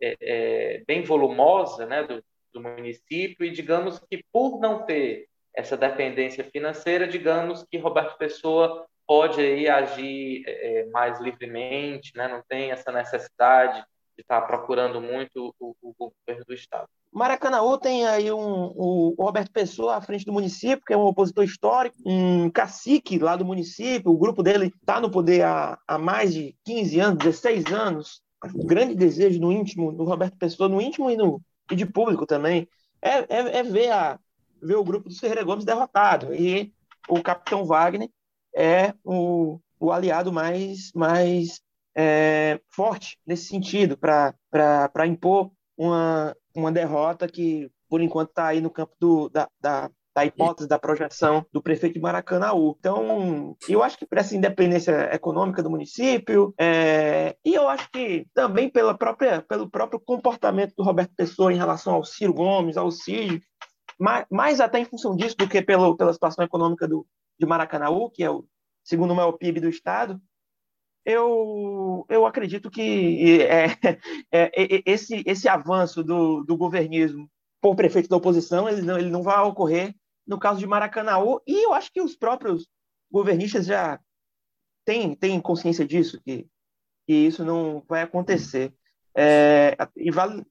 é, 0.00 0.16
é, 0.22 0.84
bem 0.86 1.02
volumosa 1.02 1.84
né, 1.84 2.04
do, 2.04 2.24
do, 2.50 2.62
município, 2.62 3.44
e 3.44 3.50
digamos 3.50 3.98
que 4.08 4.24
por 4.32 4.58
não 4.58 4.86
ter 4.86 5.26
essa 5.54 5.76
dependência 5.76 6.44
financeira, 6.44 7.06
digamos 7.06 7.62
que 7.70 7.76
Roberto 7.76 8.16
Pessoa 8.16 8.86
pode 9.06 9.40
aí 9.40 9.68
agir 9.68 10.44
é, 10.46 10.80
é 10.80 10.86
mais 10.86 11.20
livremente, 11.20 12.16
né, 12.16 12.26
não 12.26 12.42
tem 12.48 12.70
essa 12.70 12.90
necessidade 12.90 13.84
de 14.16 14.22
estar 14.22 14.40
tá 14.40 14.46
procurando 14.46 15.00
muito 15.00 15.54
o, 15.58 15.74
o 15.82 15.94
governo 15.98 16.44
do 16.46 16.54
Estado. 16.54 16.88
Maracanaú 17.12 17.78
tem 17.78 18.06
aí 18.06 18.32
um, 18.32 18.72
o 18.76 19.14
Roberto 19.18 19.52
Pessoa 19.52 19.96
à 19.96 20.00
frente 20.00 20.24
do 20.24 20.32
município, 20.32 20.84
que 20.84 20.92
é 20.92 20.96
um 20.96 21.06
opositor 21.06 21.44
histórico, 21.44 21.96
um 22.04 22.50
cacique 22.50 23.18
lá 23.18 23.36
do 23.36 23.44
município, 23.44 24.10
o 24.10 24.18
grupo 24.18 24.42
dele 24.42 24.72
está 24.80 25.00
no 25.00 25.10
poder 25.10 25.42
há, 25.42 25.78
há 25.86 25.96
mais 25.96 26.34
de 26.34 26.56
15 26.64 27.00
anos, 27.00 27.18
16 27.18 27.66
anos. 27.66 28.22
O 28.54 28.66
grande 28.66 28.94
desejo 28.94 29.40
no 29.40 29.52
íntimo 29.52 29.92
do 29.92 30.04
Roberto 30.04 30.36
Pessoa, 30.36 30.68
no 30.68 30.80
íntimo 30.80 31.10
e, 31.10 31.16
no, 31.16 31.40
e 31.70 31.76
de 31.76 31.86
público 31.86 32.26
também, 32.26 32.68
é, 33.00 33.18
é, 33.18 33.58
é 33.58 33.62
ver, 33.62 33.90
a, 33.90 34.18
ver 34.60 34.76
o 34.76 34.84
grupo 34.84 35.08
do 35.08 35.14
Ferreira 35.14 35.44
Gomes 35.44 35.64
derrotado. 35.64 36.34
E 36.34 36.72
o 37.08 37.22
capitão 37.22 37.64
Wagner 37.64 38.10
é 38.54 38.92
o, 39.04 39.60
o 39.78 39.92
aliado 39.92 40.32
mais, 40.32 40.90
mais 40.94 41.60
é, 41.96 42.60
forte 42.70 43.18
nesse 43.26 43.46
sentido, 43.46 43.96
para 43.96 45.06
impor 45.06 45.50
uma, 45.76 46.36
uma 46.54 46.72
derrota 46.72 47.28
que, 47.28 47.70
por 47.88 48.00
enquanto, 48.00 48.30
está 48.30 48.48
aí 48.48 48.60
no 48.60 48.70
campo 48.70 48.94
do, 48.98 49.28
da, 49.28 49.48
da, 49.60 49.90
da 50.14 50.24
hipótese 50.24 50.68
da 50.68 50.78
projeção 50.78 51.44
do 51.52 51.62
prefeito 51.62 51.94
de 51.94 52.00
Maracanaú. 52.00 52.76
Então, 52.78 53.56
eu 53.68 53.82
acho 53.82 53.98
que 53.98 54.06
por 54.06 54.18
essa 54.18 54.36
independência 54.36 55.14
econômica 55.14 55.62
do 55.62 55.70
município, 55.70 56.54
é, 56.58 57.36
e 57.44 57.54
eu 57.54 57.68
acho 57.68 57.90
que 57.90 58.26
também 58.32 58.68
pela 58.68 58.96
própria, 58.96 59.42
pelo 59.42 59.68
próprio 59.68 60.00
comportamento 60.00 60.74
do 60.76 60.84
Roberto 60.84 61.12
Pessoa 61.16 61.52
em 61.52 61.56
relação 61.56 61.94
ao 61.94 62.04
Ciro 62.04 62.32
Gomes, 62.32 62.76
ao 62.76 62.90
Cid, 62.90 63.42
mais, 63.98 64.26
mais 64.30 64.60
até 64.60 64.78
em 64.78 64.84
função 64.84 65.16
disso 65.16 65.36
do 65.36 65.48
que 65.48 65.62
pelo, 65.62 65.96
pela 65.96 66.12
situação 66.12 66.44
econômica 66.44 66.86
do, 66.86 67.06
de 67.38 67.46
Maracanaú, 67.46 68.10
que 68.10 68.22
é 68.22 68.30
o 68.30 68.44
segundo 68.84 69.14
maior 69.14 69.32
PIB 69.32 69.60
do 69.60 69.68
estado, 69.68 70.20
eu, 71.04 72.06
eu 72.08 72.26
acredito 72.26 72.70
que 72.70 73.42
é, 73.42 73.66
é, 74.32 74.82
esse, 74.86 75.22
esse 75.26 75.48
avanço 75.48 76.02
do, 76.02 76.42
do 76.44 76.56
governismo 76.56 77.30
por 77.60 77.76
prefeito 77.76 78.08
da 78.08 78.16
oposição 78.16 78.68
ele 78.68 78.82
não, 78.82 78.98
ele 78.98 79.10
não 79.10 79.22
vai 79.22 79.40
ocorrer 79.42 79.94
no 80.26 80.38
caso 80.38 80.58
de 80.58 80.66
Maracanaú, 80.66 81.40
e 81.46 81.64
eu 81.64 81.72
acho 81.72 81.92
que 81.92 82.00
os 82.00 82.16
próprios 82.16 82.66
governistas 83.10 83.66
já 83.66 84.00
têm, 84.84 85.14
têm 85.14 85.40
consciência 85.40 85.86
disso, 85.86 86.20
que, 86.22 86.46
que 87.06 87.12
isso 87.12 87.44
não 87.44 87.84
vai 87.88 88.02
acontecer. 88.02 88.74
É, 89.16 89.76
e 89.96 90.10
vale, 90.10 90.44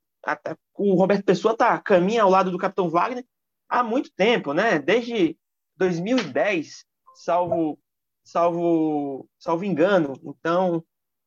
o 0.76 0.94
Roberto 0.96 1.26
Pessoa 1.26 1.58
tá, 1.58 1.78
caminha 1.80 2.24
ao 2.24 2.30
lado 2.30 2.52
do 2.52 2.58
Capitão 2.58 2.90
Wagner 2.90 3.26
há 3.68 3.84
muito 3.84 4.12
tempo, 4.14 4.54
né? 4.54 4.80
desde 4.80 5.38
2010, 5.78 6.86
salvo 7.16 7.80
salvo, 8.24 9.28
salvo 9.38 9.66
engano. 9.66 10.14
Então, 10.24 10.84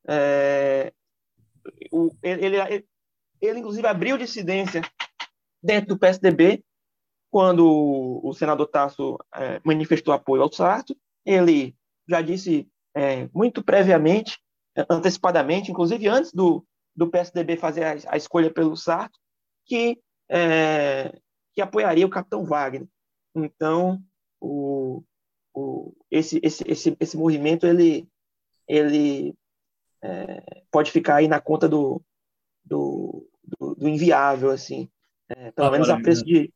é, 0.09 0.93
o, 1.93 2.11
ele, 2.23 2.57
ele, 2.57 2.87
ele, 3.41 3.59
inclusive, 3.59 3.87
abriu 3.87 4.17
dissidência 4.17 4.83
dentro 5.63 5.89
do 5.89 5.99
PSDB 5.99 6.65
quando 7.31 8.21
o 8.23 8.33
senador 8.33 8.67
Tasso 8.69 9.19
é, 9.35 9.61
manifestou 9.65 10.15
apoio 10.15 10.43
ao 10.43 10.53
Sarto. 10.53 10.97
Ele 11.25 11.77
já 12.09 12.23
disse 12.23 12.69
é, 12.95 13.29
muito 13.35 13.63
previamente, 13.63 14.39
antecipadamente, 14.89 15.71
inclusive 15.71 16.09
antes 16.09 16.33
do, 16.33 16.65
do 16.95 17.11
PSDB 17.11 17.57
fazer 17.57 17.85
a, 17.85 18.15
a 18.15 18.17
escolha 18.17 18.51
pelo 18.51 18.77
Sarto, 18.77 19.19
que, 19.67 20.01
é, 20.31 21.19
que 21.55 21.61
apoiaria 21.61 22.07
o 22.07 22.11
capitão 22.11 22.45
Wagner. 22.45 22.89
Então, 23.35 24.01
o, 24.41 25.03
o, 25.57 25.95
esse, 26.11 26.39
esse, 26.43 26.63
esse, 26.69 26.97
esse 27.01 27.17
movimento 27.17 27.67
ele, 27.67 28.07
ele 28.69 29.35
é, 30.03 30.63
pode 30.71 30.91
ficar 30.93 31.17
aí 31.17 31.27
na 31.27 31.41
conta 31.41 31.67
do, 31.67 32.03
do, 32.63 33.27
do, 33.59 33.75
do 33.75 33.89
inviável, 33.89 34.51
assim, 34.51 34.87
é, 35.31 35.51
pelo 35.53 35.71
menos 35.71 35.89
a 35.89 35.99
preço 35.99 36.23
de, 36.25 36.53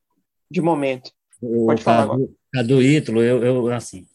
de 0.51 0.61
momento. 0.61 1.11
Pode 1.41 1.83
falar 1.83 2.03
agora. 2.03 2.29
Cadu 2.53 2.83
Ítalo, 2.83 3.23
eu, 3.23 3.43
eu, 3.43 3.73
assim, 3.73 4.07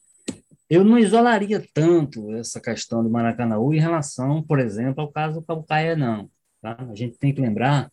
eu 0.69 0.83
não 0.83 0.99
isolaria 0.99 1.65
tanto 1.73 2.31
essa 2.35 2.61
questão 2.61 3.03
do 3.03 3.09
Maracanãú 3.09 3.73
em 3.73 3.79
relação, 3.79 4.43
por 4.43 4.59
exemplo, 4.59 5.01
ao 5.01 5.11
caso 5.11 5.39
do 5.39 5.45
Calcaia, 5.45 5.95
não. 5.95 6.29
Tá? 6.61 6.77
A 6.79 6.93
gente 6.93 7.17
tem 7.17 7.33
que 7.33 7.41
lembrar 7.41 7.91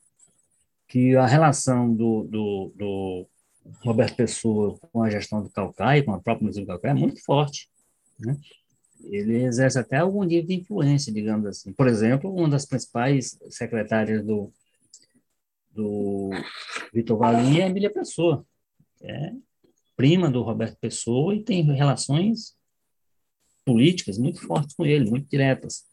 que 0.89 1.17
a 1.17 1.27
relação 1.27 1.95
do, 1.95 2.25
do, 2.25 2.73
do 2.77 3.29
Roberto 3.85 4.17
Pessoa 4.17 4.79
com 4.79 5.03
a 5.03 5.11
gestão 5.11 5.43
do 5.43 5.51
Calcaia, 5.51 6.05
com 6.05 6.13
a 6.13 6.21
própria 6.21 6.45
município 6.45 6.67
do 6.67 6.69
Calcaia, 6.69 6.93
é 6.93 6.95
muito 6.95 7.23
forte. 7.25 7.69
Né? 8.19 8.37
Ele 9.05 9.45
exerce 9.45 9.79
até 9.79 9.97
algum 9.97 10.23
nível 10.23 10.47
de 10.47 10.55
influência, 10.55 11.13
digamos 11.13 11.47
assim. 11.47 11.73
Por 11.73 11.89
exemplo, 11.89 12.33
uma 12.33 12.49
das 12.49 12.67
principais 12.67 13.39
secretárias 13.51 14.25
do, 14.25 14.53
do 15.71 16.31
Vitor 16.93 17.19
Valim 17.19 17.59
é 17.59 17.65
a 17.65 17.69
Emília 17.69 17.93
Pessoa. 17.93 18.45
É 19.01 19.33
prima 19.97 20.31
do 20.31 20.43
Roberto 20.43 20.79
Pessoa 20.79 21.35
e 21.35 21.43
tem 21.43 21.63
relações 21.63 22.57
políticas 23.65 24.19
muito 24.19 24.41
fortes 24.47 24.75
com 24.75 24.85
ele, 24.85 25.09
muito 25.09 25.29
diretas. 25.29 25.85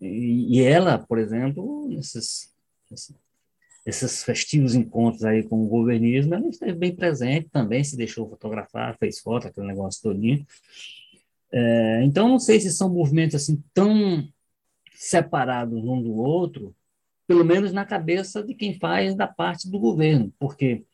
E, 0.00 0.58
e 0.58 0.62
ela, 0.62 0.98
por 0.98 1.18
exemplo, 1.18 1.88
nesses, 1.88 2.52
esses 3.86 4.24
festivos 4.24 4.74
encontros 4.74 5.24
aí 5.24 5.42
com 5.42 5.62
o 5.62 5.68
governismo, 5.68 6.34
ela 6.34 6.48
esteve 6.48 6.72
bem 6.72 6.94
presente 6.94 7.48
também, 7.50 7.84
se 7.84 7.96
deixou 7.96 8.28
fotografar, 8.28 8.96
fez 8.98 9.20
foto, 9.20 9.46
aquele 9.46 9.66
negócio 9.66 10.02
todinho. 10.02 10.46
É, 11.52 12.02
então, 12.04 12.28
não 12.28 12.38
sei 12.38 12.58
se 12.60 12.72
são 12.72 12.88
movimentos 12.88 13.36
assim 13.36 13.62
tão 13.72 14.26
separados 14.94 15.84
um 15.84 16.02
do 16.02 16.14
outro, 16.14 16.74
pelo 17.26 17.44
menos 17.44 17.72
na 17.72 17.84
cabeça 17.84 18.42
de 18.42 18.54
quem 18.54 18.78
faz 18.78 19.14
da 19.14 19.26
parte 19.26 19.70
do 19.70 19.78
governo, 19.78 20.32
porque 20.38 20.84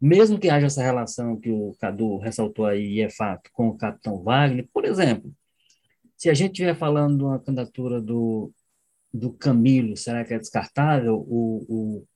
mesmo 0.00 0.38
que 0.38 0.50
haja 0.50 0.66
essa 0.66 0.82
relação 0.82 1.38
que 1.38 1.50
o 1.50 1.74
Cadu 1.80 2.18
ressaltou 2.18 2.66
aí, 2.66 3.00
é 3.00 3.10
fato, 3.10 3.50
com 3.52 3.68
o 3.68 3.76
capitão 3.76 4.22
Wagner, 4.22 4.68
por 4.72 4.84
exemplo, 4.84 5.32
se 6.16 6.30
a 6.30 6.34
gente 6.34 6.52
estiver 6.52 6.74
falando 6.74 7.18
de 7.18 7.24
uma 7.24 7.38
candidatura 7.38 8.00
do, 8.00 8.52
do 9.12 9.32
Camilo, 9.32 9.96
será 9.96 10.24
que 10.24 10.34
é 10.34 10.38
descartável 10.38 11.16
o, 11.16 11.64
o, 11.68 12.06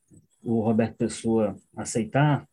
o 0.43 0.61
Roberto 0.61 0.97
Pessoa 0.97 1.57
aceitar? 1.77 2.49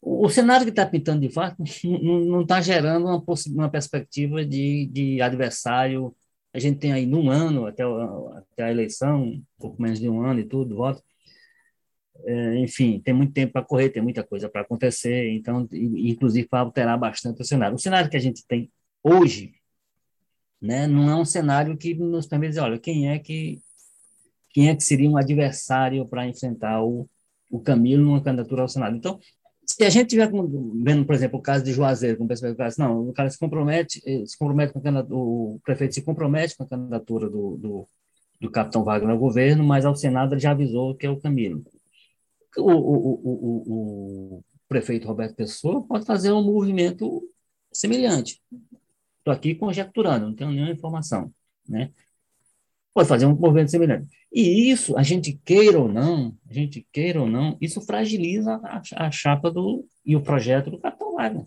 O, 0.00 0.28
cenário 0.28 0.64
que 0.64 0.70
está 0.70 0.84
pintando 0.84 1.20
de 1.20 1.32
fato 1.32 1.56
não 1.84 2.42
está 2.42 2.60
gerando 2.60 3.06
uma, 3.06 3.24
uma 3.54 3.70
perspectiva 3.70 4.44
de, 4.44 4.86
de 4.86 5.22
adversário. 5.22 6.14
A 6.52 6.58
gente 6.58 6.78
tem 6.78 6.92
aí 6.92 7.06
num 7.06 7.30
ano, 7.30 7.66
até, 7.66 7.82
até 7.82 8.64
a 8.64 8.70
eleição, 8.70 9.24
um 9.24 9.44
pouco 9.58 9.80
menos 9.80 9.98
de 9.98 10.08
um 10.08 10.22
ano 10.22 10.40
e 10.40 10.44
tudo, 10.44 10.76
voto, 10.76 11.02
é, 12.22 12.58
enfim, 12.58 13.00
tem 13.00 13.12
muito 13.12 13.32
tempo 13.32 13.52
para 13.52 13.64
correr, 13.64 13.90
tem 13.90 14.02
muita 14.02 14.22
coisa 14.22 14.48
para 14.48 14.62
acontecer, 14.62 15.30
então, 15.32 15.68
inclusive 15.72 16.48
para 16.48 16.60
alterar 16.60 16.98
bastante 16.98 17.42
o 17.42 17.44
cenário. 17.44 17.76
O 17.76 17.78
cenário 17.78 18.10
que 18.10 18.16
a 18.16 18.20
gente 18.20 18.46
tem 18.46 18.70
hoje, 19.02 19.54
né, 20.60 20.86
não 20.86 21.10
é 21.10 21.16
um 21.16 21.24
cenário 21.24 21.76
que 21.76 21.94
nos 21.94 22.26
permite 22.26 22.50
dizer, 22.50 22.60
olha, 22.60 22.78
quem 22.78 23.10
é 23.10 23.18
que 23.18 23.60
quem 24.54 24.70
é 24.70 24.74
que 24.74 24.82
seria 24.82 25.10
um 25.10 25.18
adversário 25.18 26.06
para 26.08 26.26
enfrentar 26.26 26.82
o, 26.82 27.06
o 27.50 27.60
Camilo 27.60 28.02
numa 28.04 28.22
candidatura 28.22 28.62
ao 28.62 28.68
Senado. 28.68 28.96
Então, 28.96 29.20
se 29.66 29.84
a 29.84 29.90
gente 29.90 30.08
tiver 30.08 30.30
vendo, 30.82 31.04
por 31.04 31.14
exemplo, 31.14 31.38
o 31.38 31.42
caso 31.42 31.64
de 31.64 31.72
Juazeiro, 31.72 32.16
com 32.16 32.26
perspectiva, 32.26 32.68
não, 32.78 33.08
o 33.08 33.12
cara 33.12 33.28
se 33.28 33.38
compromete, 33.38 34.00
eh, 34.06 34.24
se 34.26 34.38
compromete 34.38 34.72
com 34.72 34.80
a 34.80 35.06
o 35.10 35.60
prefeito 35.64 35.94
se 35.94 36.02
compromete 36.02 36.56
com 36.56 36.64
a 36.64 36.68
candidatura 36.68 37.28
do, 37.28 37.56
do, 37.58 37.88
do 38.40 38.50
capitão 38.50 38.84
Wagner 38.84 39.10
ao 39.10 39.18
governo, 39.18 39.64
mas 39.64 39.84
ao 39.84 39.96
Senado 39.96 40.34
ele 40.34 40.40
já 40.40 40.52
avisou 40.52 40.94
que 40.94 41.06
é 41.06 41.10
o 41.10 41.20
Camilo 41.20 41.64
o, 42.56 42.70
o, 42.70 43.20
o, 43.24 44.36
o 44.38 44.44
prefeito 44.68 45.06
Roberto 45.06 45.34
Pessoa 45.34 45.86
pode 45.86 46.04
fazer 46.04 46.32
um 46.32 46.42
movimento 46.42 47.22
semelhante. 47.72 48.40
Estou 49.18 49.32
aqui 49.32 49.54
conjecturando, 49.54 50.26
não 50.26 50.34
tenho 50.34 50.50
nenhuma 50.50 50.72
informação. 50.72 51.32
Né? 51.68 51.90
Pode 52.94 53.08
fazer 53.08 53.26
um 53.26 53.34
movimento 53.34 53.72
semelhante. 53.72 54.08
E 54.32 54.70
isso, 54.70 54.96
a 54.96 55.02
gente 55.02 55.32
queira 55.44 55.80
ou 55.80 55.88
não, 55.88 56.36
a 56.48 56.52
gente 56.54 56.86
queira 56.92 57.20
ou 57.20 57.28
não, 57.28 57.58
isso 57.60 57.80
fragiliza 57.80 58.60
a, 58.62 58.80
a 58.96 59.10
chapa 59.10 59.50
do, 59.50 59.84
e 60.06 60.14
o 60.14 60.22
projeto 60.22 60.70
do 60.70 60.78
Capitão 60.78 61.14
Wagner. 61.14 61.44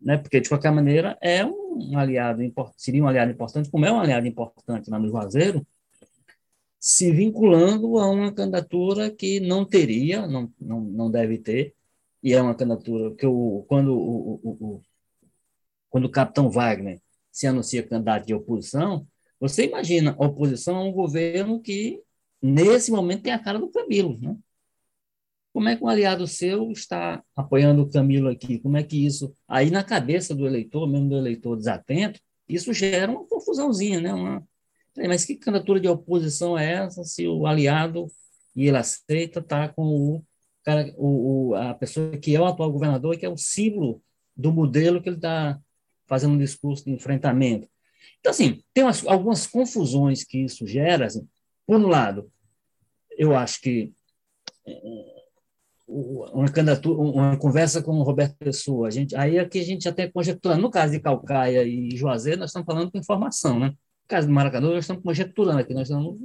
Né? 0.00 0.16
Porque, 0.18 0.40
de 0.40 0.48
qualquer 0.48 0.70
maneira, 0.70 1.18
é 1.20 1.44
um 1.44 1.98
aliado, 1.98 2.42
seria 2.76 3.02
um 3.02 3.08
aliado 3.08 3.32
importante, 3.32 3.70
como 3.70 3.84
é 3.84 3.92
um 3.92 4.00
aliado 4.00 4.26
importante 4.26 4.88
lá 4.88 5.00
no 5.00 5.08
Juazeiro, 5.08 5.66
se 6.78 7.12
vinculando 7.12 7.98
a 7.98 8.08
uma 8.10 8.32
candidatura 8.32 9.10
que 9.10 9.40
não 9.40 9.64
teria, 9.64 10.26
não, 10.26 10.52
não, 10.60 10.80
não 10.80 11.10
deve 11.10 11.38
ter, 11.38 11.74
e 12.22 12.32
é 12.32 12.42
uma 12.42 12.54
candidatura 12.54 13.14
que 13.14 13.26
o, 13.26 13.64
quando, 13.68 13.94
o, 13.94 14.40
o, 14.42 14.50
o, 14.50 14.82
quando 15.90 16.04
o 16.06 16.10
capitão 16.10 16.50
Wagner 16.50 17.00
se 17.30 17.46
anuncia 17.46 17.86
candidato 17.86 18.26
de 18.26 18.34
oposição, 18.34 19.06
você 19.42 19.66
imagina 19.66 20.14
oposição 20.16 20.76
a 20.76 20.84
um 20.84 20.92
governo 20.92 21.60
que, 21.60 22.00
nesse 22.40 22.92
momento, 22.92 23.24
tem 23.24 23.32
a 23.32 23.38
cara 23.40 23.58
do 23.58 23.68
Camilo. 23.68 24.16
Né? 24.20 24.36
Como 25.52 25.68
é 25.68 25.74
que 25.74 25.82
um 25.82 25.88
aliado 25.88 26.28
seu 26.28 26.70
está 26.70 27.20
apoiando 27.34 27.82
o 27.82 27.90
Camilo 27.90 28.28
aqui? 28.28 28.60
Como 28.60 28.76
é 28.76 28.84
que 28.84 29.04
isso. 29.04 29.34
Aí, 29.48 29.68
na 29.68 29.82
cabeça 29.82 30.32
do 30.32 30.46
eleitor, 30.46 30.86
mesmo 30.86 31.08
do 31.08 31.16
eleitor 31.16 31.56
desatento, 31.56 32.20
isso 32.48 32.72
gera 32.72 33.10
uma 33.10 33.26
confusãozinha, 33.26 34.00
né? 34.00 34.14
uma, 34.14 34.46
mas 34.96 35.24
que 35.24 35.34
candidatura 35.34 35.80
de 35.80 35.88
oposição 35.88 36.56
é 36.56 36.74
essa 36.74 37.02
se 37.02 37.26
o 37.26 37.44
aliado, 37.44 38.06
e 38.54 38.68
ele 38.68 38.76
aceita, 38.76 39.40
está 39.40 39.68
com 39.68 39.82
o, 39.82 40.24
cara, 40.62 40.94
o, 40.96 41.48
o, 41.48 41.54
a 41.56 41.74
pessoa 41.74 42.16
que 42.16 42.36
é 42.36 42.40
o 42.40 42.46
atual 42.46 42.70
governador, 42.70 43.18
que 43.18 43.26
é 43.26 43.28
o 43.28 43.36
símbolo 43.36 44.00
do 44.36 44.52
modelo 44.52 45.02
que 45.02 45.08
ele 45.08 45.16
está 45.16 45.60
fazendo 46.06 46.34
um 46.34 46.38
discurso 46.38 46.84
de 46.84 46.92
enfrentamento. 46.92 47.71
Então, 48.20 48.30
assim, 48.30 48.62
tem 48.72 48.84
umas, 48.84 49.06
algumas 49.06 49.46
confusões 49.46 50.24
que 50.24 50.38
isso 50.38 50.66
gera. 50.66 51.06
Assim, 51.06 51.26
por 51.66 51.76
um 51.76 51.86
lado, 51.88 52.30
eu 53.16 53.36
acho 53.36 53.60
que 53.60 53.92
é, 54.66 54.80
uma 55.86 56.50
candidatura, 56.50 57.00
uma 57.00 57.36
conversa 57.36 57.82
com 57.82 57.92
o 57.92 58.02
Roberto 58.02 58.36
Pessoa, 58.36 58.88
a 58.88 58.90
gente, 58.90 59.14
aí 59.16 59.38
aqui 59.38 59.60
a 59.60 59.64
gente 59.64 59.88
até 59.88 60.08
conjecturando, 60.08 60.62
no 60.62 60.70
caso 60.70 60.92
de 60.92 61.00
Calcaia 61.00 61.64
e 61.64 61.96
Juazeiro, 61.96 62.40
nós 62.40 62.50
estamos 62.50 62.66
falando 62.66 62.90
com 62.90 62.98
informação, 62.98 63.58
né? 63.58 63.74
caso 64.12 64.26
do 64.26 64.32
Maracanã, 64.32 64.68
nós 64.68 64.84
estamos 64.84 65.02
conjecturando 65.02 65.58
aqui, 65.58 65.72
nós 65.72 65.88
estamos. 65.88 66.20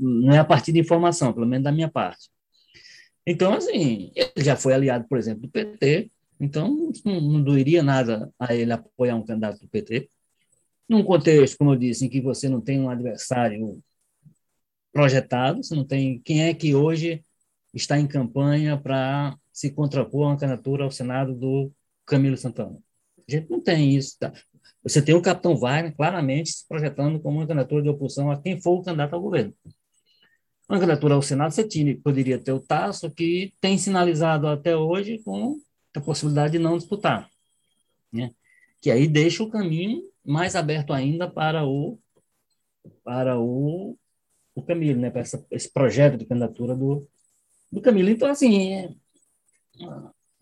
Não 0.00 0.34
é 0.34 0.38
a 0.38 0.44
partir 0.44 0.72
de 0.72 0.80
informação, 0.80 1.32
pelo 1.32 1.46
menos 1.46 1.62
da 1.62 1.70
minha 1.70 1.90
parte. 1.90 2.30
Então, 3.26 3.54
assim, 3.54 4.10
ele 4.14 4.44
já 4.44 4.56
foi 4.56 4.74
aliado, 4.74 5.06
por 5.08 5.18
exemplo, 5.18 5.42
do 5.42 5.48
PT, 5.48 6.10
então 6.44 6.92
não, 7.04 7.42
doeria 7.42 7.82
nada 7.82 8.30
a 8.38 8.54
ele 8.54 8.72
apoiar 8.72 9.16
um 9.16 9.24
candidato 9.24 9.60
do 9.60 9.68
PT. 9.68 10.08
Num 10.88 11.02
contexto, 11.02 11.56
como 11.58 11.72
eu 11.72 11.76
disse, 11.76 12.04
em 12.04 12.08
que 12.10 12.20
você 12.20 12.48
não 12.48 12.60
tem 12.60 12.80
um 12.80 12.90
adversário 12.90 13.82
projetado, 14.92 15.62
você 15.62 15.74
não 15.74 15.84
tem. 15.84 16.20
Quem 16.20 16.44
é 16.44 16.54
que 16.54 16.74
hoje 16.74 17.24
está 17.72 17.98
em 17.98 18.06
campanha 18.06 18.78
para 18.78 19.36
se 19.52 19.70
contrapor 19.72 20.26
a 20.26 20.30
uma 20.30 20.38
candidatura 20.38 20.84
ao 20.84 20.90
Senado 20.90 21.34
do 21.34 21.72
Camilo 22.06 22.36
Santana? 22.36 22.78
A 23.26 23.32
gente 23.32 23.50
não 23.50 23.60
tem 23.60 23.96
isso. 23.96 24.16
Tá? 24.18 24.32
Você 24.82 25.00
tem 25.00 25.14
o 25.14 25.22
capitão 25.22 25.56
Wagner 25.56 25.96
claramente 25.96 26.50
se 26.50 26.68
projetando 26.68 27.18
como 27.20 27.38
uma 27.38 27.46
candidatura 27.46 27.82
de 27.82 27.88
oposição 27.88 28.30
a 28.30 28.40
quem 28.40 28.60
for 28.60 28.80
o 28.80 28.82
candidato 28.82 29.14
ao 29.14 29.22
governo. 29.22 29.54
Uma 30.68 30.78
candidatura 30.78 31.14
ao 31.14 31.22
Senado, 31.22 31.52
você 31.52 31.66
tinha, 31.66 31.98
poderia 32.00 32.38
ter 32.38 32.52
o 32.52 32.60
Tasso, 32.60 33.10
que 33.10 33.52
tem 33.60 33.76
sinalizado 33.78 34.46
até 34.46 34.76
hoje 34.76 35.20
com 35.24 35.58
a 35.94 36.00
possibilidade 36.00 36.52
de 36.52 36.58
não 36.58 36.76
disputar. 36.76 37.28
Né? 38.12 38.30
Que 38.80 38.90
aí 38.90 39.06
deixa 39.06 39.42
o 39.42 39.50
caminho 39.50 40.02
mais 40.24 40.56
aberto 40.56 40.92
ainda 40.92 41.30
para 41.30 41.66
o, 41.66 41.98
para 43.02 43.38
o, 43.38 43.96
o 44.54 44.62
Camilo, 44.62 45.00
né? 45.00 45.10
para 45.10 45.20
essa, 45.20 45.44
esse 45.50 45.72
projeto 45.72 46.16
de 46.16 46.26
candidatura 46.26 46.74
do, 46.74 47.06
do 47.70 47.80
Camilo. 47.80 48.08
Então, 48.08 48.28
assim, 48.28 48.72
é, 48.74 48.94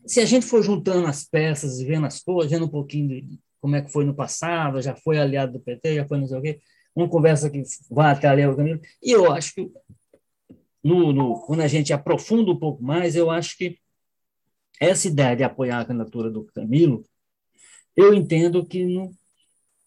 se 0.07 0.21
a 0.21 0.25
gente 0.25 0.47
for 0.47 0.63
juntando 0.63 1.07
as 1.07 1.25
peças 1.25 1.81
e 1.81 1.85
vendo 1.85 2.07
as 2.07 2.21
coisas, 2.21 2.51
vendo 2.51 2.67
um 2.67 2.71
pouquinho 2.71 3.09
de, 3.09 3.41
como 3.61 3.77
é 3.77 3.83
que 3.83 3.93
foi 3.93 4.05
no 4.05 4.15
passado, 4.15 4.83
já 4.83 4.95
foi 4.97 5.19
aliado 5.19 5.53
do 5.53 5.61
PT, 5.61 5.97
já 5.97 6.07
foi 6.07 6.19
não 6.19 6.27
sei 6.27 6.39
o 6.39 6.43
quê, 6.43 6.61
uma 6.95 7.09
conversa 7.09 7.49
que 7.49 7.63
vai 7.91 8.13
até 8.13 8.29
ali 8.29 8.43
ao 8.43 8.57
caminho. 8.57 8.81
E 9.03 9.13
eu 9.13 9.31
acho 9.33 9.55
que, 9.55 9.71
no, 10.83 11.13
no, 11.13 11.41
quando 11.43 11.61
a 11.61 11.69
gente 11.69 11.93
aprofunda 11.93 12.51
um 12.51 12.59
pouco 12.59 12.83
mais, 12.83 13.15
eu 13.15 13.31
acho 13.31 13.57
que 13.57 13.79
essa 14.81 15.09
ideia 15.09 15.37
de 15.37 15.45
apoiar 15.45 15.81
a 15.81 15.85
candidatura 15.85 16.31
do 16.31 16.45
Camilo, 16.45 17.05
eu 17.97 18.14
entendo 18.14 18.64
que, 18.66 18.87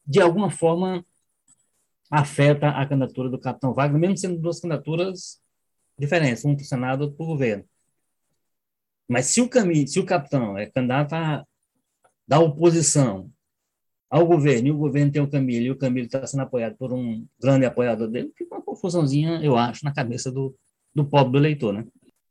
de 0.05 0.21
alguma 0.21 0.49
forma, 0.49 1.05
afeta 2.09 2.69
a 2.69 2.85
candidatura 2.85 3.29
do 3.29 3.39
capitão 3.39 3.73
Wagner, 3.73 3.99
mesmo 3.99 4.17
sendo 4.17 4.39
duas 4.39 4.59
candidaturas 4.59 5.41
diferentes, 5.97 6.45
um 6.45 6.55
para 6.55 6.63
o 6.63 6.65
Senado 6.65 7.01
e 7.01 7.03
outro 7.03 7.17
para 7.17 7.23
o 7.23 7.27
governo. 7.27 7.65
Mas 9.07 9.27
se 9.27 9.41
o, 9.41 9.49
Camilo, 9.49 9.87
se 9.87 9.99
o 9.99 10.05
capitão 10.05 10.57
é 10.57 10.65
candidato 10.67 11.13
a, 11.13 11.45
da 12.27 12.39
oposição 12.39 13.31
ao 14.09 14.25
governo, 14.25 14.67
e 14.67 14.71
o 14.71 14.77
governo 14.77 15.11
tem 15.11 15.21
o 15.21 15.29
Camilo, 15.29 15.65
e 15.65 15.71
o 15.71 15.77
Camilo 15.77 16.05
está 16.05 16.25
sendo 16.25 16.43
apoiado 16.43 16.75
por 16.77 16.93
um 16.93 17.25
grande 17.39 17.65
apoiador 17.65 18.07
dele, 18.07 18.31
fica 18.35 18.55
uma 18.55 18.63
confusãozinha, 18.63 19.41
eu 19.43 19.57
acho, 19.57 19.83
na 19.83 19.93
cabeça 19.93 20.31
do, 20.31 20.55
do 20.93 21.05
pobre 21.05 21.33
do 21.33 21.37
eleitor, 21.37 21.73
né? 21.73 21.85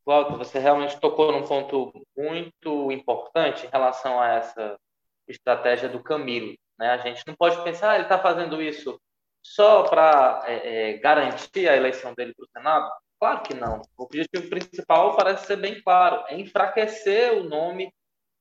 Walter, 0.06 0.36
você 0.36 0.58
realmente 0.58 1.00
tocou 1.00 1.32
num 1.32 1.46
ponto 1.46 1.92
muito 2.16 2.92
importante 2.92 3.66
em 3.66 3.70
relação 3.70 4.20
a 4.20 4.28
essa 4.28 4.78
estratégia 5.26 5.88
do 5.88 6.02
Camilo. 6.02 6.54
Né? 6.78 6.90
A 6.90 6.98
gente 6.98 7.22
não 7.26 7.34
pode 7.34 7.62
pensar, 7.62 7.90
ah, 7.90 7.94
ele 7.94 8.04
está 8.04 8.18
fazendo 8.18 8.60
isso 8.60 9.00
só 9.42 9.84
para 9.84 10.42
é, 10.46 10.90
é, 10.90 10.98
garantir 10.98 11.68
a 11.68 11.76
eleição 11.76 12.14
dele 12.14 12.34
para 12.34 12.44
o 12.44 12.48
Senado? 12.48 12.90
Claro 13.18 13.42
que 13.42 13.54
não. 13.54 13.80
O 13.96 14.04
objetivo 14.04 14.48
principal 14.48 15.16
parece 15.16 15.46
ser 15.46 15.56
bem 15.56 15.80
claro, 15.82 16.24
é 16.28 16.38
enfraquecer 16.38 17.32
o 17.32 17.44
nome 17.44 17.92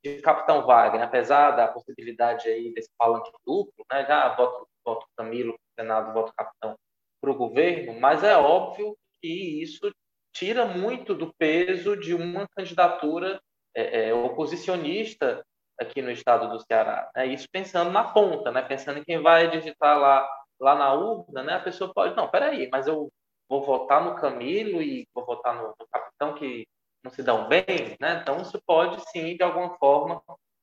de 0.03 0.22
Capitão 0.22 0.66
Wagner, 0.66 1.03
apesar 1.03 1.51
da 1.51 1.68
possibilidade 1.68 2.47
aí 2.49 2.74
desse 2.74 2.89
palanque 2.97 3.32
duplo, 3.45 3.86
né? 3.91 4.05
já 4.05 4.36
voto, 4.36 4.68
voto 4.84 5.07
Camilo 5.16 5.53
para 5.53 5.84
o 5.84 5.86
Senado, 5.86 6.14
voto 6.14 6.34
Capitão 6.36 6.76
para 7.22 7.32
o 7.32 7.36
governo, 7.36 7.97
mas 7.99 8.22
é 8.22 8.36
óbvio 8.36 8.97
que 9.22 9.61
isso 9.61 9.89
tira 10.34 10.65
muito 10.65 11.13
do 11.13 11.34
peso 11.36 11.95
de 11.95 12.13
uma 12.13 12.47
candidatura 12.49 13.39
é, 13.75 14.09
é, 14.09 14.13
oposicionista 14.13 15.45
aqui 15.79 16.01
no 16.01 16.11
estado 16.11 16.49
do 16.49 16.59
Ceará. 16.59 17.09
Né? 17.15 17.27
Isso 17.27 17.47
pensando 17.51 17.91
na 17.91 18.03
ponta, 18.03 18.51
né? 18.51 18.61
pensando 18.61 18.99
em 18.99 19.03
quem 19.03 19.21
vai 19.21 19.49
digitar 19.49 19.97
lá, 19.97 20.27
lá 20.59 20.75
na 20.75 20.93
urna, 20.93 21.43
né? 21.43 21.53
a 21.55 21.59
pessoa 21.59 21.93
pode, 21.93 22.15
não, 22.15 22.29
peraí, 22.29 22.67
mas 22.71 22.88
eu 22.88 23.09
vou 23.47 23.63
votar 23.63 24.03
no 24.03 24.15
Camilo 24.15 24.81
e 24.81 25.07
vou 25.13 25.25
votar 25.25 25.55
no, 25.55 25.67
no 25.79 25.88
capitão 25.91 26.34
que 26.36 26.67
não 27.03 27.11
se 27.11 27.21
dão 27.21 27.47
bem, 27.47 27.97
né? 27.99 28.19
então 28.21 28.41
isso 28.41 28.61
pode 28.65 29.01
sim, 29.11 29.36
de 29.36 29.43
alguma 29.43 29.77
forma, 29.77 30.21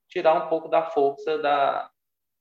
tirar 0.08 0.34
um 0.34 0.48
pouco 0.48 0.68
da 0.68 0.90
força 0.90 1.38
da 1.38 1.90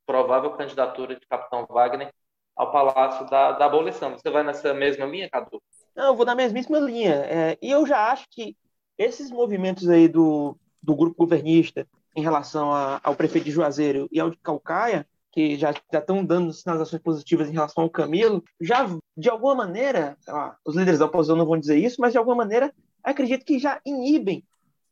provável 0.06 0.52
candidatura 0.54 1.16
de 1.16 1.28
capitão 1.28 1.68
Wagner 1.70 2.12
ao 2.56 2.72
Palácio 2.72 3.30
da, 3.30 3.52
da 3.54 3.66
Abolição. 3.66 4.18
Você 4.18 4.30
vai 4.30 4.44
nessa 4.44 4.74
mesma 4.74 5.06
linha, 5.06 5.30
Cadu? 5.30 5.62
Não, 6.00 6.06
eu 6.06 6.16
vou 6.16 6.26
na 6.26 6.34
mesmíssima 6.34 6.80
linha. 6.80 7.14
É, 7.14 7.58
e 7.62 7.70
eu 7.70 7.86
já 7.86 8.10
acho 8.10 8.26
que 8.32 8.56
esses 8.98 9.30
movimentos 9.30 9.90
aí 9.90 10.08
do, 10.08 10.58
do 10.82 10.96
grupo 10.96 11.18
governista 11.18 11.86
em 12.16 12.22
relação 12.22 12.72
a, 12.72 13.02
ao 13.04 13.18
prefeito 13.18 13.44
de 13.44 13.52
Juazeiro 13.52 14.08
e 14.10 14.18
ao 14.18 14.30
de 14.30 14.38
Calcaia, 14.38 15.06
que 15.30 15.58
já 15.58 15.72
estão 15.72 16.24
dando 16.24 16.54
sinalizações 16.54 17.02
positivas 17.02 17.50
em 17.50 17.52
relação 17.52 17.84
ao 17.84 17.90
Camilo, 17.90 18.42
já, 18.62 18.88
de 19.18 19.30
alguma 19.30 19.54
maneira, 19.54 20.18
lá, 20.26 20.56
os 20.66 20.74
líderes 20.74 21.00
da 21.00 21.06
oposição 21.06 21.36
não 21.36 21.46
vão 21.46 21.60
dizer 21.60 21.78
isso, 21.78 22.00
mas 22.00 22.14
de 22.14 22.18
alguma 22.18 22.38
maneira, 22.38 22.74
acredito 23.04 23.44
que 23.44 23.60
já 23.60 23.82
inibem 23.86 24.42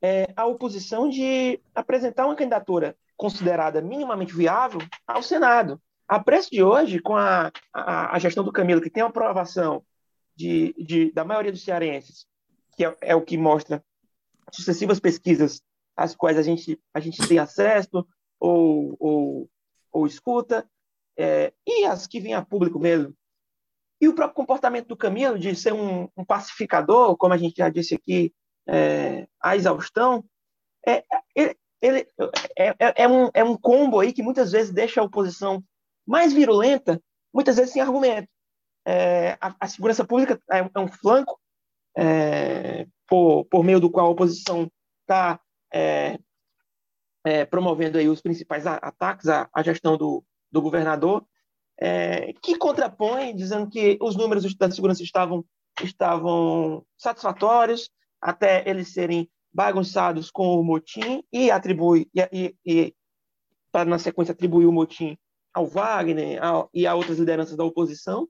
é, 0.01 0.28
a 0.36 0.45
oposição 0.45 1.08
de 1.08 1.58
apresentar 1.74 2.26
uma 2.26 2.36
candidatura 2.36 2.97
considerada 3.16 3.82
minimamente 3.82 4.34
viável 4.34 4.82
ao 5.08 5.24
Senado. 5.24 5.82
A 6.05 6.20
preço 6.20 6.51
de 6.51 6.62
hoje, 6.62 6.99
com 6.99 7.16
a, 7.16 7.49
a, 7.74 8.14
a 8.14 8.20
gestão 8.20 8.43
do 8.43 8.51
Camilo, 8.51 8.82
que 8.82 8.89
tem 8.89 9.01
aprovação 9.01 9.82
de, 10.38 10.73
de, 10.77 11.11
da 11.11 11.25
maioria 11.25 11.51
dos 11.51 11.63
cearenses, 11.63 12.27
que 12.75 12.85
é, 12.85 12.95
é, 13.01 13.15
o 13.15 13.23
que 13.23 13.35
mostra 13.38 13.83
sucessivas 14.51 14.99
pesquisas 14.99 15.61
às 15.95 16.15
quais 16.15 16.38
a 16.38 16.43
gente, 16.43 16.79
a 16.93 16.99
gente 16.99 17.27
tem 17.27 17.39
acesso 17.39 18.07
ou, 18.39 18.95
ou, 18.99 19.49
ou 19.91 20.05
escuta, 20.05 20.69
é, 21.17 21.51
e 21.65 21.85
as 21.85 22.05
que 22.05 22.19
vêm 22.19 22.35
a 22.35 22.45
público 22.45 22.79
mesmo. 22.79 23.15
E 23.99 24.07
o 24.07 24.13
próprio 24.13 24.35
comportamento 24.35 24.89
do 24.89 24.95
Camilo 24.95 25.39
de 25.39 25.55
ser 25.55 25.73
um, 25.73 26.07
um 26.15 26.23
pacificador, 26.23 27.17
como 27.17 27.33
a 27.33 27.38
gente 27.38 27.57
já 27.57 27.67
disse 27.67 27.95
aqui, 27.95 28.31
é, 28.67 29.27
a 29.41 29.55
exaustão, 29.55 30.23
é, 30.85 31.03
ele, 31.33 31.57
ele 31.81 32.07
é, 32.55 32.67
é, 32.77 33.03
é, 33.03 33.07
um, 33.07 33.29
é 33.33 33.43
um 33.43 33.57
combo 33.57 33.99
aí 33.99 34.13
que 34.13 34.21
muitas 34.21 34.51
vezes 34.51 34.71
deixa 34.71 35.01
a 35.01 35.03
oposição 35.03 35.63
mais 36.05 36.31
virulenta, 36.31 37.01
muitas 37.33 37.55
vezes 37.55 37.73
sem 37.73 37.81
argumento 37.81 38.29
é, 38.88 39.38
a, 39.41 39.53
a, 39.59 39.67
segurança 39.67 40.05
pública 40.05 40.39
é, 40.49 40.59
é 40.59 40.79
um 40.79 40.88
flanco 40.88 41.38
é, 41.97 42.88
por, 43.05 43.43
por 43.45 43.61
meio 43.61 43.81
do 43.81 43.91
qual 43.91 44.07
a 44.07 44.09
oposição 44.09 44.71
está 45.01 45.41
é, 45.73 46.17
é, 47.25 47.43
promovendo 47.43 47.97
aí 47.97 48.07
os 48.07 48.21
principais 48.21 48.65
ataques 48.65 49.27
à, 49.27 49.49
à 49.53 49.61
gestão 49.61 49.97
do, 49.97 50.23
do 50.49 50.61
governador, 50.61 51.25
que 52.41 52.57
contrapõe, 52.57 53.35
dizendo 53.35 53.69
que 53.69 53.99
os 54.01 54.15
números 54.15 54.55
da 54.55 54.71
segurança 54.71 55.03
estavam, 55.03 55.45
estavam 55.83 56.83
satisfatórios, 56.97 57.91
até 58.19 58.67
eles 58.67 58.93
serem 58.93 59.29
bagunçados 59.53 60.31
com 60.31 60.59
o 60.59 60.63
motim, 60.63 61.23
e 61.31 61.51
atribui, 61.51 62.09
e, 62.15 62.55
e 62.65 62.95
para 63.71 63.88
na 63.88 63.99
sequência 63.99 64.31
atribuir 64.31 64.65
o 64.65 64.71
motim 64.71 65.15
ao 65.53 65.67
Wagner 65.67 66.43
ao, 66.43 66.69
e 66.73 66.88
a 66.88 66.95
outras 66.95 67.19
lideranças 67.19 67.55
da 67.55 67.63
oposição. 67.63 68.27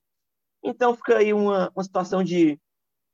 Então 0.64 0.96
fica 0.96 1.18
aí 1.18 1.34
uma, 1.34 1.72
uma 1.76 1.84
situação 1.84 2.24
de, 2.24 2.60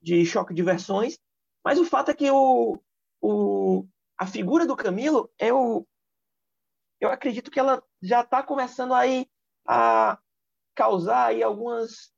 de 0.00 0.24
choque 0.24 0.54
de 0.54 0.62
versões. 0.62 1.18
Mas 1.64 1.78
o 1.78 1.84
fato 1.84 2.10
é 2.10 2.14
que 2.14 2.30
o, 2.30 2.78
o, 3.20 3.86
a 4.18 4.26
figura 4.26 4.66
do 4.66 4.76
Camilo, 4.76 5.30
eu, 5.38 5.86
eu 7.00 7.10
acredito 7.10 7.50
que 7.50 7.58
ela 7.58 7.82
já 8.02 8.20
está 8.20 8.42
começando 8.42 8.92
aí 8.92 9.26
a 9.66 10.18
causar 10.74 11.26
aí 11.26 11.42
algumas. 11.42 12.12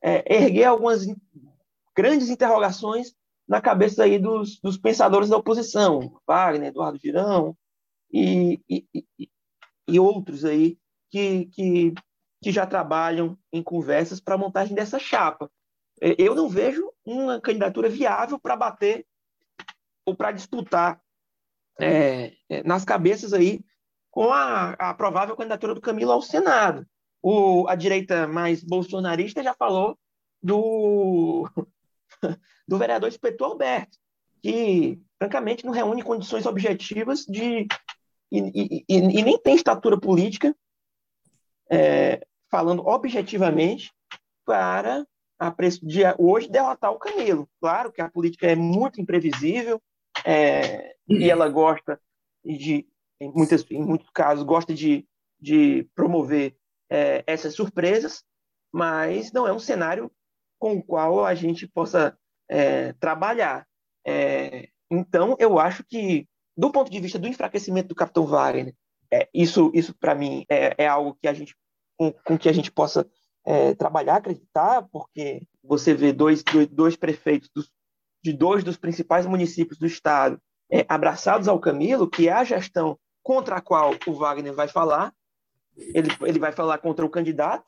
É, 0.00 0.22
erguer 0.32 0.66
algumas 0.66 1.04
grandes 1.92 2.28
interrogações 2.28 3.12
na 3.48 3.60
cabeça 3.60 4.04
aí 4.04 4.16
dos, 4.16 4.60
dos 4.60 4.78
pensadores 4.78 5.28
da 5.28 5.36
oposição, 5.36 6.20
Wagner, 6.24 6.68
Eduardo 6.68 6.96
Girão 6.98 7.56
e, 8.12 8.60
e, 8.68 8.86
e, 8.94 9.30
e 9.88 9.98
outros 9.98 10.44
aí 10.44 10.78
que, 11.10 11.46
que 11.46 11.94
que 12.42 12.52
já 12.52 12.66
trabalham 12.66 13.36
em 13.52 13.62
conversas 13.62 14.20
para 14.20 14.34
a 14.34 14.38
montagem 14.38 14.74
dessa 14.74 14.98
chapa. 14.98 15.50
É, 16.00 16.14
eu 16.18 16.34
não 16.34 16.48
vejo 16.48 16.92
uma 17.04 17.40
candidatura 17.40 17.88
viável 17.88 18.38
para 18.38 18.56
bater 18.56 19.06
ou 20.06 20.14
para 20.14 20.32
disputar 20.32 21.00
é, 21.80 22.32
é, 22.48 22.62
nas 22.62 22.84
cabeças 22.84 23.32
aí 23.32 23.64
com 24.10 24.32
a, 24.32 24.70
a, 24.72 24.94
provável 24.94 25.36
candidatura 25.36 25.74
do 25.74 25.80
Camilo 25.80 26.12
ao 26.12 26.22
Senado. 26.22 26.86
O, 27.22 27.66
a 27.68 27.74
direita 27.74 28.26
mais 28.26 28.62
bolsonarista 28.62 29.42
já 29.42 29.54
falou 29.54 29.98
do, 30.42 31.48
do 32.66 32.78
vereador 32.78 33.08
Espeto 33.08 33.44
Alberto, 33.44 33.98
que, 34.40 35.00
francamente, 35.18 35.64
não 35.64 35.72
reúne 35.72 36.02
condições 36.02 36.46
objetivas 36.46 37.24
de 37.26 37.66
e, 38.30 38.38
e, 38.38 38.84
e, 38.88 38.96
e 38.96 39.22
nem 39.22 39.38
tem 39.38 39.54
estatura 39.54 39.98
política 39.98 40.54
é, 41.70 42.26
falando 42.50 42.86
objetivamente, 42.86 43.92
para 44.44 45.06
a 45.38 45.50
preço 45.50 45.86
de 45.86 46.00
hoje 46.18 46.50
derrotar 46.50 46.90
o 46.90 46.98
Camilo. 46.98 47.48
Claro 47.60 47.92
que 47.92 48.00
a 48.00 48.10
política 48.10 48.46
é 48.46 48.56
muito 48.56 49.00
imprevisível 49.00 49.80
é, 50.24 50.96
e 51.08 51.30
ela 51.30 51.48
gosta 51.48 52.00
de, 52.44 52.86
em, 53.20 53.30
muitas, 53.30 53.64
em 53.70 53.84
muitos 53.84 54.08
casos, 54.10 54.44
gosta 54.44 54.74
de, 54.74 55.06
de 55.40 55.88
promover 55.94 56.56
é, 56.90 57.22
essas 57.26 57.54
surpresas, 57.54 58.24
mas 58.72 59.30
não 59.32 59.46
é 59.46 59.52
um 59.52 59.58
cenário 59.58 60.10
com 60.58 60.76
o 60.76 60.82
qual 60.82 61.24
a 61.24 61.34
gente 61.34 61.68
possa 61.68 62.18
é, 62.48 62.92
trabalhar. 62.94 63.66
É, 64.06 64.68
então, 64.90 65.36
eu 65.38 65.58
acho 65.58 65.84
que, 65.84 66.26
do 66.56 66.72
ponto 66.72 66.90
de 66.90 66.98
vista 66.98 67.18
do 67.18 67.28
enfraquecimento 67.28 67.88
do 67.88 67.94
Capitão 67.94 68.26
Wagner, 68.26 68.74
é, 69.10 69.28
isso, 69.32 69.70
isso 69.74 69.94
para 69.94 70.14
mim, 70.14 70.44
é, 70.48 70.74
é 70.84 70.86
algo 70.86 71.16
que 71.20 71.28
a 71.28 71.32
gente 71.32 71.54
com, 71.98 72.12
com 72.12 72.38
que 72.38 72.48
a 72.48 72.52
gente 72.52 72.70
possa 72.70 73.06
é, 73.44 73.74
trabalhar, 73.74 74.16
acreditar, 74.16 74.86
porque 74.90 75.42
você 75.62 75.92
vê 75.92 76.12
dois, 76.12 76.42
dois, 76.42 76.68
dois 76.68 76.96
prefeitos 76.96 77.50
dos, 77.54 77.70
de 78.22 78.32
dois 78.32 78.62
dos 78.62 78.76
principais 78.76 79.26
municípios 79.26 79.78
do 79.78 79.86
estado 79.86 80.40
é, 80.70 80.86
abraçados 80.88 81.48
ao 81.48 81.58
Camilo, 81.58 82.08
que 82.08 82.28
é 82.28 82.32
a 82.32 82.44
gestão 82.44 82.98
contra 83.22 83.56
a 83.56 83.60
qual 83.60 83.94
o 84.06 84.12
Wagner 84.12 84.54
vai 84.54 84.68
falar. 84.68 85.12
Ele, 85.76 86.08
ele 86.22 86.38
vai 86.38 86.52
falar 86.52 86.78
contra 86.78 87.04
o 87.04 87.10
candidato 87.10 87.66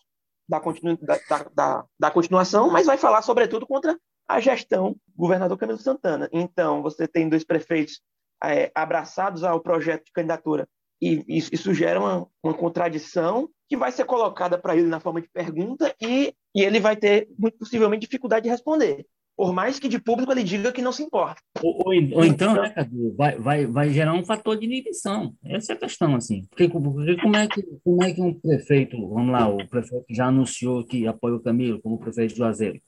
da, 0.48 0.60
continu, 0.60 0.96
da, 1.00 1.18
da, 1.54 1.84
da 1.98 2.10
continuação, 2.10 2.70
mas 2.70 2.86
vai 2.86 2.98
falar, 2.98 3.22
sobretudo, 3.22 3.66
contra 3.66 3.98
a 4.28 4.40
gestão 4.40 4.92
do 5.06 5.16
governador 5.16 5.58
Camilo 5.58 5.78
Santana. 5.78 6.28
Então, 6.32 6.82
você 6.82 7.06
tem 7.06 7.28
dois 7.28 7.44
prefeitos 7.44 8.00
é, 8.42 8.70
abraçados 8.74 9.44
ao 9.44 9.60
projeto 9.60 10.06
de 10.06 10.12
candidatura 10.12 10.68
e 11.00 11.24
isso, 11.28 11.72
gera 11.72 11.98
uma, 11.98 12.26
uma 12.42 12.54
contradição 12.54 13.48
que 13.68 13.76
vai 13.76 13.90
ser 13.90 14.04
colocada 14.04 14.58
para 14.58 14.76
ele 14.76 14.86
na 14.86 15.00
forma 15.00 15.20
de 15.20 15.28
pergunta 15.28 15.94
e, 16.00 16.34
e 16.54 16.62
ele 16.62 16.80
vai 16.80 16.96
ter, 16.96 17.28
muito 17.38 17.56
possivelmente, 17.58 18.06
dificuldade 18.06 18.44
de 18.44 18.50
responder. 18.50 19.06
Por 19.36 19.54
mais 19.54 19.78
que 19.78 19.88
de 19.88 19.98
público 19.98 20.30
ele 20.30 20.42
diga 20.42 20.70
que 20.70 20.82
não 20.82 20.92
se 20.92 21.02
importa. 21.02 21.40
Ou, 21.62 21.76
ou, 21.86 22.18
ou 22.18 22.24
então, 22.24 22.54
né, 22.54 22.68
Cadu, 22.70 23.14
vai, 23.16 23.38
vai, 23.38 23.66
vai 23.66 23.88
gerar 23.88 24.12
um 24.12 24.24
fator 24.24 24.58
de 24.58 24.66
inibição. 24.66 25.34
Essa 25.42 25.72
é 25.72 25.76
a 25.76 25.78
questão, 25.78 26.14
assim. 26.14 26.42
Porque, 26.50 26.68
porque 26.68 27.16
como, 27.16 27.36
é 27.36 27.48
que, 27.48 27.62
como 27.82 28.04
é 28.04 28.12
que 28.12 28.20
um 28.20 28.34
prefeito, 28.34 29.08
vamos 29.08 29.32
lá, 29.32 29.48
o 29.48 29.66
prefeito 29.66 30.04
já 30.10 30.26
anunciou 30.26 30.84
que 30.84 31.06
apoia 31.06 31.36
o 31.36 31.42
Camilo 31.42 31.80
como 31.80 31.98
prefeito 31.98 32.32
de 32.32 32.38
Juazeiro, 32.38 32.78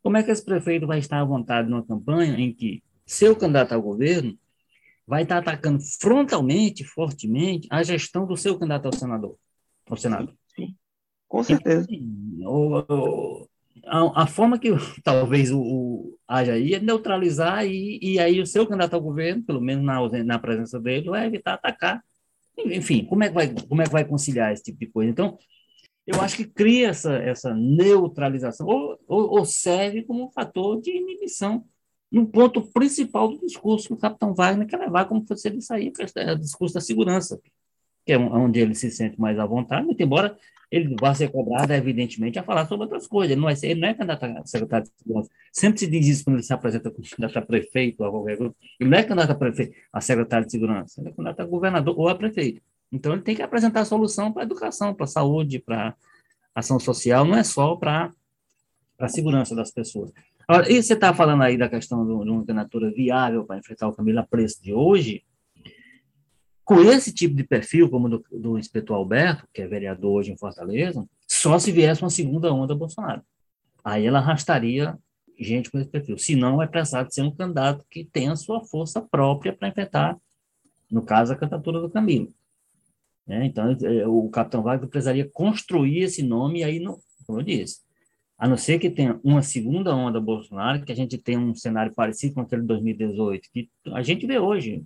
como 0.00 0.16
é 0.16 0.22
que 0.22 0.30
esse 0.30 0.44
prefeito 0.44 0.86
vai 0.86 1.00
estar 1.00 1.20
à 1.20 1.24
vontade 1.24 1.68
numa 1.68 1.84
campanha 1.84 2.38
em 2.38 2.52
que 2.52 2.80
seu 3.04 3.34
candidato 3.34 3.72
ao 3.72 3.82
governo 3.82 4.38
vai 5.08 5.22
estar 5.22 5.38
atacando 5.38 5.82
frontalmente, 5.98 6.84
fortemente, 6.84 7.66
a 7.70 7.82
gestão 7.82 8.26
do 8.26 8.36
seu 8.36 8.58
candidato 8.58 8.86
ao 8.86 8.92
senador, 8.92 9.36
ao 9.88 9.96
Senado. 9.96 10.36
Sim, 10.54 10.76
com 11.26 11.42
certeza. 11.42 11.86
Então, 11.90 12.46
o, 12.46 12.78
o, 12.80 13.48
a, 13.86 14.24
a, 14.24 14.26
forma 14.26 14.58
que 14.58 14.68
talvez 15.02 15.50
o, 15.50 15.58
o, 15.58 16.18
haja 16.28 16.52
aí 16.52 16.74
é 16.74 16.80
neutralizar 16.80 17.64
e, 17.66 17.98
e 18.02 18.18
aí 18.18 18.38
o 18.38 18.46
seu 18.46 18.66
candidato 18.66 18.92
ao 18.92 19.00
governo, 19.00 19.42
pelo 19.42 19.62
menos 19.62 19.82
na, 19.82 19.98
na 20.24 20.38
presença 20.38 20.78
dele, 20.78 21.08
vai 21.08 21.26
evitar 21.26 21.54
atacar. 21.54 22.04
Enfim, 22.58 23.06
como 23.06 23.24
é, 23.24 23.28
que 23.28 23.34
vai, 23.34 23.54
como 23.66 23.80
é 23.80 23.86
que 23.86 23.92
vai 23.92 24.04
conciliar 24.04 24.52
esse 24.52 24.64
tipo 24.64 24.78
de 24.78 24.88
coisa? 24.88 25.10
Então, 25.10 25.38
eu 26.06 26.20
acho 26.20 26.36
que 26.36 26.44
cria 26.44 26.88
essa, 26.88 27.14
essa 27.14 27.54
neutralização, 27.54 28.66
ou, 28.66 28.98
ou, 29.08 29.38
ou 29.38 29.44
serve 29.46 30.02
como 30.02 30.26
um 30.26 30.30
fator 30.30 30.78
de 30.82 30.90
inibição 30.90 31.64
no 32.10 32.26
ponto 32.26 32.62
principal 32.62 33.28
do 33.28 33.38
discurso 33.38 33.88
que 33.88 33.94
o 33.94 33.98
capitão 33.98 34.34
Wagner 34.34 34.66
quer 34.66 34.78
levar, 34.78 35.04
como 35.06 35.24
disse 35.24 35.72
aí, 35.72 35.90
que 35.90 36.02
é 36.16 36.32
o 36.32 36.38
discurso 36.38 36.74
da 36.74 36.80
segurança, 36.80 37.40
que 38.04 38.12
é 38.12 38.18
onde 38.18 38.60
ele 38.60 38.74
se 38.74 38.90
sente 38.90 39.20
mais 39.20 39.38
à 39.38 39.44
vontade, 39.44 39.84
muito 39.84 40.02
embora 40.02 40.36
ele 40.70 40.94
vai 41.00 41.14
ser 41.14 41.30
cobrado, 41.30 41.72
evidentemente, 41.72 42.38
a 42.38 42.42
falar 42.42 42.66
sobre 42.66 42.84
outras 42.84 43.06
coisas. 43.06 43.32
Ele 43.32 43.40
não, 43.40 43.48
é, 43.48 43.54
ele 43.62 43.80
não 43.80 43.88
é 43.88 43.94
candidato 43.94 44.24
a 44.24 44.46
secretário 44.46 44.86
de 44.86 44.92
segurança. 44.98 45.30
Sempre 45.50 45.80
se 45.80 45.86
diz 45.86 46.06
isso 46.06 46.24
quando 46.24 46.36
ele 46.36 46.42
se 46.42 46.52
apresenta 46.52 46.90
como 46.90 47.08
candidato 47.08 47.38
a 47.38 47.42
prefeito 47.42 48.02
ou 48.02 48.06
a 48.06 48.10
qualquer 48.10 48.36
coisa. 48.36 48.54
Ele 48.78 48.90
não 48.90 48.98
é 48.98 49.02
candidato 49.02 49.30
a 49.30 49.34
prefeito, 49.34 49.74
a 49.90 50.00
secretário 50.00 50.44
de 50.44 50.52
segurança. 50.52 51.00
Ele 51.00 51.08
é 51.08 51.12
candidato 51.12 51.40
a 51.40 51.46
governador 51.46 51.98
ou 51.98 52.08
a 52.08 52.14
prefeito. 52.14 52.60
Então, 52.92 53.14
ele 53.14 53.22
tem 53.22 53.34
que 53.34 53.42
apresentar 53.42 53.84
solução 53.86 54.30
para 54.30 54.42
a 54.42 54.44
educação, 54.44 54.94
para 54.94 55.04
a 55.04 55.08
saúde, 55.08 55.58
para 55.58 55.94
a 56.54 56.60
ação 56.60 56.78
social, 56.78 57.24
não 57.24 57.36
é 57.36 57.44
só 57.44 57.74
para 57.76 58.12
a 58.98 59.08
segurança 59.08 59.54
das 59.54 59.70
pessoas. 59.70 60.12
Agora, 60.48 60.72
e 60.72 60.82
você 60.82 60.94
está 60.94 61.12
falando 61.12 61.42
aí 61.42 61.58
da 61.58 61.68
questão 61.68 62.06
de 62.06 62.30
uma 62.30 62.44
candidatura 62.44 62.90
viável 62.90 63.44
para 63.44 63.58
enfrentar 63.58 63.86
o 63.86 63.92
Camilo 63.92 64.20
a 64.20 64.26
preço 64.26 64.62
de 64.62 64.72
hoje, 64.72 65.22
com 66.64 66.80
esse 66.80 67.12
tipo 67.12 67.34
de 67.34 67.44
perfil, 67.44 67.90
como 67.90 68.08
do, 68.08 68.24
do 68.32 68.58
inspetor 68.58 68.96
Alberto, 68.96 69.46
que 69.52 69.60
é 69.60 69.66
vereador 69.66 70.20
hoje 70.20 70.32
em 70.32 70.38
Fortaleza, 70.38 71.06
só 71.26 71.58
se 71.58 71.70
viesse 71.70 72.02
uma 72.02 72.08
segunda 72.08 72.50
onda 72.50 72.74
Bolsonaro. 72.74 73.22
Aí 73.84 74.06
ela 74.06 74.20
arrastaria 74.20 74.98
gente 75.38 75.70
com 75.70 75.78
esse 75.78 75.88
perfil. 75.88 76.16
Se 76.16 76.34
não, 76.34 76.62
é 76.62 76.66
precisar 76.66 77.02
de 77.02 77.14
ser 77.14 77.22
um 77.22 77.30
candidato 77.30 77.84
que 77.90 78.04
tenha 78.04 78.34
sua 78.34 78.64
força 78.64 79.02
própria 79.02 79.52
para 79.52 79.68
enfrentar, 79.68 80.16
no 80.90 81.02
caso, 81.02 81.32
a 81.32 81.36
candidatura 81.36 81.78
do 81.78 81.90
Camilo. 81.90 82.32
É, 83.28 83.44
então, 83.44 83.76
é, 83.82 84.06
o 84.06 84.30
capitão 84.30 84.62
Wagner 84.62 84.88
precisaria 84.88 85.28
construir 85.30 86.04
esse 86.04 86.22
nome, 86.22 86.60
e 86.60 86.64
aí, 86.64 86.80
no, 86.80 86.98
como 87.26 87.40
eu 87.40 87.44
disse, 87.44 87.80
a 88.38 88.46
não 88.46 88.56
ser 88.56 88.78
que 88.78 88.88
tenha 88.88 89.18
uma 89.24 89.42
segunda 89.42 89.94
onda 89.94 90.20
Bolsonaro, 90.20 90.84
que 90.84 90.92
a 90.92 90.94
gente 90.94 91.18
tenha 91.18 91.40
um 91.40 91.54
cenário 91.54 91.92
parecido 91.92 92.34
com 92.34 92.40
aquele 92.40 92.62
de 92.62 92.68
2018, 92.68 93.48
que 93.52 93.68
a 93.92 94.00
gente 94.00 94.24
vê 94.26 94.38
hoje, 94.38 94.84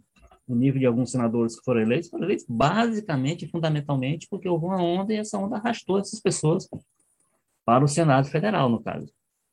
o 0.48 0.55
nível 0.55 0.80
de 0.80 0.86
alguns 0.86 1.11
senadores 1.11 1.55
que 1.59 1.64
foram 1.64 1.82
eleitos, 1.82 2.09
foram 2.09 2.24
eleitos 2.24 2.46
basicamente, 2.48 3.46
fundamentalmente, 3.46 4.26
porque 4.30 4.48
houve 4.48 4.64
uma 4.64 4.82
onda 4.82 5.12
e 5.12 5.18
essa 5.18 5.36
onda 5.38 5.57
arrastou 5.57 5.98
essas 5.98 6.18
pessoas 6.18 6.66
para 7.64 7.84
o 7.84 7.88
Senado 7.88 8.26
Federal, 8.28 8.70
no 8.70 8.82
caso. 8.82 9.12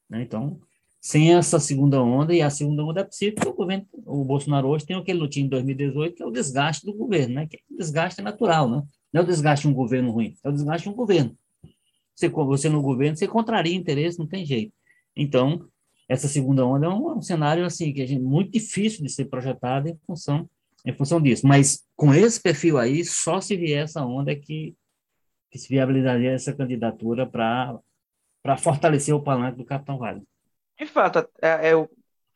Né? 0.10 0.22
Então, 0.22 0.58
sem 1.02 1.34
essa 1.34 1.60
segunda 1.60 2.02
onda, 2.02 2.34
e 2.34 2.42
a 2.42 2.50
segunda 2.50 2.86
onda 2.86 3.02
é 3.02 3.04
possível, 3.04 3.36
porque 3.36 3.50
o 3.50 3.54
governo, 3.54 3.86
o 4.06 4.24
Bolsonaro 4.24 4.70
hoje 4.70 4.86
tem 4.86 4.96
aquele 4.96 5.20
lutinho 5.20 5.46
em 5.46 5.50
2018, 5.50 6.16
que 6.16 6.24
é 6.24 6.26
o 6.26 6.32
desgaste 6.32 6.86
do 6.86 6.94
governo, 6.94 7.36
né? 7.36 7.48
que 7.48 7.58
é 7.58 7.60
o 7.70 7.78
desgaste 7.78 8.22
natural, 8.22 8.70
né? 8.70 8.82
não 9.12 9.22
é 9.22 9.24
o 9.24 9.28
desgaste 9.28 9.68
de 9.68 9.74
um 9.74 9.76
governo 9.76 10.10
ruim, 10.10 10.36
é 10.42 10.50
o 10.50 10.54
desgaste 10.54 10.88
de 10.88 10.94
um 10.94 10.96
governo. 10.96 11.38
Você, 12.20 12.28
você 12.28 12.70
no 12.70 12.82
governo, 12.82 13.16
você 13.16 13.28
contraria 13.28 13.76
interesse, 13.76 14.20
não 14.20 14.28
tem 14.28 14.46
jeito. 14.46 14.74
Então, 15.16 15.68
essa 16.08 16.28
segunda 16.28 16.66
onda 16.66 16.88
é 16.88 16.90
um, 16.90 17.12
é 17.12 17.14
um 17.14 17.22
cenário 17.22 17.66
assim 17.66 17.94
que 17.94 18.02
é 18.02 18.20
muito 18.20 18.52
difícil 18.52 19.04
de 19.04 19.10
ser 19.10 19.26
projetado 19.26 19.88
em 19.88 19.98
função 20.06 20.50
em 20.86 20.94
função 20.94 21.22
disso. 21.22 21.46
Mas 21.46 21.86
com 21.96 22.14
esse 22.14 22.42
perfil 22.42 22.78
aí, 22.78 23.04
só 23.04 23.42
se 23.42 23.56
vier 23.56 23.84
essa 23.84 24.04
onda 24.04 24.34
que, 24.36 24.76
que 25.52 25.58
se 25.58 25.68
viabilizaria 25.68 26.32
essa 26.32 26.54
candidatura 26.56 27.28
para 27.28 28.58
fortalecer 28.58 29.14
o 29.14 29.22
palanque 29.22 29.58
do 29.58 29.66
Capitão 29.66 29.98
Vale. 29.98 30.24
De 30.80 30.86
fato, 30.86 31.28
é, 31.42 31.72
é, 31.72 31.88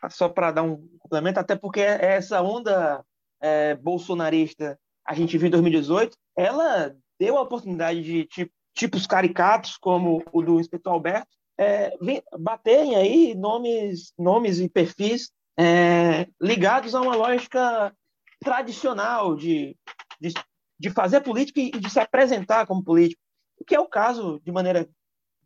só 0.10 0.28
para 0.28 0.52
dar 0.52 0.64
um 0.64 0.88
complemento, 1.00 1.40
até 1.40 1.56
porque 1.56 1.80
essa 1.80 2.42
onda 2.42 3.04
é, 3.42 3.76
bolsonarista 3.76 4.78
a 5.06 5.14
gente 5.14 5.38
viu 5.38 5.48
em 5.48 5.52
2018, 5.52 6.18
ela 6.36 6.94
deu 7.20 7.38
a 7.38 7.42
oportunidade 7.42 8.02
de 8.02 8.26
tipos 8.74 9.06
caricatos 9.06 9.78
como 9.78 10.24
o 10.32 10.42
do 10.42 10.60
inspetor 10.60 10.94
Alberto 10.94 11.28
é, 11.58 11.94
baterem 12.40 12.96
aí 12.96 13.36
nomes, 13.36 14.14
nomes 14.18 14.60
e 14.60 14.68
perfis 14.68 15.32
é, 15.58 16.28
ligados 16.42 16.96
a 16.96 17.02
uma 17.02 17.16
lógica 17.16 17.96
tradicional 18.40 19.36
de, 19.36 19.78
de, 20.20 20.34
de 20.80 20.90
fazer 20.90 21.22
política 21.22 21.60
e 21.60 21.72
de 21.72 21.90
se 21.90 22.00
apresentar 22.00 22.66
como 22.66 22.84
político, 22.84 23.22
o 23.60 23.64
que 23.64 23.76
é 23.76 23.80
o 23.80 23.88
caso, 23.88 24.42
de 24.44 24.52
maneira 24.52 24.90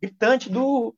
gritante, 0.00 0.50
do, 0.50 0.96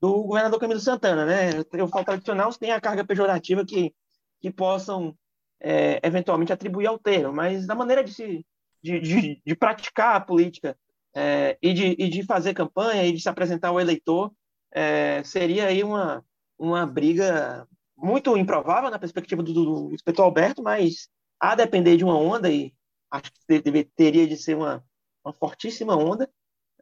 do 0.00 0.22
governador 0.22 0.60
Camilo 0.60 0.80
Santana. 0.80 1.26
Né? 1.26 1.50
O 1.82 1.88
falo 1.88 2.04
tradicional 2.04 2.52
tem 2.54 2.70
a 2.70 2.80
carga 2.80 3.04
pejorativa 3.04 3.64
que, 3.64 3.92
que 4.40 4.50
possam 4.50 5.16
é, 5.60 6.00
eventualmente 6.02 6.52
atribuir 6.52 6.86
ao 6.86 6.98
termo, 6.98 7.32
mas 7.32 7.66
da 7.66 7.74
maneira 7.74 8.04
de, 8.04 8.14
se, 8.14 8.46
de, 8.82 9.00
de, 9.00 9.42
de 9.44 9.56
praticar 9.56 10.16
a 10.16 10.20
política 10.20 10.76
é, 11.14 11.56
e, 11.62 11.72
de, 11.72 11.96
e 11.98 12.08
de 12.08 12.22
fazer 12.24 12.54
campanha 12.54 13.04
e 13.04 13.12
de 13.12 13.20
se 13.20 13.28
apresentar 13.28 13.68
ao 13.68 13.80
eleitor, 13.80 14.32
é, 14.72 15.22
seria 15.22 15.66
aí 15.66 15.84
uma, 15.84 16.24
uma 16.58 16.84
briga 16.84 17.66
muito 17.96 18.36
improvável 18.36 18.90
na 18.90 18.98
perspectiva 18.98 19.42
do, 19.42 19.52
do, 19.52 19.94
inspetor 19.94 20.24
Alberto, 20.24 20.62
mas 20.62 21.08
a 21.40 21.54
depender 21.54 21.96
de 21.96 22.04
uma 22.04 22.18
onda, 22.18 22.50
e 22.50 22.74
acho 23.10 23.30
que 23.32 23.60
deve, 23.60 23.84
teria 23.84 24.26
de 24.26 24.36
ser 24.36 24.56
uma, 24.56 24.84
uma 25.24 25.32
fortíssima 25.32 25.96
onda, 25.96 26.28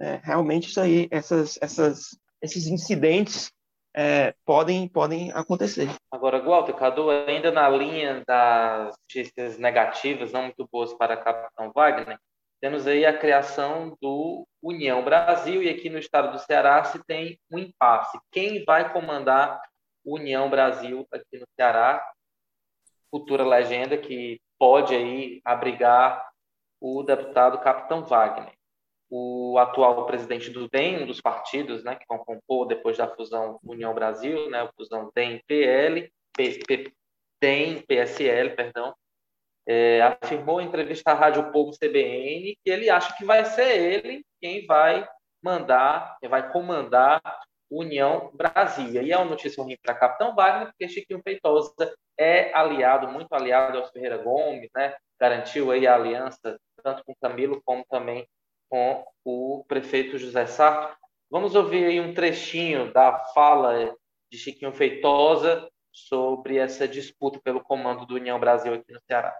é, 0.00 0.20
realmente 0.22 0.68
isso 0.68 0.80
aí, 0.80 1.06
essas, 1.10 1.58
essas, 1.60 2.18
esses 2.40 2.66
incidentes 2.66 3.52
é, 3.94 4.34
podem, 4.44 4.88
podem 4.88 5.30
acontecer. 5.32 5.90
Agora, 6.10 6.42
Walter, 6.42 6.74
Cadu, 6.74 7.10
ainda 7.10 7.50
na 7.50 7.68
linha 7.68 8.22
das 8.26 8.94
notícias 9.02 9.58
negativas, 9.58 10.32
não 10.32 10.44
muito 10.44 10.66
boas 10.72 10.94
para 10.94 11.16
Capitão 11.16 11.70
Wagner, 11.74 12.18
temos 12.62 12.86
aí 12.86 13.04
a 13.04 13.18
criação 13.18 13.98
do 14.00 14.46
União 14.62 15.02
Brasil, 15.02 15.64
e 15.64 15.68
aqui 15.68 15.90
no 15.90 15.98
estado 15.98 16.30
do 16.30 16.38
Ceará 16.38 16.84
se 16.84 17.04
tem 17.04 17.36
um 17.50 17.58
impasse. 17.58 18.16
Quem 18.30 18.64
vai 18.64 18.92
comandar 18.92 19.60
União 20.04 20.48
Brasil 20.48 21.04
aqui 21.10 21.40
no 21.40 21.46
Ceará? 21.56 22.00
Futura 23.10 23.44
legenda 23.44 23.98
que 23.98 24.40
pode 24.60 24.94
aí 24.94 25.40
abrigar 25.44 26.24
o 26.80 27.02
deputado 27.02 27.58
Capitão 27.58 28.04
Wagner. 28.04 28.52
O 29.10 29.58
atual 29.58 30.06
presidente 30.06 30.48
do 30.48 30.68
DEM, 30.68 31.02
um 31.02 31.06
dos 31.06 31.20
partidos 31.20 31.82
né, 31.82 31.96
que 31.96 32.06
vão 32.08 32.18
compor 32.18 32.68
depois 32.68 32.96
da 32.96 33.08
fusão 33.08 33.58
União 33.64 33.92
Brasil, 33.92 34.48
né, 34.48 34.62
a 34.62 34.72
fusão 34.72 35.10
DEM-PL, 35.16 36.08
DEM, 37.40 37.82
PSL, 37.82 38.54
perdão, 38.54 38.94
é, 39.66 40.02
afirmou 40.02 40.60
em 40.60 40.66
entrevista 40.66 41.10
à 41.12 41.14
Rádio 41.14 41.50
Povo 41.52 41.72
CBN 41.72 42.56
que 42.62 42.70
ele 42.70 42.90
acha 42.90 43.16
que 43.16 43.24
vai 43.24 43.44
ser 43.44 43.78
ele 43.78 44.24
quem 44.40 44.66
vai 44.66 45.06
mandar, 45.42 46.16
quem 46.20 46.28
vai 46.28 46.50
comandar 46.50 47.20
União 47.70 48.30
Brasil. 48.34 49.02
E 49.02 49.12
é 49.12 49.16
uma 49.16 49.30
notícia 49.30 49.62
ruim 49.62 49.76
para 49.82 49.94
Capitão 49.94 50.34
Wagner, 50.34 50.66
porque 50.68 50.88
Chiquinho 50.88 51.22
Feitosa 51.22 51.72
é 52.18 52.54
aliado, 52.54 53.08
muito 53.08 53.32
aliado 53.32 53.78
ao 53.78 53.90
Ferreira 53.90 54.18
Gomes, 54.18 54.68
né? 54.74 54.94
garantiu 55.18 55.70
aí 55.70 55.86
a 55.86 55.94
aliança 55.94 56.58
tanto 56.82 57.04
com 57.04 57.14
Camilo 57.14 57.62
como 57.64 57.84
também 57.88 58.26
com 58.68 59.04
o 59.24 59.64
prefeito 59.68 60.18
José 60.18 60.46
Sarto. 60.46 60.96
Vamos 61.30 61.54
ouvir 61.54 61.84
aí 61.84 62.00
um 62.00 62.12
trechinho 62.12 62.92
da 62.92 63.18
fala 63.32 63.94
de 64.30 64.38
Chiquinho 64.38 64.72
Feitosa 64.72 65.68
sobre 65.92 66.56
essa 66.56 66.88
disputa 66.88 67.40
pelo 67.42 67.62
comando 67.62 68.04
do 68.04 68.14
União 68.16 68.40
Brasil 68.40 68.74
aqui 68.74 68.92
no 68.92 69.00
Ceará. 69.06 69.36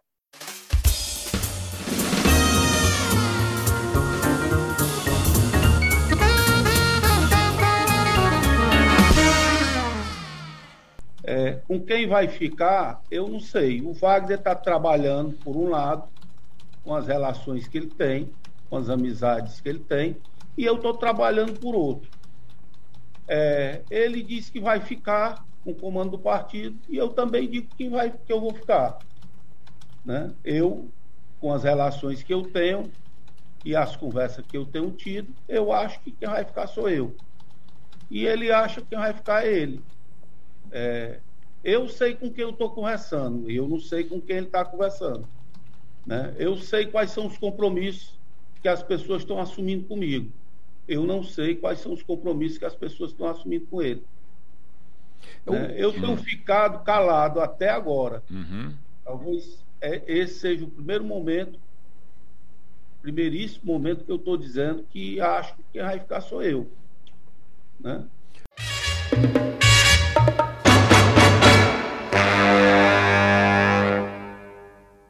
É, 11.33 11.55
com 11.66 11.83
quem 11.83 12.07
vai 12.07 12.28
ficar, 12.28 13.03
eu 13.11 13.26
não 13.26 13.41
sei. 13.41 13.80
O 13.80 13.95
Wagner 13.95 14.39
está 14.39 14.55
trabalhando, 14.55 15.33
por 15.39 15.57
um 15.57 15.70
lado, 15.70 16.07
com 16.85 16.95
as 16.95 17.07
relações 17.07 17.66
que 17.66 17.78
ele 17.78 17.89
tem, 17.89 18.30
com 18.68 18.76
as 18.76 18.91
amizades 18.91 19.59
que 19.59 19.66
ele 19.66 19.78
tem, 19.78 20.14
e 20.59 20.66
eu 20.66 20.76
estou 20.76 20.93
trabalhando 20.93 21.59
por 21.59 21.74
outro. 21.74 22.11
É, 23.26 23.83
ele 23.89 24.22
disse 24.22 24.53
que 24.53 24.61
vai 24.61 24.78
ficar 24.83 25.43
com 25.64 25.70
o 25.70 25.74
comando 25.74 26.11
do 26.11 26.18
partido, 26.18 26.78
e 26.87 26.99
eu 26.99 27.09
também 27.09 27.49
digo 27.49 27.70
que, 27.78 27.89
vai, 27.89 28.11
que 28.11 28.30
eu 28.30 28.39
vou 28.39 28.53
ficar. 28.53 29.01
Né? 30.05 30.35
Eu, 30.45 30.93
com 31.41 31.51
as 31.51 31.64
relações 31.64 32.22
que 32.22 32.35
eu 32.35 32.53
tenho 32.53 32.93
e 33.64 33.74
as 33.74 33.97
conversas 33.97 34.45
que 34.45 34.57
eu 34.59 34.66
tenho 34.66 34.91
tido, 34.93 35.35
eu 35.49 35.72
acho 35.72 35.99
que 36.03 36.12
quem 36.12 36.28
vai 36.28 36.45
ficar 36.45 36.66
sou 36.66 36.91
eu. 36.91 37.18
E 38.11 38.26
ele 38.26 38.53
acha 38.53 38.83
que 38.83 38.89
quem 38.89 38.99
vai 38.99 39.14
ficar 39.14 39.47
é 39.47 39.55
ele. 39.55 39.83
É, 40.73 41.20
eu 41.62 41.89
sei 41.89 42.14
com 42.14 42.31
quem 42.31 42.43
eu 42.43 42.51
estou 42.51 42.70
conversando, 42.70 43.51
e 43.51 43.57
eu 43.57 43.68
não 43.68 43.79
sei 43.79 44.05
com 44.05 44.20
quem 44.20 44.39
ele 44.39 44.47
está 44.47 44.64
conversando. 44.64 45.29
Né? 46.05 46.35
Eu 46.39 46.57
sei 46.57 46.87
quais 46.87 47.11
são 47.11 47.27
os 47.27 47.39
compromissos 47.39 48.18
que 48.61 48.68
as 48.68 48.83
pessoas 48.83 49.23
estão 49.23 49.39
assumindo 49.39 49.85
comigo. 49.85 50.31
eu 50.89 51.07
não 51.07 51.23
sei 51.23 51.55
quais 51.55 51.79
são 51.79 51.93
os 51.93 52.03
compromissos 52.03 52.59
que 52.59 52.64
as 52.64 52.75
pessoas 52.75 53.12
estão 53.12 53.29
assumindo 53.29 53.66
com 53.66 53.81
ele. 53.81 54.03
Eu, 55.47 55.55
é, 55.55 55.75
eu 55.77 55.93
tenho 55.93 56.16
ficado 56.16 56.83
calado 56.85 57.41
até 57.41 57.68
agora. 57.68 58.23
Uhum. 58.31 58.75
Talvez 59.05 59.64
é, 59.81 60.03
esse 60.07 60.41
seja 60.41 60.64
o 60.64 60.70
primeiro 60.70 61.05
momento, 61.05 61.59
primeiríssimo 63.01 63.73
momento 63.73 64.05
que 64.05 64.11
eu 64.11 64.16
estou 64.16 64.37
dizendo 64.37 64.85
que 64.91 65.20
acho 65.20 65.55
que 65.57 65.62
quem 65.73 65.83
vai 65.83 65.99
ficar 65.99 66.20
sou 66.20 66.43
eu. 66.43 66.70
Né? 67.81 68.07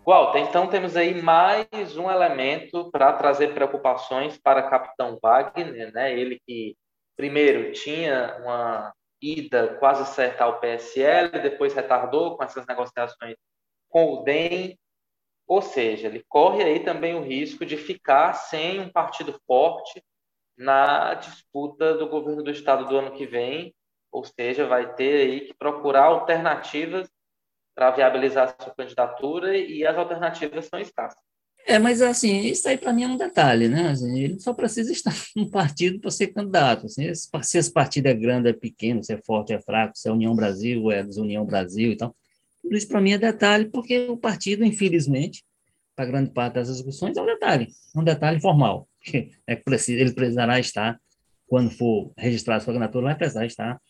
Walter, 0.05 0.41
então 0.41 0.67
temos 0.67 0.97
aí 0.97 1.23
mais 1.23 1.97
um 1.97 2.11
elemento 2.11 2.91
para 2.91 3.13
trazer 3.13 3.55
preocupações 3.55 4.37
para 4.37 4.69
Capitão 4.69 5.17
Wagner, 5.23 5.93
né? 5.93 6.13
Ele 6.13 6.41
que 6.45 6.77
primeiro 7.17 7.71
tinha 7.71 8.37
uma 8.43 8.93
ida 9.21 9.77
quase 9.79 10.05
certa 10.13 10.43
ao 10.43 10.59
PSL, 10.59 11.41
depois 11.41 11.73
retardou 11.73 12.37
com 12.37 12.43
essas 12.43 12.67
negociações 12.67 13.37
com 13.89 14.15
o 14.15 14.25
DEM, 14.25 14.77
ou 15.47 15.63
seja, 15.63 16.09
ele 16.09 16.25
corre 16.29 16.65
aí 16.65 16.81
também 16.81 17.15
o 17.15 17.23
risco 17.23 17.65
de 17.65 17.77
ficar 17.77 18.33
sem 18.33 18.81
um 18.81 18.91
partido 18.91 19.41
forte 19.47 20.03
na 20.57 21.15
disputa 21.15 21.95
do 21.95 22.09
governo 22.09 22.43
do 22.43 22.51
estado 22.51 22.89
do 22.89 22.97
ano 22.97 23.13
que 23.13 23.25
vem, 23.25 23.73
ou 24.11 24.25
seja, 24.25 24.67
vai 24.67 24.95
ter 24.95 25.29
aí 25.29 25.41
que 25.43 25.55
procurar 25.55 26.07
alternativas 26.07 27.09
para 27.75 27.91
viabilizar 27.91 28.55
a 28.59 28.65
sua 28.65 28.75
candidatura 28.75 29.57
e 29.57 29.87
as 29.87 29.97
alternativas 29.97 30.67
são 30.67 30.79
escassas. 30.81 31.19
É, 31.65 31.79
mas 31.79 32.03
assim, 32.03 32.41
isso 32.41 32.69
aí 32.69 32.77
para 32.77 32.93
mim 32.93 33.05
é 33.05 33.09
um 33.09 33.17
detalhe, 33.17 33.69
né? 33.69 33.91
Assim, 33.91 34.19
ele 34.19 34.41
só 34.41 34.53
precisa 34.53 34.91
estar 34.93 35.15
no 35.37 35.51
partido 35.51 36.01
para 36.01 36.11
ser 36.11 36.29
candidato. 36.29 36.87
Assim, 36.87 37.13
se 37.15 37.59
esse 37.59 37.73
partido 37.73 38.07
é 38.07 38.15
grande, 38.15 38.49
é 38.49 38.53
pequeno, 38.53 39.03
se 39.03 39.13
é 39.13 39.19
forte, 39.25 39.53
é 39.53 39.61
fraco, 39.61 39.97
se 39.97 40.09
é 40.09 40.13
União 40.13 40.35
Brasil, 40.35 40.91
é 40.91 41.03
Desunião 41.03 41.47
Brasil 41.47 41.93
e 41.93 41.97
tal. 41.97 42.15
Tudo 42.63 42.77
isso 42.77 42.89
para 42.89 43.01
mim 43.01 43.13
é 43.13 43.19
detalhe, 43.19 43.67
porque 43.67 44.07
o 44.09 44.17
partido, 44.17 44.65
infelizmente, 44.65 45.45
para 45.95 46.07
grande 46.07 46.31
parte 46.31 46.55
das 46.55 46.69
discussões, 46.69 47.17
é 47.17 47.23
um 47.23 47.27
detalhe, 47.27 47.69
é 47.95 47.99
um 47.99 48.05
detalhe 48.05 48.41
formal. 48.41 48.89
É 49.47 49.57
que 49.57 49.65
precisa, 49.65 50.01
ele 50.01 50.13
precisará 50.13 50.59
estar, 50.61 50.99
quando 51.47 51.71
for 51.71 52.13
registrar 52.17 52.61
sua 52.61 52.73
candidatura, 52.73 53.07
vai 53.07 53.17
precisar 53.17 53.47
estar 53.47 53.81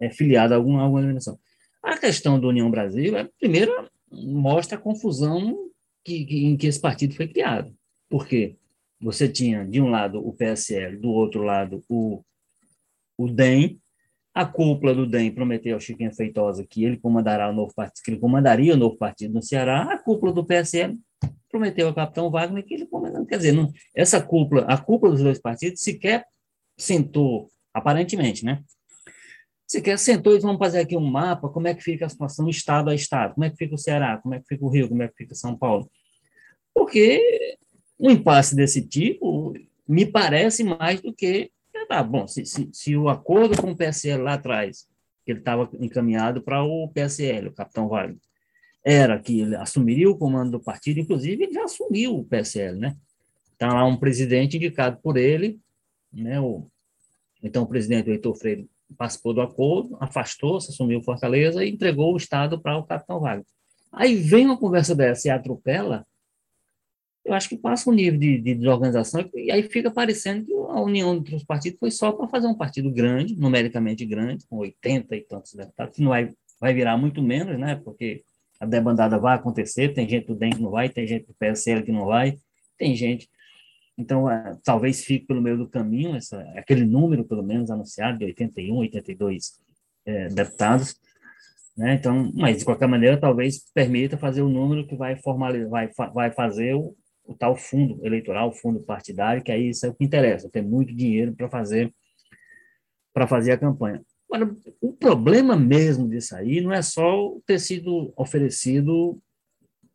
é, 0.00 0.10
filiado 0.10 0.54
a 0.54 0.56
alguma, 0.56 0.82
alguma 0.82 1.00
organização. 1.00 1.38
A 1.82 1.98
questão 1.98 2.38
do 2.38 2.48
União 2.48 2.70
Brasil, 2.70 3.16
é, 3.16 3.28
primeiro, 3.38 3.90
mostra 4.10 4.78
a 4.78 4.80
confusão 4.80 5.70
que, 6.04 6.24
que, 6.24 6.46
em 6.46 6.56
que 6.56 6.66
esse 6.66 6.80
partido 6.80 7.14
foi 7.14 7.26
criado. 7.26 7.74
Por 8.08 8.26
quê? 8.26 8.56
Você 9.00 9.28
tinha, 9.28 9.64
de 9.64 9.80
um 9.80 9.90
lado, 9.90 10.24
o 10.24 10.32
PSL, 10.32 10.96
do 10.96 11.10
outro 11.10 11.42
lado, 11.42 11.82
o, 11.88 12.22
o 13.18 13.28
DEM. 13.28 13.80
A 14.34 14.46
cúpula 14.46 14.94
do 14.94 15.06
DEM 15.06 15.30
prometeu 15.32 15.74
ao 15.74 15.80
Chiquinho 15.80 16.14
Feitosa 16.14 16.64
que 16.64 16.84
ele 16.84 16.96
comandará 16.96 17.50
o 17.50 17.52
novo 17.52 17.74
partido, 17.74 18.02
que 18.02 18.10
ele 18.12 18.20
comandaria 18.20 18.74
o 18.74 18.76
novo 18.76 18.96
partido 18.96 19.34
no 19.34 19.42
Ceará. 19.42 19.92
A 19.92 19.98
cúpula 19.98 20.32
do 20.32 20.44
PSL 20.44 20.98
prometeu 21.50 21.88
ao 21.88 21.94
capitão 21.94 22.30
Wagner 22.30 22.64
que 22.64 22.74
ele 22.74 22.86
comandaria. 22.86 23.26
Quer 23.26 23.36
dizer, 23.36 23.52
não, 23.52 23.70
essa 23.94 24.22
cúpula, 24.22 24.62
a 24.62 24.78
cúpula 24.78 25.12
dos 25.12 25.22
dois 25.22 25.38
partidos 25.38 25.82
sequer 25.82 26.24
sentou, 26.78 27.50
aparentemente, 27.74 28.44
né? 28.44 28.62
Sequer 29.66 29.98
sentou 29.98 30.34
e 30.34 30.40
vamos 30.40 30.58
fazer 30.58 30.80
aqui 30.80 30.96
um 30.96 31.04
mapa, 31.04 31.48
como 31.48 31.66
é 31.66 31.74
que 31.74 31.82
fica 31.82 32.06
a 32.06 32.08
situação 32.08 32.48
estado 32.48 32.90
a 32.90 32.94
estado, 32.94 33.34
como 33.34 33.44
é 33.44 33.50
que 33.50 33.56
fica 33.56 33.74
o 33.74 33.78
Ceará, 33.78 34.18
como 34.18 34.34
é 34.34 34.40
que 34.40 34.46
fica 34.46 34.64
o 34.64 34.68
Rio, 34.68 34.88
como 34.88 35.02
é 35.02 35.08
que 35.08 35.16
fica 35.16 35.34
São 35.34 35.56
Paulo. 35.56 35.90
Porque 36.74 37.56
um 37.98 38.10
impasse 38.10 38.54
desse 38.54 38.86
tipo 38.86 39.54
me 39.88 40.04
parece 40.04 40.64
mais 40.64 41.00
do 41.00 41.12
que, 41.12 41.50
tá 41.88 42.02
bom, 42.02 42.26
se, 42.26 42.44
se, 42.44 42.68
se 42.72 42.96
o 42.96 43.08
acordo 43.08 43.60
com 43.60 43.70
o 43.70 43.76
PSL 43.76 44.22
lá 44.22 44.34
atrás, 44.34 44.86
que 45.24 45.32
ele 45.32 45.38
estava 45.38 45.68
encaminhado 45.80 46.42
para 46.42 46.62
o 46.62 46.88
PSL, 46.88 47.48
o 47.48 47.52
capitão 47.52 47.88
Wagner, 47.88 48.18
era 48.84 49.18
que 49.18 49.40
ele 49.40 49.54
assumiria 49.54 50.10
o 50.10 50.18
comando 50.18 50.52
do 50.52 50.60
partido, 50.60 50.98
inclusive 50.98 51.44
ele 51.44 51.52
já 51.52 51.64
assumiu 51.64 52.16
o 52.16 52.24
PSL, 52.24 52.78
né? 52.78 52.96
Está 53.52 53.72
lá 53.72 53.84
um 53.84 53.96
presidente 53.96 54.56
indicado 54.56 54.98
por 55.00 55.16
ele, 55.16 55.60
né? 56.12 56.40
O, 56.40 56.66
então 57.42 57.62
o 57.62 57.66
presidente 57.66 58.10
Heitor 58.10 58.34
Freire 58.34 58.68
participou 58.92 59.34
do 59.34 59.40
acordo, 59.40 59.96
afastou-se, 60.00 60.70
assumiu 60.70 61.02
Fortaleza 61.02 61.64
e 61.64 61.70
entregou 61.70 62.12
o 62.12 62.16
Estado 62.16 62.60
para 62.60 62.76
o 62.76 62.84
capitão 62.84 63.20
Wagner. 63.20 63.46
Aí 63.92 64.14
vem 64.16 64.46
uma 64.46 64.56
conversa 64.56 64.94
dessa 64.94 65.28
e 65.28 65.30
atropela, 65.30 66.06
eu 67.24 67.34
acho 67.34 67.48
que 67.48 67.56
passa 67.56 67.88
um 67.88 67.92
nível 67.92 68.18
de, 68.18 68.38
de 68.38 68.54
desorganização 68.54 69.28
e 69.34 69.50
aí 69.50 69.62
fica 69.62 69.90
parecendo 69.90 70.44
que 70.44 70.52
a 70.52 70.80
união 70.80 71.14
entre 71.14 71.36
os 71.36 71.44
partidos 71.44 71.78
foi 71.78 71.90
só 71.90 72.10
para 72.10 72.26
fazer 72.26 72.48
um 72.48 72.54
partido 72.54 72.90
grande, 72.90 73.36
numericamente 73.36 74.04
grande, 74.04 74.44
com 74.46 74.56
80 74.58 75.14
e 75.14 75.20
tantos 75.20 75.54
deputados, 75.54 75.94
que 75.94 76.02
não 76.02 76.10
vai, 76.10 76.32
vai 76.60 76.74
virar 76.74 76.96
muito 76.96 77.22
menos, 77.22 77.58
né, 77.58 77.76
porque 77.76 78.24
a 78.58 78.66
debandada 78.66 79.18
vai 79.18 79.36
acontecer, 79.36 79.92
tem 79.92 80.08
gente 80.08 80.26
do 80.26 80.34
DEM 80.34 80.50
que 80.50 80.62
não 80.62 80.70
vai, 80.70 80.88
tem 80.88 81.06
gente 81.06 81.26
do 81.26 81.34
PSL 81.34 81.84
que 81.84 81.92
não 81.92 82.06
vai, 82.06 82.38
tem 82.76 82.96
gente 82.96 83.28
então, 83.96 84.24
uh, 84.24 84.58
talvez 84.64 85.04
fique 85.04 85.26
pelo 85.26 85.42
meio 85.42 85.58
do 85.58 85.68
caminho, 85.68 86.16
essa, 86.16 86.40
aquele 86.56 86.84
número, 86.84 87.24
pelo 87.24 87.42
menos, 87.42 87.70
anunciado, 87.70 88.18
de 88.18 88.24
81, 88.24 88.76
82 88.76 89.60
é, 90.06 90.28
deputados. 90.28 90.96
Né? 91.76 91.94
Então, 91.94 92.30
mas, 92.34 92.58
de 92.58 92.64
qualquer 92.64 92.88
maneira, 92.88 93.18
talvez 93.18 93.64
permita 93.72 94.16
fazer 94.16 94.42
o 94.42 94.48
número 94.48 94.86
que 94.86 94.96
vai, 94.96 95.16
formalizar, 95.16 95.70
vai, 95.70 95.90
vai 96.12 96.30
fazer 96.30 96.74
o, 96.74 96.96
o 97.24 97.34
tal 97.34 97.56
fundo 97.56 98.04
eleitoral, 98.04 98.48
o 98.48 98.52
fundo 98.52 98.80
partidário, 98.80 99.42
que 99.42 99.52
aí 99.52 99.68
isso 99.68 99.86
é 99.86 99.88
o 99.88 99.94
que 99.94 100.04
interessa, 100.04 100.50
ter 100.50 100.62
muito 100.62 100.94
dinheiro 100.94 101.34
para 101.34 101.48
fazer 101.48 101.92
para 103.14 103.26
fazer 103.26 103.52
a 103.52 103.58
campanha. 103.58 104.02
Agora, 104.30 104.56
o 104.80 104.94
problema 104.94 105.54
mesmo 105.54 106.08
disso 106.08 106.34
aí 106.34 106.62
não 106.62 106.72
é 106.72 106.80
só 106.80 107.36
ter 107.44 107.58
sido 107.58 108.10
oferecido 108.16 109.20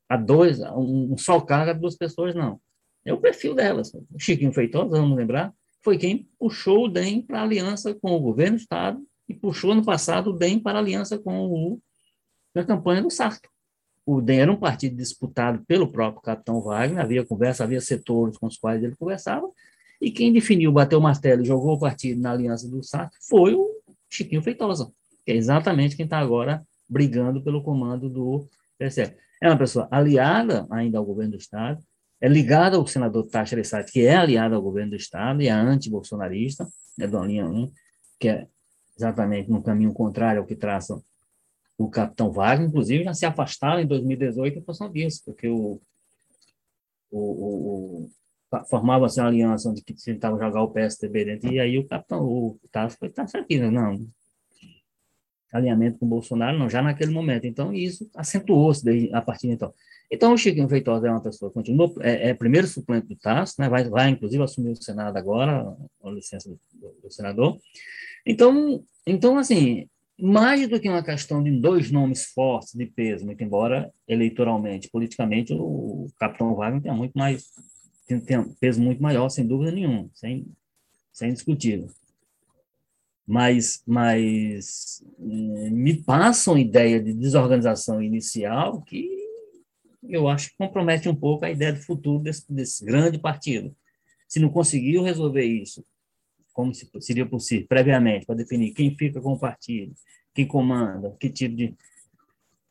a 0.08 0.16
dois, 0.16 0.60
um 0.62 1.18
só 1.18 1.42
cargo 1.42 1.72
a 1.72 1.74
duas 1.74 1.98
pessoas, 1.98 2.36
não. 2.36 2.62
É 3.08 3.14
o 3.14 3.18
perfil 3.18 3.56
delas. 3.56 3.94
O 3.94 4.20
Chiquinho 4.20 4.52
Feitosa, 4.52 5.00
vamos 5.00 5.18
lembrar, 5.18 5.54
foi 5.82 5.98
quem 5.98 6.28
puxou 6.38 6.86
o 6.86 6.88
DEM 6.90 7.22
para 7.22 7.42
aliança 7.42 7.96
com 7.96 8.12
o 8.12 8.20
governo 8.20 8.58
do 8.58 8.62
Estado 8.62 9.02
e 9.30 9.34
puxou 9.34 9.74
no 9.74 9.86
passado 9.86 10.32
o 10.32 10.34
DEM 10.34 10.60
para 10.60 10.78
aliança 10.78 11.18
com 11.18 11.46
o 11.46 11.80
campanha 12.68 13.02
do 13.02 13.10
Sarto. 13.10 13.48
O 14.06 14.20
DEM 14.20 14.42
era 14.42 14.52
um 14.52 14.58
partido 14.58 14.98
disputado 14.98 15.64
pelo 15.66 15.90
próprio 15.90 16.22
capitão 16.22 16.60
Wagner, 16.60 17.02
havia 17.02 17.26
conversa, 17.26 17.64
havia 17.64 17.80
setores 17.80 18.38
com 18.38 18.48
os 18.48 18.58
quais 18.58 18.84
ele 18.84 18.96
conversava, 18.96 19.50
e 20.02 20.12
quem 20.12 20.34
definiu, 20.34 20.72
bateu 20.72 21.00
o 21.00 21.02
martelo 21.02 21.44
e 21.44 21.46
jogou 21.46 21.76
o 21.76 21.80
partido 21.80 22.20
na 22.20 22.32
aliança 22.32 22.68
do 22.68 22.84
Sarto 22.84 23.16
foi 23.22 23.54
o 23.54 23.70
Chiquinho 24.10 24.42
Feitosa, 24.42 24.92
que 25.26 25.32
é 25.32 25.36
exatamente 25.36 25.96
quem 25.96 26.04
está 26.04 26.20
agora 26.20 26.62
brigando 26.90 27.42
pelo 27.42 27.64
comando 27.64 28.10
do 28.10 28.46
PSL. 28.78 29.16
É 29.42 29.48
uma 29.48 29.58
pessoa 29.58 29.88
aliada 29.90 30.68
ainda 30.70 30.98
ao 30.98 31.06
governo 31.06 31.32
do 31.32 31.38
Estado, 31.38 31.82
é 32.20 32.28
ligada 32.28 32.78
ao 32.78 32.88
senador 32.88 33.28
Taxa 33.28 33.56
Aressati, 33.56 33.92
que 33.92 34.06
é 34.06 34.16
aliado 34.16 34.56
ao 34.56 34.62
governo 34.62 34.92
do 34.92 34.96
Estado 34.96 35.42
e 35.42 35.48
é 35.48 35.52
anti-bolsonarista, 35.52 36.68
é 37.00 37.08
da 37.08 37.22
linha 37.22 37.46
1, 37.46 37.72
que 38.20 38.30
é 38.30 38.48
exatamente 38.98 39.50
no 39.50 39.62
caminho 39.62 39.94
contrário 39.94 40.42
ao 40.42 40.48
que 40.48 40.56
traça 40.56 41.02
o 41.78 41.90
capitão 41.90 42.32
Wagner, 42.32 42.68
inclusive 42.68 43.04
já 43.04 43.14
se 43.14 43.26
afastaram 43.26 43.80
em 43.80 43.86
2018 43.86 44.58
em 44.58 44.64
função 44.64 44.92
disso, 44.92 45.22
porque 45.24 45.48
o, 45.48 45.80
o, 47.12 47.20
o, 47.20 48.06
o 48.06 48.10
formava-se 48.68 49.20
uma 49.20 49.28
aliança 49.28 49.70
onde 49.70 49.84
que 49.84 49.94
tentava 49.94 50.40
jogar 50.40 50.64
o 50.64 50.72
PSDB 50.72 51.26
dentro, 51.26 51.54
e 51.54 51.60
aí 51.60 51.78
o 51.78 51.88
capitão, 51.88 52.24
o 52.24 52.60
Tasso 52.72 52.98
foi 52.98 53.10
taxa 53.10 53.38
aqui, 53.38 53.60
né? 53.60 53.70
não, 53.70 54.08
alinhamento 55.54 56.00
com 56.00 56.06
o 56.06 56.10
Bolsonaro, 56.10 56.58
não, 56.58 56.70
já 56.70 56.82
naquele 56.82 57.12
momento, 57.12 57.46
então 57.46 57.74
isso 57.74 58.10
acentuou-se 58.16 59.14
a 59.14 59.22
partir 59.22 59.48
de 59.48 59.54
então. 59.54 59.74
Então, 60.10 60.34
o 60.34 60.38
Chiquinho 60.38 60.70
Feitosa 60.70 61.08
é 61.08 61.12
uma 61.12 61.22
pessoa 61.22 61.50
que 61.50 61.56
continua, 61.56 61.94
é, 62.00 62.30
é 62.30 62.34
primeiro 62.34 62.66
suplente 62.66 63.08
do 63.08 63.16
Tasso, 63.16 63.56
né, 63.60 63.68
vai, 63.68 63.84
vai 63.90 64.10
inclusive 64.10 64.42
assumir 64.42 64.72
o 64.72 64.82
Senado 64.82 65.18
agora, 65.18 65.76
com 66.00 66.12
licença 66.12 66.50
do, 66.50 66.58
do, 67.04 67.12
senador. 67.12 67.58
Então, 68.26 68.84
então, 69.06 69.38
assim, 69.38 69.88
mais 70.20 70.66
do 70.68 70.80
que 70.80 70.88
uma 70.88 71.04
questão 71.04 71.44
de 71.44 71.52
dois 71.52 71.92
nomes 71.92 72.26
fortes 72.28 72.74
de 72.74 72.86
peso, 72.86 73.26
muito 73.26 73.44
embora 73.44 73.92
eleitoralmente, 74.08 74.90
politicamente, 74.90 75.54
o, 75.54 76.08
Capitão 76.18 76.56
Wagner 76.56 76.82
tem 76.82 76.96
muito 76.96 77.14
mais, 77.14 77.50
tem 78.08 78.38
um 78.40 78.54
peso 78.54 78.82
muito 78.82 79.04
maior, 79.04 79.28
sem 79.28 79.46
dúvida 79.46 79.72
nenhuma, 79.72 80.10
sem, 80.14 80.48
sem 81.12 81.34
discutível. 81.34 81.90
Mas, 83.30 83.84
mas 83.86 85.04
eh, 85.20 85.70
me 85.70 86.02
passa 86.02 86.52
uma 86.52 86.62
ideia 86.62 86.98
de 87.04 87.14
desorganização 87.14 88.02
inicial 88.02 88.82
que 88.84 89.17
eu 90.04 90.28
acho 90.28 90.50
que 90.50 90.58
compromete 90.58 91.10
um 91.10 91.16
pouco 91.16 91.46
a 91.46 91.52
ideia 91.52 91.74
do 91.74 91.82
futuro 91.82 92.24
desse, 92.24 92.52
desse 92.52 92.84
grande 92.86 93.18
partido. 93.18 93.76
Se 94.28 94.40
não 94.40 94.50
conseguiu 94.50 95.04
resolver 95.04 95.44
isso, 95.44 95.84
como 96.54 96.74
se, 96.74 96.90
seria 97.00 97.26
possível, 97.26 97.68
previamente, 97.68 98.26
para 98.26 98.36
definir 98.36 98.74
quem 98.74 98.96
fica 98.96 99.22
com 99.22 99.34
o 99.34 99.40
partido, 99.40 99.94
quem 100.34 100.46
comanda, 100.46 101.16
que 101.20 101.30
tipo 101.30 101.56
de. 101.56 101.76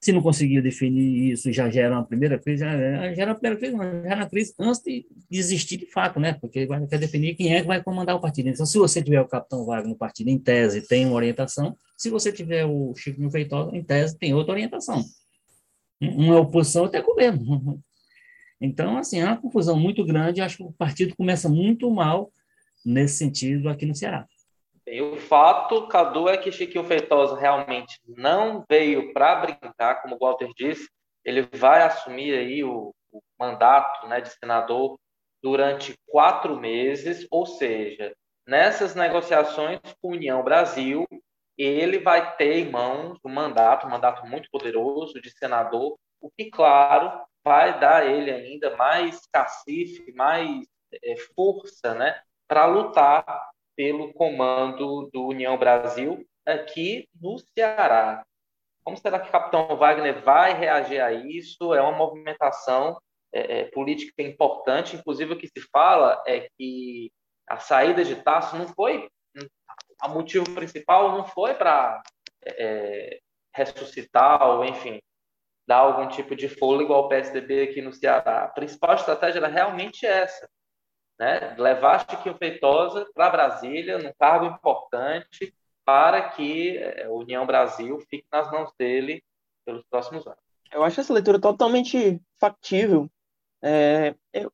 Se 0.00 0.12
não 0.12 0.20
conseguiu 0.20 0.62
definir 0.62 1.32
isso, 1.32 1.50
já 1.50 1.68
gera 1.70 1.94
uma 1.94 2.04
primeira 2.04 2.38
crise, 2.38 2.60
já 2.60 3.14
gera 3.14 3.30
uma 3.30 3.38
primeira 3.38 3.58
crise, 3.58 3.76
já 3.76 4.14
uma 4.14 4.28
crise 4.28 4.54
antes 4.58 4.82
de 4.82 5.06
desistir 5.28 5.78
de 5.78 5.86
fato, 5.86 6.20
né? 6.20 6.34
Porque 6.34 6.66
vai 6.66 6.86
quer 6.86 6.98
definir 6.98 7.34
quem 7.34 7.54
é 7.54 7.62
que 7.62 7.66
vai 7.66 7.82
comandar 7.82 8.14
o 8.14 8.20
partido. 8.20 8.48
Então, 8.48 8.66
se 8.66 8.76
você 8.76 9.02
tiver 9.02 9.20
o 9.20 9.26
capitão 9.26 9.64
Wagner 9.64 9.88
no 9.88 9.96
partido, 9.96 10.28
em 10.28 10.38
tese, 10.38 10.86
tem 10.86 11.06
uma 11.06 11.14
orientação. 11.14 11.76
Se 11.96 12.10
você 12.10 12.30
tiver 12.30 12.64
o 12.66 12.94
Chico 12.94 13.28
Feitosa, 13.30 13.74
em 13.74 13.82
tese, 13.82 14.16
tem 14.18 14.34
outra 14.34 14.52
orientação. 14.52 15.02
Uma 16.00 16.40
oposição, 16.40 16.82
outra 16.82 17.00
é 17.00 17.02
governo. 17.02 17.80
Então, 18.60 18.96
assim, 18.96 19.20
é 19.20 19.24
uma 19.24 19.40
confusão 19.40 19.78
muito 19.78 20.04
grande. 20.04 20.40
Acho 20.40 20.58
que 20.58 20.62
o 20.62 20.72
partido 20.72 21.14
começa 21.16 21.48
muito 21.48 21.90
mal 21.90 22.30
nesse 22.84 23.18
sentido 23.18 23.68
aqui 23.68 23.86
no 23.86 23.94
Ceará. 23.94 24.26
Bem, 24.84 25.00
o 25.00 25.16
fato, 25.16 25.88
Cadu, 25.88 26.28
é 26.28 26.36
que 26.36 26.52
Chiquinho 26.52 26.84
Feitosa 26.84 27.38
realmente 27.38 27.98
não 28.06 28.64
veio 28.70 29.12
para 29.12 29.34
brincar, 29.36 30.00
como 30.00 30.14
o 30.14 30.18
Walter 30.18 30.48
disse, 30.56 30.88
ele 31.24 31.42
vai 31.52 31.82
assumir 31.82 32.32
aí 32.38 32.62
o, 32.62 32.94
o 33.10 33.20
mandato 33.38 34.06
né, 34.06 34.20
de 34.20 34.30
senador 34.30 34.96
durante 35.42 35.94
quatro 36.06 36.58
meses, 36.58 37.26
ou 37.30 37.44
seja, 37.44 38.14
nessas 38.46 38.94
negociações 38.94 39.80
com 40.00 40.12
União 40.12 40.42
Brasil, 40.44 41.04
ele 41.64 41.98
vai 41.98 42.36
ter 42.36 42.58
em 42.58 42.70
mãos 42.70 43.18
um 43.24 43.32
mandato, 43.32 43.86
um 43.86 43.90
mandato 43.90 44.26
muito 44.26 44.50
poderoso 44.50 45.20
de 45.20 45.30
senador, 45.30 45.96
o 46.20 46.30
que, 46.30 46.50
claro, 46.50 47.20
vai 47.44 47.78
dar 47.78 48.06
ele 48.06 48.30
ainda 48.30 48.76
mais 48.76 49.20
cacife, 49.32 50.12
mais 50.12 50.66
é, 51.02 51.16
força 51.34 51.94
né, 51.94 52.20
para 52.48 52.66
lutar 52.66 53.24
pelo 53.76 54.12
comando 54.12 55.08
do 55.12 55.26
União 55.26 55.56
Brasil 55.56 56.26
aqui 56.44 57.08
no 57.20 57.38
Ceará. 57.38 58.24
Como 58.84 58.96
será 58.96 59.18
que 59.18 59.28
o 59.28 59.32
capitão 59.32 59.76
Wagner 59.76 60.22
vai 60.22 60.54
reagir 60.54 61.00
a 61.00 61.12
isso? 61.12 61.74
É 61.74 61.80
uma 61.80 61.96
movimentação 61.96 62.96
é, 63.32 63.64
política 63.64 64.22
importante. 64.22 64.96
Inclusive, 64.96 65.34
o 65.34 65.38
que 65.38 65.48
se 65.48 65.60
fala 65.72 66.22
é 66.26 66.48
que 66.56 67.10
a 67.48 67.58
saída 67.58 68.04
de 68.04 68.16
Tasso 68.16 68.56
não 68.56 68.68
foi. 68.68 69.08
O 70.04 70.08
motivo 70.08 70.44
principal 70.54 71.12
não 71.12 71.24
foi 71.24 71.54
para 71.54 72.02
é, 72.44 72.64
é, 72.64 73.20
ressuscitar 73.54 74.42
ou, 74.42 74.64
enfim, 74.64 75.00
dar 75.66 75.78
algum 75.78 76.08
tipo 76.08 76.36
de 76.36 76.48
fôlego 76.48 76.92
ao 76.92 77.08
PSDB 77.08 77.62
aqui 77.62 77.82
no 77.82 77.92
Ceará. 77.92 78.44
A 78.44 78.48
principal 78.48 78.94
estratégia 78.94 79.38
era 79.38 79.48
realmente 79.48 80.06
essa: 80.06 80.48
né? 81.18 81.54
levar 81.58 82.08
Chiquinho 82.08 82.36
Feitosa 82.36 83.06
para 83.14 83.30
Brasília, 83.30 83.98
num 83.98 84.12
cargo 84.18 84.46
importante, 84.46 85.54
para 85.84 86.30
que 86.30 86.78
a 86.78 87.02
é, 87.02 87.08
União 87.08 87.46
Brasil 87.46 87.98
fique 88.10 88.26
nas 88.30 88.50
mãos 88.50 88.72
dele 88.78 89.22
pelos 89.64 89.84
próximos 89.90 90.26
anos. 90.26 90.38
Eu 90.72 90.82
acho 90.84 91.00
essa 91.00 91.12
leitura 91.12 91.40
totalmente 91.40 92.20
factível. 92.38 93.10
É, 93.62 94.14
eu, 94.32 94.52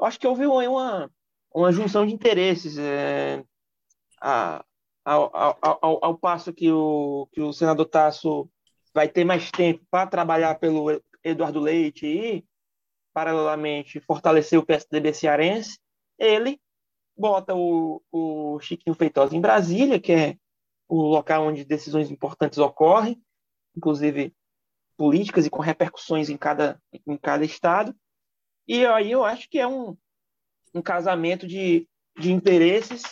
acho 0.00 0.18
que 0.20 0.26
houve 0.26 0.46
uma, 0.46 1.10
uma 1.52 1.72
junção 1.72 2.06
de 2.06 2.14
interesses. 2.14 2.78
É, 2.78 3.42
a, 4.20 4.64
ao, 5.04 5.30
ao, 5.34 6.04
ao, 6.04 6.18
passo 6.18 6.52
que 6.52 6.70
o, 6.70 7.28
que 7.32 7.40
o 7.40 7.52
senador 7.52 7.86
Tasso 7.86 8.48
vai 8.94 9.08
ter 9.08 9.24
mais 9.24 9.50
tempo 9.50 9.84
para 9.90 10.08
trabalhar 10.08 10.54
pelo 10.54 10.86
Eduardo 11.22 11.60
Leite 11.60 12.06
e, 12.06 12.44
paralelamente, 13.12 14.00
fortalecer 14.00 14.58
o 14.58 14.64
PSDB 14.64 15.12
cearense, 15.12 15.78
ele 16.18 16.60
bota 17.16 17.54
o, 17.54 18.02
o 18.10 18.58
Chiquinho 18.60 18.96
Feitosa 18.96 19.36
em 19.36 19.40
Brasília, 19.40 20.00
que 20.00 20.12
é 20.12 20.36
o 20.88 21.02
local 21.02 21.46
onde 21.46 21.64
decisões 21.64 22.10
importantes 22.10 22.58
ocorrem, 22.58 23.20
inclusive 23.76 24.34
políticas 24.96 25.44
e 25.44 25.50
com 25.50 25.60
repercussões 25.60 26.30
em 26.30 26.36
cada, 26.36 26.80
em 27.06 27.16
cada 27.16 27.44
estado. 27.44 27.94
E 28.66 28.86
aí 28.86 29.10
eu 29.10 29.24
acho 29.24 29.48
que 29.50 29.58
é 29.58 29.66
um, 29.66 29.96
um 30.72 30.80
casamento 30.80 31.46
de, 31.46 31.88
de 32.18 32.32
interesses 32.32 33.02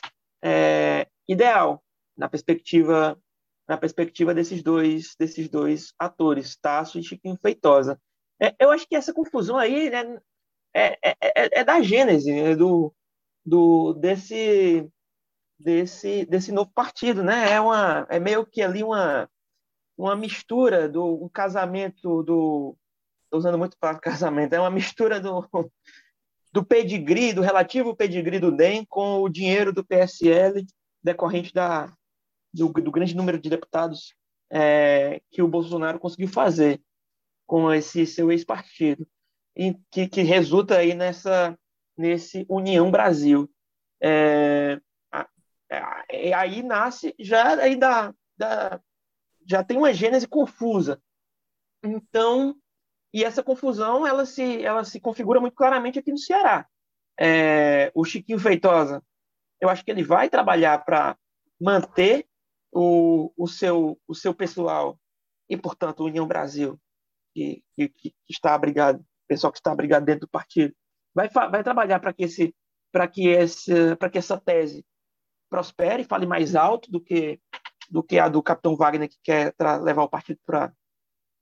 é, 0.43 1.07
ideal 1.29 1.83
na 2.17 2.29
perspectiva 2.29 3.19
na 3.69 3.77
perspectiva 3.77 4.35
desses 4.35 4.63
dois 4.63 5.15
desses 5.19 5.49
dois 5.49 5.95
atores, 5.99 6.57
Tasso 6.57 6.99
e 6.99 7.03
Chiquinho 7.03 7.39
Feitosa. 7.41 8.01
É, 8.41 8.55
eu 8.59 8.71
acho 8.71 8.87
que 8.89 8.97
essa 8.97 9.13
confusão 9.13 9.57
aí 9.57 9.89
né, 9.89 10.19
é, 10.75 10.99
é, 11.03 11.17
é, 11.23 11.61
é 11.61 11.65
da 11.65 11.81
gênese 11.81 12.33
né, 12.33 12.57
do, 12.57 12.93
do 13.45 13.93
desse 13.95 14.89
desse 15.59 16.27
desse 16.27 16.51
novo 16.51 16.71
partido, 16.75 17.23
né? 17.23 17.53
É 17.53 17.61
uma 17.61 18.07
é 18.11 18.19
meio 18.19 18.45
que 18.45 18.63
ali 18.63 18.83
uma 18.83 19.29
uma 19.97 20.17
mistura 20.17 20.89
do 20.89 21.25
um 21.25 21.29
casamento 21.29 22.23
do 22.23 22.77
estou 23.25 23.39
usando 23.39 23.59
muito 23.59 23.77
para 23.79 23.99
casamento 24.01 24.55
é 24.55 24.61
uma 24.61 24.71
mistura 24.71 25.21
do 25.21 25.49
do 26.53 26.65
pedigree 26.65 27.33
do 27.33 27.43
relativo 27.43 27.97
pedigree 27.97 28.41
do 28.41 28.51
DEM 28.51 28.85
com 28.87 29.23
o 29.23 29.29
dinheiro 29.29 29.73
do 29.73 29.85
PSL 29.85 30.67
decorrente 31.03 31.53
da 31.53 31.93
do, 32.53 32.69
do 32.69 32.93
grande 32.93 33.17
número 33.17 33.39
de 33.39 33.49
deputados 33.49 34.15
é, 34.51 35.23
que 35.31 35.41
o 35.41 35.49
Bolsonaro 35.49 35.99
conseguiu 35.99 36.29
fazer 36.29 36.83
com 37.47 37.73
esse 37.73 38.07
seu 38.07 38.31
ex-partido 38.31 39.07
que, 39.91 40.09
que 40.09 40.23
resulta 40.23 40.79
aí 40.79 40.95
nessa 40.95 41.59
nesse 41.97 42.47
União 42.49 42.91
Brasil. 42.91 43.51
É, 44.03 44.81
é, 46.09 46.33
aí 46.35 46.63
nasce 46.63 47.15
já 47.19 47.61
aí 47.61 47.77
da, 47.77 48.15
da, 48.37 48.81
já 49.47 49.63
tem 49.63 49.77
uma 49.77 49.93
gênese 49.93 50.27
confusa. 50.27 51.01
Então, 51.83 52.57
e 53.13 53.25
essa 53.25 53.43
confusão 53.43 54.07
ela 54.07 54.25
se 54.25 54.65
ela 54.65 54.85
se 54.85 55.01
configura 55.01 55.41
muito 55.41 55.55
claramente 55.55 55.99
aqui 55.99 56.11
no 56.11 56.19
Ceará. 56.19 56.67
É, 57.19 57.93
o 57.95 58.05
Chiquinho 58.05 58.39
Feitosa, 58.39 59.03
eu 59.63 59.69
acho 59.69 59.85
que 59.85 59.93
ele 59.93 60.03
vai 60.03 60.29
trabalhar 60.29 60.85
para 60.85 61.17
manter 61.61 62.27
o, 62.73 63.33
o, 63.37 63.47
seu, 63.47 63.97
o 64.09 64.15
seu 64.15 64.35
pessoal 64.35 64.99
e, 65.49 65.57
portanto, 65.57 66.03
União 66.05 66.27
Brasil, 66.27 66.77
que, 67.33 67.63
que, 67.73 67.89
que 67.89 68.15
está 68.29 68.55
abrigado, 68.55 69.05
pessoal 69.29 69.53
que 69.53 69.61
está 69.61 69.71
abrigado 69.71 70.05
dentro 70.05 70.23
do 70.23 70.31
partido, 70.31 70.75
vai, 71.15 71.29
vai 71.29 71.63
trabalhar 71.63 72.01
para 72.01 72.13
que, 72.13 72.25
esse, 72.25 72.53
que, 73.13 73.29
esse, 73.29 73.97
que 74.11 74.19
essa 74.19 74.37
tese 74.37 74.85
prospere, 75.49 76.03
fale 76.03 76.27
mais 76.27 76.57
alto 76.57 76.91
do 76.91 77.01
que, 77.01 77.39
do 77.89 78.03
que 78.03 78.19
a 78.19 78.29
do 78.29 78.43
capitão 78.43 78.75
Wagner, 78.75 79.09
que 79.09 79.19
quer 79.23 79.55
levar 79.83 80.03
o 80.03 80.09
partido 80.09 80.41
para. 80.45 80.75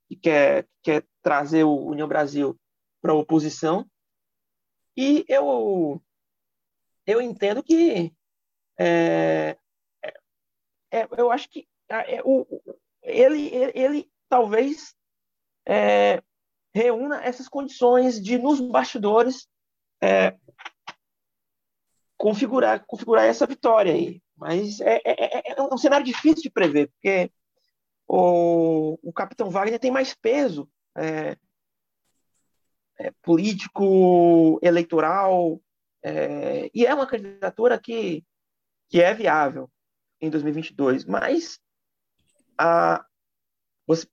que 0.09 0.17
quer, 0.17 0.69
quer 0.83 1.07
trazer 1.23 1.65
o 1.65 1.87
União 1.87 2.07
Brasil 2.07 2.55
para 3.01 3.13
a 3.13 3.17
oposição. 3.17 3.89
E 4.95 5.25
eu, 5.27 6.03
eu 7.11 7.21
entendo 7.21 7.63
que 7.63 8.13
é, 8.79 9.57
é, 10.91 11.09
eu 11.17 11.31
acho 11.31 11.49
que 11.49 11.67
é, 11.89 12.23
o, 12.25 12.47
ele, 13.03 13.49
ele, 13.49 13.73
ele 13.75 14.11
talvez 14.29 14.95
é, 15.67 16.23
reúna 16.75 17.23
essas 17.23 17.49
condições 17.49 18.23
de, 18.23 18.39
nos 18.39 18.61
bastidores, 18.61 19.49
é, 20.01 20.37
configurar, 22.17 22.85
configurar 22.87 23.25
essa 23.25 23.47
vitória 23.47 23.93
aí. 23.93 24.23
Mas 24.37 24.81
é, 24.81 25.01
é, 25.05 25.39
é, 25.39 25.53
é, 25.53 25.63
um 25.63 25.77
cenário 25.77 26.07
difícil 26.07 26.43
de 26.43 26.51
prever, 26.51 26.89
porque 26.89 27.31
o, 28.09 28.99
o 29.03 29.13
Capitão 29.13 29.51
Wagner 29.51 29.79
tem 29.79 29.91
mais 29.91 30.15
peso 30.15 30.69
é, 30.97 31.37
é 32.99 33.11
político, 33.23 34.59
eleitoral, 34.63 35.61
e 36.73 36.87
é 36.87 36.95
uma 36.95 37.07
candidatura 37.07 37.79
que, 37.79 38.25
que 38.89 39.01
é 39.01 39.13
viável 39.13 39.71
em 40.21 40.31
2022, 40.31 41.05
mas 41.05 41.59
a, 42.59 43.05
você 43.87 44.07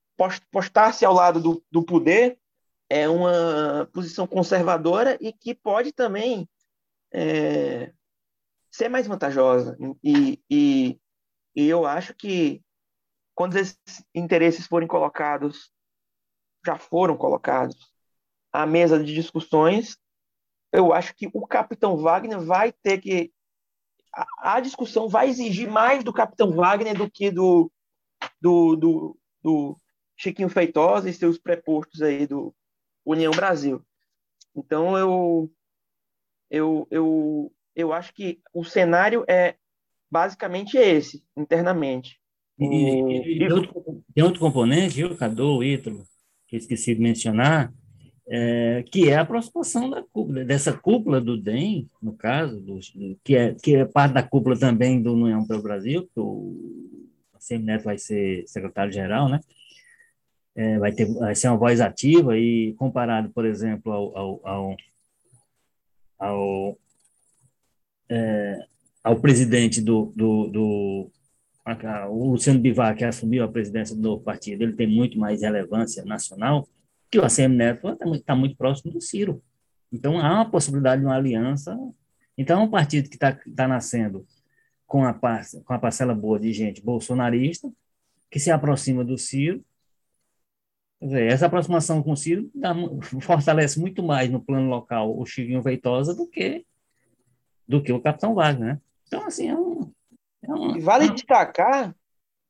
postar-se 0.51 1.05
ao 1.05 1.13
lado 1.13 1.39
do, 1.39 1.63
do 1.71 1.83
poder 1.83 2.39
é 2.89 3.07
uma 3.07 3.87
posição 3.93 4.25
conservadora 4.25 5.17
e 5.21 5.33
que 5.33 5.53
pode 5.53 5.91
também 5.91 6.49
é, 7.11 7.93
ser 8.71 8.89
mais 8.89 9.07
vantajosa. 9.07 9.77
E, 10.03 10.41
e, 10.49 10.99
e, 11.55 11.67
eu 11.67 11.85
acho 11.85 12.13
que 12.15 12.63
quando 13.35 13.57
esses 13.57 13.77
interesses 14.15 14.65
forem 14.65 14.87
colocados, 14.87 15.71
já 16.65 16.77
foram 16.77 17.17
colocados 17.17 17.75
à 18.51 18.65
mesa 18.65 19.03
de 19.03 19.13
discussões, 19.13 19.97
eu 20.77 20.93
acho 20.93 21.15
que 21.15 21.27
o 21.33 21.47
capitão 21.47 21.97
Wagner 21.97 22.39
vai 22.39 22.71
ter 22.71 22.99
que 22.99 23.31
a, 24.39 24.59
discussão 24.59 25.07
vai 25.07 25.29
exigir 25.29 25.69
mais 25.69 26.03
do 26.03 26.13
Capitão 26.13 26.51
Wagner 26.51 26.97
do 26.97 27.09
que 27.09 27.29
do, 27.29 27.71
do, 28.41 28.75
do, 28.75 29.19
do 29.43 29.77
Chiquinho 30.15 30.49
Feitosa 30.49 31.09
e 31.09 31.13
seus 31.13 31.37
prepostos 31.37 32.01
aí 32.01 32.25
do 32.25 32.53
União 33.05 33.31
Brasil. 33.31 33.81
Então 34.55 34.97
eu, 34.97 35.51
eu, 36.49 36.87
eu, 36.89 37.53
eu 37.75 37.93
acho 37.93 38.13
que 38.13 38.39
o 38.53 38.63
cenário 38.63 39.23
é 39.27 39.55
basicamente 40.09 40.77
esse, 40.77 41.23
internamente. 41.35 42.19
E, 42.59 42.65
e, 42.65 43.35
e, 43.35 43.39
tem, 43.39 43.51
outro, 43.51 44.03
tem 44.15 44.23
outro 44.23 44.39
componente, 44.39 44.95
viu, 44.95 45.15
Cadu, 45.15 45.63
Ítalo? 45.63 46.03
que 46.47 46.55
eu 46.55 46.59
esqueci 46.59 46.95
de 46.95 47.01
mencionar, 47.01 47.73
é, 48.29 48.83
que 48.91 49.09
é 49.09 49.15
a 49.15 49.21
aproximação 49.21 49.89
da 49.89 50.03
cúpula, 50.03 50.43
dessa 50.43 50.73
cúpula 50.73 51.21
do 51.21 51.37
DEM, 51.37 51.87
no 52.01 52.13
caso, 52.13 52.59
do, 52.59 52.79
que, 53.23 53.35
é, 53.35 53.55
que 53.55 53.75
é 53.75 53.85
parte 53.85 54.13
da 54.13 54.23
cúpula 54.23 54.57
também 54.57 55.01
do 55.01 55.13
União 55.13 55.45
pelo 55.47 55.63
Brasil, 55.63 56.03
que 56.13 56.19
o 56.19 56.55
Semineto 57.39 57.85
vai 57.85 57.97
ser 57.97 58.43
secretário-geral, 58.47 59.29
né? 59.29 59.39
É, 60.55 60.77
vai, 60.79 60.91
ter, 60.91 61.05
vai 61.05 61.35
ser 61.35 61.49
uma 61.49 61.57
voz 61.57 61.79
ativa 61.79 62.37
e 62.37 62.73
comparado, 62.73 63.29
por 63.29 63.45
exemplo, 63.45 63.91
ao, 63.91 64.17
ao, 64.17 64.41
ao, 64.43 64.77
ao, 66.19 66.77
é, 68.09 68.65
ao 69.03 69.19
presidente 69.21 69.81
do, 69.81 70.11
do, 70.15 70.47
do 70.47 71.11
o 72.09 72.31
Luciano 72.31 72.59
Bivar, 72.59 72.95
que 72.95 73.03
assumiu 73.03 73.43
a 73.43 73.47
presidência 73.47 73.95
do 73.95 74.17
partido, 74.19 74.63
ele 74.63 74.73
tem 74.73 74.87
muito 74.87 75.19
mais 75.19 75.41
relevância 75.41 76.03
nacional, 76.05 76.67
que 77.09 77.19
o 77.19 77.23
ACM 77.23 77.55
Neto 77.55 77.87
está 77.89 78.05
muito, 78.05 78.23
tá 78.23 78.35
muito 78.35 78.57
próximo 78.57 78.91
do 78.91 79.01
Ciro. 79.01 79.41
Então, 79.91 80.19
há 80.19 80.33
uma 80.33 80.49
possibilidade 80.49 81.01
de 81.01 81.07
uma 81.07 81.15
aliança. 81.15 81.77
Então, 82.37 82.61
é 82.61 82.63
um 82.63 82.69
partido 82.69 83.09
que 83.09 83.15
está 83.15 83.37
tá 83.55 83.67
nascendo 83.67 84.25
com 84.85 85.03
a, 85.03 85.13
com 85.13 85.73
a 85.73 85.79
parcela 85.79 86.13
boa 86.13 86.39
de 86.39 86.51
gente 86.53 86.81
bolsonarista, 86.81 87.71
que 88.29 88.39
se 88.39 88.51
aproxima 88.51 89.03
do 89.03 89.17
Ciro. 89.17 89.63
Dizer, 91.01 91.31
essa 91.31 91.45
aproximação 91.45 92.01
com 92.01 92.11
o 92.11 92.17
Ciro 92.17 92.49
dá, 92.53 92.73
fortalece 93.21 93.79
muito 93.79 94.03
mais 94.03 94.29
no 94.29 94.43
plano 94.43 94.69
local 94.69 95.17
o 95.17 95.25
Chiquinho 95.25 95.61
Veitosa 95.61 96.13
do 96.13 96.27
que, 96.27 96.65
do 97.67 97.81
que 97.81 97.93
o 97.93 98.01
Capitão 98.01 98.33
Wagner. 98.33 98.75
Né? 98.75 98.81
Então, 99.07 99.25
assim, 99.25 99.49
é 99.49 99.55
um, 99.55 99.91
é 100.43 100.53
um, 100.53 100.79
Vale 100.79 101.09
destacar, 101.09 101.95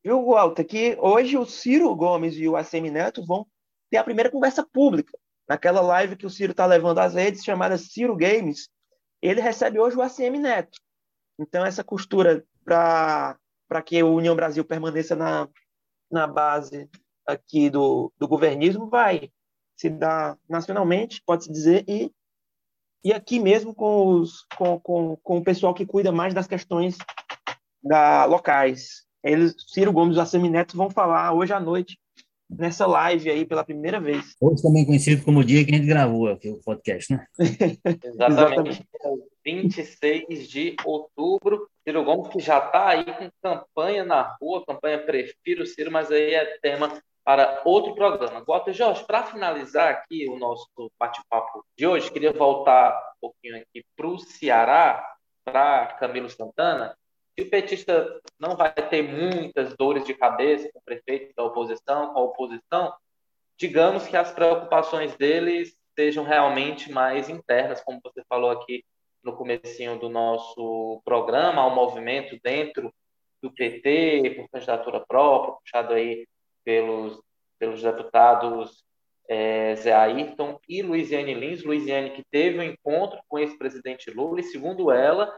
viu, 0.04 0.26
Walter, 0.26 0.64
que 0.64 0.98
hoje 1.00 1.38
o 1.38 1.46
Ciro 1.46 1.94
Gomes 1.96 2.36
e 2.36 2.48
o 2.48 2.56
ACM 2.56 2.90
Neto 2.90 3.26
vão 3.26 3.46
ter 3.90 3.98
a 3.98 4.04
primeira 4.04 4.32
conversa 4.32 4.66
pública. 4.66 5.18
Naquela 5.48 5.82
live 5.82 6.16
que 6.16 6.26
o 6.26 6.30
Ciro 6.30 6.52
está 6.52 6.66
levando 6.66 7.00
às 7.00 7.14
redes, 7.14 7.44
chamada 7.44 7.78
Ciro 7.78 8.16
Games, 8.16 8.70
ele 9.22 9.42
recebe 9.42 9.80
hoje 9.80 9.96
o 9.96 10.02
ACM 10.02 10.38
Neto. 10.40 10.78
Então, 11.40 11.66
essa 11.66 11.84
costura 11.84 12.44
para 12.66 13.38
que 13.86 14.02
o 14.04 14.16
União 14.16 14.36
Brasil 14.36 14.66
permaneça 14.66 15.16
na, 15.16 15.48
na 16.12 16.28
base 16.28 16.90
aqui 17.26 17.70
do, 17.70 18.12
do 18.18 18.28
governismo 18.28 18.90
vai 18.90 19.32
se 19.76 19.90
dar 19.90 20.38
nacionalmente, 20.50 21.22
pode-se 21.26 21.52
dizer, 21.52 21.86
e, 21.88 22.12
e 23.04 23.14
aqui 23.14 23.40
mesmo 23.40 23.76
com, 23.76 24.08
os, 24.08 24.46
com, 24.58 24.80
com, 24.80 25.16
com 25.18 25.38
o 25.38 25.44
pessoal 25.44 25.74
que 25.74 25.86
cuida 25.86 26.12
mais 26.12 26.34
das 26.34 26.48
questões 26.48 26.98
da, 27.84 28.26
locais. 28.26 29.06
Eles, 29.24 29.56
Ciro 29.68 29.94
Gomes 29.94 30.16
e 30.16 30.20
o 30.20 30.22
ACM 30.22 30.50
Neto 30.50 30.76
vão 30.76 30.90
falar 30.90 31.32
hoje 31.34 31.54
à 31.54 31.60
noite 31.60 31.98
nessa 32.50 32.86
live 32.86 33.30
aí 33.30 33.46
pela 33.46 33.64
primeira 33.64 34.00
vez. 34.00 34.36
Hoje 34.42 34.62
também 34.62 34.86
conhecido 34.86 35.24
como 35.24 35.40
o 35.40 35.44
dia 35.44 35.64
que 35.66 35.72
a 35.74 35.78
gente 35.78 35.88
gravou 35.88 36.30
aqui 36.30 36.50
o 36.50 36.62
podcast, 36.64 37.14
né? 37.14 37.26
Exatamente. 38.04 38.88
26 39.44 40.48
de 40.48 40.76
outubro. 40.86 41.70
Ciro 41.84 42.04
Gomes 42.04 42.28
que 42.28 42.40
já 42.40 42.58
está 42.58 42.90
aí 42.90 43.06
com 43.06 43.30
campanha 43.42 44.04
na 44.04 44.36
rua, 44.42 44.66
campanha 44.66 45.00
Prefiro 45.06 45.66
Ciro, 45.66 45.92
mas 45.92 46.12
aí 46.12 46.34
é 46.34 46.58
tema 46.62 47.02
para 47.24 47.62
outro 47.66 47.94
programa. 47.96 48.44
Walter 48.46 48.74
Jorge, 48.74 49.06
para 49.06 49.24
finalizar 49.24 49.90
aqui 49.90 50.30
o 50.30 50.38
nosso 50.38 50.68
bate-papo 51.00 51.66
de 51.78 51.88
hoje, 51.88 52.12
queria 52.12 52.32
voltar 52.32 52.92
um 53.18 53.20
pouquinho 53.22 53.58
aqui 53.58 53.86
para 53.96 54.08
o 54.08 54.20
Ceará, 54.20 55.06
para 55.46 55.88
Camilo 56.00 56.30
Santana, 56.30 56.96
se 57.38 57.46
o 57.46 57.50
petista 57.50 58.20
não 58.40 58.56
vai 58.56 58.74
ter 58.74 59.04
muitas 59.04 59.76
dores 59.78 60.04
de 60.06 60.14
cabeça 60.16 60.70
com 60.74 60.80
o 60.80 60.84
prefeito 60.84 61.34
da 61.36 61.44
oposição, 61.44 62.14
com 62.14 62.20
a 62.20 62.24
oposição, 62.24 62.94
digamos 63.56 64.08
que 64.08 64.18
as 64.18 64.32
preocupações 64.32 65.16
deles 65.16 65.78
sejam 65.96 66.24
realmente 66.24 66.92
mais 66.92 67.30
internas, 67.30 67.82
como 67.82 68.00
você 68.04 68.24
falou 68.28 68.50
aqui 68.50 68.84
no 69.24 69.36
comecinho 69.36 70.00
do 70.00 70.10
nosso 70.10 71.02
programa, 71.06 71.62
ao 71.62 71.76
movimento 71.76 72.40
dentro 72.44 72.92
do 73.42 73.52
PT, 73.52 74.34
por 74.36 74.50
candidatura 74.50 75.04
própria, 75.08 75.54
puxado 75.54 75.94
aí 75.94 76.28
pelos, 76.64 77.22
pelos 77.60 77.84
deputados 77.84 78.84
é, 79.30 79.76
Zé 79.76 79.94
Ayrton 79.94 80.60
e 80.68 80.82
Luiziane 80.82 81.34
Lins. 81.34 81.64
Luiziane 81.64 82.12
que 82.12 82.24
teve 82.32 82.60
um 82.60 82.64
encontro 82.64 83.20
com 83.28 83.36
o 83.38 83.40
ex-presidente 83.40 84.10
Lula 84.10 84.40
e, 84.40 84.44
segundo 84.44 84.92
ela, 84.92 85.38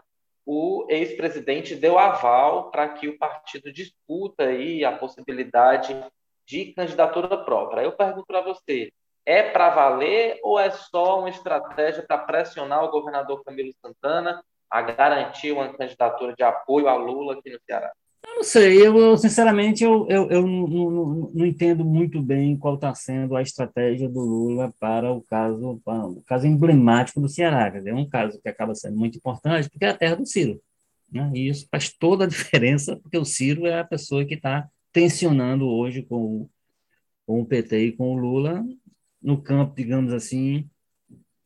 o 0.51 0.87
ex-presidente 0.89 1.75
deu 1.75 1.99
aval 1.99 2.71
para 2.71 2.89
que 2.89 3.07
o 3.07 3.19
partido 3.19 3.71
disputa 3.71 4.45
aí 4.45 4.83
a 4.83 4.97
possibilidade 4.97 5.95
de 6.43 6.73
candidatura 6.73 7.37
própria. 7.45 7.83
Eu 7.83 7.91
pergunto 7.91 8.25
para 8.25 8.41
você, 8.41 8.91
é 9.23 9.43
para 9.43 9.69
valer 9.69 10.39
ou 10.41 10.59
é 10.59 10.71
só 10.71 11.19
uma 11.19 11.29
estratégia 11.29 12.01
para 12.01 12.17
pressionar 12.17 12.83
o 12.83 12.89
governador 12.89 13.43
Camilo 13.43 13.71
Santana 13.79 14.43
a 14.71 14.81
garantir 14.81 15.51
uma 15.51 15.71
candidatura 15.71 16.33
de 16.33 16.41
apoio 16.41 16.87
a 16.87 16.95
Lula 16.95 17.33
aqui 17.33 17.51
no 17.51 17.59
Ceará? 17.63 17.91
Eu 18.25 18.35
não 18.35 18.43
sei, 18.43 18.85
eu, 18.85 19.17
sinceramente 19.17 19.83
eu, 19.83 20.07
eu, 20.09 20.29
eu 20.29 20.47
não, 20.47 20.67
não, 20.67 21.31
não, 21.33 21.45
entendo 21.45 21.85
muito 21.85 22.21
bem 22.21 22.57
qual 22.57 22.75
está 22.75 22.93
sendo 22.93 23.35
a 23.35 23.41
estratégia 23.41 24.09
do 24.09 24.19
Lula 24.19 24.73
para 24.79 25.11
o 25.11 25.21
caso, 25.23 25.81
para 25.83 26.05
o 26.05 26.21
caso 26.23 26.47
emblemático 26.47 27.19
do 27.21 27.29
Ceará. 27.29 27.71
Quer 27.71 27.79
dizer, 27.79 27.89
é 27.91 27.95
um 27.95 28.07
caso 28.07 28.39
que 28.41 28.49
acaba 28.49 28.75
sendo 28.75 28.97
muito 28.97 29.17
importante 29.17 29.69
porque 29.69 29.85
é 29.85 29.89
a 29.89 29.97
terra 29.97 30.15
do 30.15 30.25
Ciro. 30.25 30.61
Né? 31.11 31.31
E 31.33 31.49
isso 31.49 31.67
faz 31.71 31.91
toda 31.91 32.25
a 32.25 32.27
diferença, 32.27 32.95
porque 32.97 33.17
o 33.17 33.25
Ciro 33.25 33.65
é 33.65 33.79
a 33.79 33.85
pessoa 33.85 34.25
que 34.25 34.35
está 34.35 34.69
tensionando 34.91 35.67
hoje 35.67 36.03
com 36.03 36.49
com 37.29 37.41
o 37.41 37.45
PT 37.45 37.85
e 37.85 37.91
com 37.91 38.15
o 38.15 38.17
Lula 38.17 38.65
no 39.21 39.39
campo, 39.39 39.75
digamos 39.75 40.11
assim, 40.11 40.67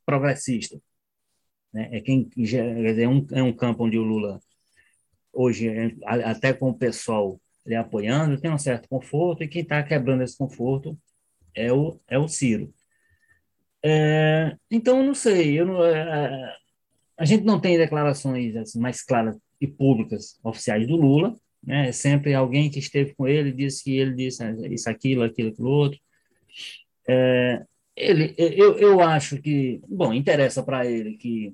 progressista. 0.05 0.81
Né? 1.73 1.89
É, 1.91 1.99
quem, 1.99 2.29
é, 2.55 3.07
um, 3.09 3.27
é 3.31 3.43
um 3.43 3.51
campo 3.51 3.83
onde 3.83 3.97
o 3.97 4.03
Lula 4.03 4.39
hoje, 5.33 5.97
até 6.05 6.53
com 6.53 6.69
o 6.69 6.77
pessoal 6.77 7.39
lhe 7.65 7.75
apoiando, 7.75 8.39
tem 8.39 8.51
um 8.51 8.57
certo 8.57 8.87
conforto, 8.87 9.43
e 9.43 9.47
quem 9.47 9.61
está 9.61 9.81
quebrando 9.81 10.23
esse 10.23 10.37
conforto 10.37 10.97
é 11.55 11.71
o, 11.71 11.99
é 12.07 12.17
o 12.17 12.27
Ciro. 12.27 12.73
É, 13.83 14.55
então, 14.71 15.03
não 15.03 15.13
sei, 15.13 15.59
eu 15.59 15.65
não, 15.65 15.83
é, 15.83 16.55
a 17.17 17.25
gente 17.25 17.43
não 17.43 17.59
tem 17.59 17.77
declarações 17.77 18.55
assim, 18.55 18.79
mais 18.79 19.03
claras 19.03 19.37
e 19.59 19.67
públicas 19.67 20.39
oficiais 20.43 20.87
do 20.87 20.95
Lula, 20.95 21.35
né? 21.63 21.89
É 21.89 21.91
sempre 21.91 22.33
alguém 22.33 22.69
que 22.69 22.79
esteve 22.79 23.13
com 23.15 23.27
ele 23.27 23.51
disse 23.51 23.83
que 23.83 23.95
ele 23.97 24.13
disse 24.13 24.43
isso, 24.69 24.89
aquilo, 24.89 25.23
aquilo, 25.23 25.49
aquilo 25.49 25.69
outro. 25.69 25.99
É, 27.07 27.63
ele, 27.95 28.33
eu, 28.37 28.77
eu 28.77 29.01
acho 29.01 29.41
que, 29.41 29.81
bom, 29.87 30.13
interessa 30.13 30.63
para 30.63 30.85
ele 30.85 31.15
que 31.17 31.53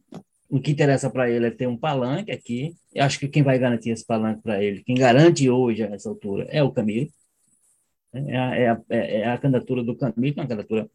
o 0.50 0.60
que 0.60 0.72
interessa 0.72 1.10
para 1.10 1.30
ele 1.30 1.48
é 1.48 1.52
ter 1.52 1.68
um 1.68 1.78
palanque 1.78 2.32
aqui. 2.32 2.76
Eu 2.94 3.06
acho 3.06 3.20
que 3.20 3.28
quem 3.28 3.44
vai 3.44 3.60
garantir 3.60 3.92
esse 3.92 4.06
palanque 4.06 4.42
para 4.42 4.62
ele, 4.64 4.84
quem 4.84 4.96
garante 4.96 5.50
hoje 5.50 5.84
a 5.84 5.88
essa 5.88 6.10
altura, 6.10 6.46
é 6.50 6.64
o 6.64 6.72
Camilo. 6.72 7.10
É 8.12 8.38
a, 8.38 8.56
é 8.56 8.70
a, 8.70 8.82
é 8.90 9.28
a 9.30 9.38
candidatura 9.38 9.84
do 9.84 9.96
Camilo, 9.96 10.40
é 10.40 10.42
uma 10.42 10.48
candidatura 10.48 10.90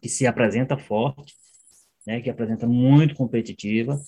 que 0.00 0.08
se 0.08 0.26
apresenta 0.26 0.78
forte, 0.78 1.34
né, 2.06 2.20
que 2.20 2.30
apresenta 2.30 2.66
muito 2.66 3.14
competitiva, 3.16 4.00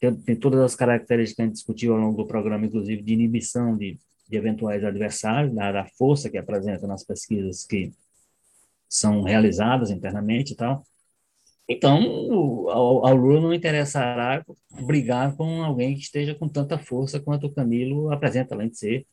tem, 0.00 0.14
tem, 0.16 0.36
todas 0.36 0.60
as 0.60 0.74
características 0.74 1.36
que 1.36 1.42
a 1.42 1.44
gente 1.44 1.54
discutiu 1.54 1.92
ao 1.92 1.98
longo 1.98 2.16
do 2.16 2.26
programa, 2.26 2.64
inclusive 2.64 3.02
de 3.02 3.12
inibição 3.12 3.76
de, 3.76 3.98
de 4.28 4.36
eventuais 4.36 4.82
adversários, 4.82 5.54
da, 5.54 5.72
da 5.72 5.86
força 5.98 6.30
que 6.30 6.38
apresenta 6.38 6.86
nas 6.86 7.04
pesquisas 7.04 7.66
que 7.66 7.92
são 8.88 9.22
realizadas 9.22 9.90
internamente 9.90 10.54
e 10.54 10.56
tal. 10.56 10.86
Então, 11.72 12.68
ao, 12.68 13.06
ao 13.06 13.14
Lula 13.14 13.40
não 13.40 13.54
interessará 13.54 14.44
brigar 14.82 15.36
com 15.36 15.62
alguém 15.62 15.94
que 15.94 16.00
esteja 16.00 16.34
com 16.34 16.48
tanta 16.48 16.76
força 16.76 17.20
quanto 17.20 17.46
o 17.46 17.54
Camilo 17.54 18.12
apresenta, 18.12 18.56
além 18.56 18.70
de 18.70 18.76
ser 18.76 19.06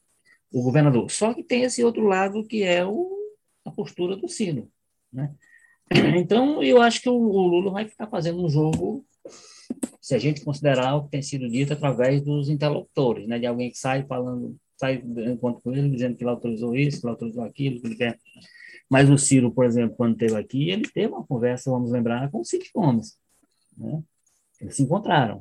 o 0.51 0.63
governador. 0.63 1.11
Só 1.11 1.35
que 1.35 1.43
tem 1.43 1.61
esse 1.61 1.83
outro 1.83 2.03
lado 2.07 2.43
que 2.43 2.63
é 2.63 2.83
o, 2.83 3.15
a 3.63 3.69
postura 3.69 4.15
do 4.15 4.27
Ciro. 4.27 4.71
Né? 5.13 5.31
Então, 6.17 6.63
eu 6.63 6.81
acho 6.81 6.99
que 6.99 7.07
o, 7.07 7.13
o, 7.13 7.47
Lula 7.47 7.69
vai 7.69 7.87
ficar 7.87 8.07
fazendo 8.07 8.43
um 8.43 8.49
jogo, 8.49 9.05
se 10.01 10.15
a 10.15 10.17
gente 10.17 10.43
considerar 10.43 10.95
o 10.95 11.03
que 11.03 11.11
tem 11.11 11.21
sido 11.21 11.47
dito 11.47 11.73
através 11.73 12.23
dos 12.23 12.49
interlocutores, 12.49 13.27
né? 13.27 13.37
de 13.37 13.45
alguém 13.45 13.69
que 13.69 13.77
sai 13.77 14.03
falando, 14.07 14.57
sai 14.77 15.03
enquanto 15.27 15.61
com 15.61 15.75
ele, 15.75 15.91
dizendo 15.91 16.15
que 16.15 16.23
ele 16.23 16.31
autorizou 16.31 16.75
isso, 16.75 16.99
que 16.99 17.05
ele 17.05 17.11
autorizou 17.11 17.43
aquilo, 17.43 17.79
que 17.79 17.85
ele 17.85 17.95
quer 17.95 18.17
mas 18.89 19.09
o 19.09 19.17
Ciro, 19.17 19.51
por 19.51 19.65
exemplo, 19.65 19.95
quando 19.97 20.13
esteve 20.13 20.35
aqui, 20.35 20.69
ele 20.69 20.87
teve 20.89 21.13
uma 21.13 21.25
conversa, 21.25 21.69
vamos 21.69 21.91
lembrar, 21.91 22.29
com 22.31 22.39
o 22.39 22.45
Cid 22.45 22.69
Gomes. 22.73 23.17
Né? 23.77 24.01
Eles 24.61 24.75
se 24.75 24.83
encontraram. 24.83 25.39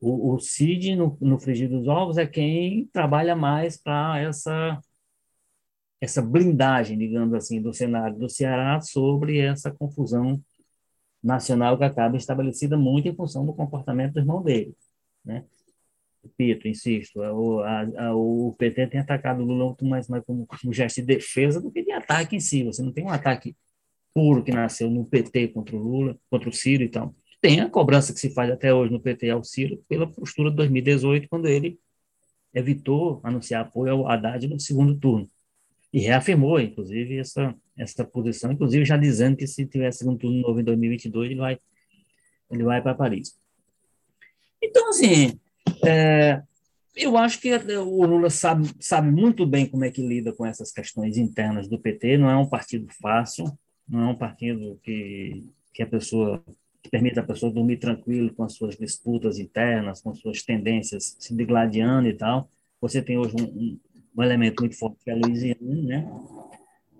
O, 0.00 0.34
o 0.34 0.38
Cid, 0.38 0.94
no, 0.96 1.16
no 1.20 1.38
Frigir 1.38 1.68
dos 1.68 1.88
Ovos, 1.88 2.18
é 2.18 2.26
quem 2.26 2.86
trabalha 2.92 3.34
mais 3.34 3.76
para 3.76 4.20
essa, 4.20 4.80
essa 6.00 6.22
blindagem, 6.22 6.98
digamos 6.98 7.34
assim, 7.34 7.60
do 7.60 7.72
cenário 7.72 8.18
do 8.18 8.28
Ceará 8.28 8.80
sobre 8.80 9.38
essa 9.38 9.72
confusão 9.72 10.40
nacional 11.22 11.78
que 11.78 11.84
acaba 11.84 12.16
estabelecida 12.16 12.76
muito 12.76 13.08
em 13.08 13.16
função 13.16 13.46
do 13.46 13.54
comportamento 13.54 14.14
do 14.14 14.20
irmão 14.20 14.42
dele. 14.42 14.76
Né? 15.24 15.44
Repito, 16.24 16.66
insisto, 16.68 17.20
o, 17.20 17.60
a, 17.60 17.82
a, 18.06 18.14
o 18.14 18.54
PT 18.58 18.86
tem 18.88 19.00
atacado 19.00 19.42
o 19.42 19.44
Lula 19.44 19.66
muito 19.66 19.84
mais, 19.84 20.08
mais 20.08 20.24
como, 20.24 20.46
como 20.46 20.72
gesto 20.72 20.96
de 20.96 21.06
defesa 21.06 21.60
do 21.60 21.70
que 21.70 21.82
de 21.82 21.92
ataque 21.92 22.36
em 22.36 22.40
si. 22.40 22.64
Você 22.64 22.82
não 22.82 22.92
tem 22.92 23.04
um 23.04 23.10
ataque 23.10 23.56
puro 24.14 24.42
que 24.42 24.52
nasceu 24.52 24.90
no 24.90 25.04
PT 25.04 25.48
contra 25.48 25.76
o 25.76 25.78
Lula, 25.78 26.18
contra 26.30 26.48
o 26.48 26.52
Ciro 26.52 26.82
e 26.82 26.88
tal. 26.88 27.14
Tem 27.40 27.60
a 27.60 27.68
cobrança 27.68 28.12
que 28.12 28.20
se 28.20 28.30
faz 28.32 28.50
até 28.50 28.72
hoje 28.72 28.92
no 28.92 29.00
PT 29.00 29.28
ao 29.30 29.44
Ciro 29.44 29.82
pela 29.88 30.10
postura 30.10 30.50
de 30.50 30.56
2018, 30.56 31.28
quando 31.28 31.46
ele 31.46 31.78
evitou 32.54 33.20
anunciar 33.22 33.62
apoio 33.62 33.92
ao 33.92 34.08
Haddad 34.08 34.46
no 34.48 34.58
segundo 34.58 34.96
turno. 34.98 35.28
E 35.92 36.00
reafirmou, 36.00 36.58
inclusive, 36.58 37.18
essa, 37.18 37.54
essa 37.76 38.04
posição, 38.04 38.50
inclusive 38.52 38.84
já 38.84 38.96
dizendo 38.96 39.36
que 39.36 39.46
se 39.46 39.66
tiver 39.66 39.92
segundo 39.92 40.18
turno 40.18 40.40
novo 40.40 40.60
em 40.60 40.64
2022, 40.64 41.30
ele 41.30 41.40
vai, 41.40 41.58
ele 42.50 42.64
vai 42.64 42.80
para 42.82 42.94
Paris. 42.94 43.38
Então, 44.62 44.88
assim, 44.88 45.38
é, 45.86 46.42
eu 46.96 47.16
acho 47.16 47.40
que 47.40 47.52
o 47.54 48.06
Lula 48.06 48.30
sabe, 48.30 48.70
sabe 48.80 49.10
muito 49.10 49.44
bem 49.44 49.66
como 49.66 49.84
é 49.84 49.90
que 49.90 50.06
lida 50.06 50.32
com 50.32 50.46
essas 50.46 50.70
questões 50.70 51.16
internas 51.16 51.68
do 51.68 51.78
PT. 51.78 52.18
Não 52.18 52.30
é 52.30 52.36
um 52.36 52.48
partido 52.48 52.86
fácil, 53.00 53.46
não 53.88 54.00
é 54.02 54.06
um 54.06 54.16
partido 54.16 54.78
que, 54.82 55.44
que 55.72 55.82
a 55.82 55.86
pessoa 55.86 56.42
que 56.82 56.90
permite 56.90 57.18
a 57.18 57.22
pessoa 57.22 57.50
dormir 57.50 57.78
tranquilo 57.78 58.34
com 58.34 58.44
as 58.44 58.52
suas 58.52 58.76
disputas 58.76 59.38
internas, 59.38 60.02
com 60.02 60.14
suas 60.14 60.42
tendências 60.42 61.16
se 61.18 61.34
degladiando 61.34 62.08
e 62.08 62.12
tal. 62.12 62.50
Você 62.78 63.00
tem 63.00 63.16
hoje 63.16 63.34
um, 63.40 63.44
um, 63.44 63.80
um 64.18 64.22
elemento 64.22 64.62
muito 64.62 64.78
forte 64.78 65.02
que 65.02 65.10
é 65.10 65.14
a 65.14 65.16
Louisiana, 65.16 65.58
né? 65.62 66.06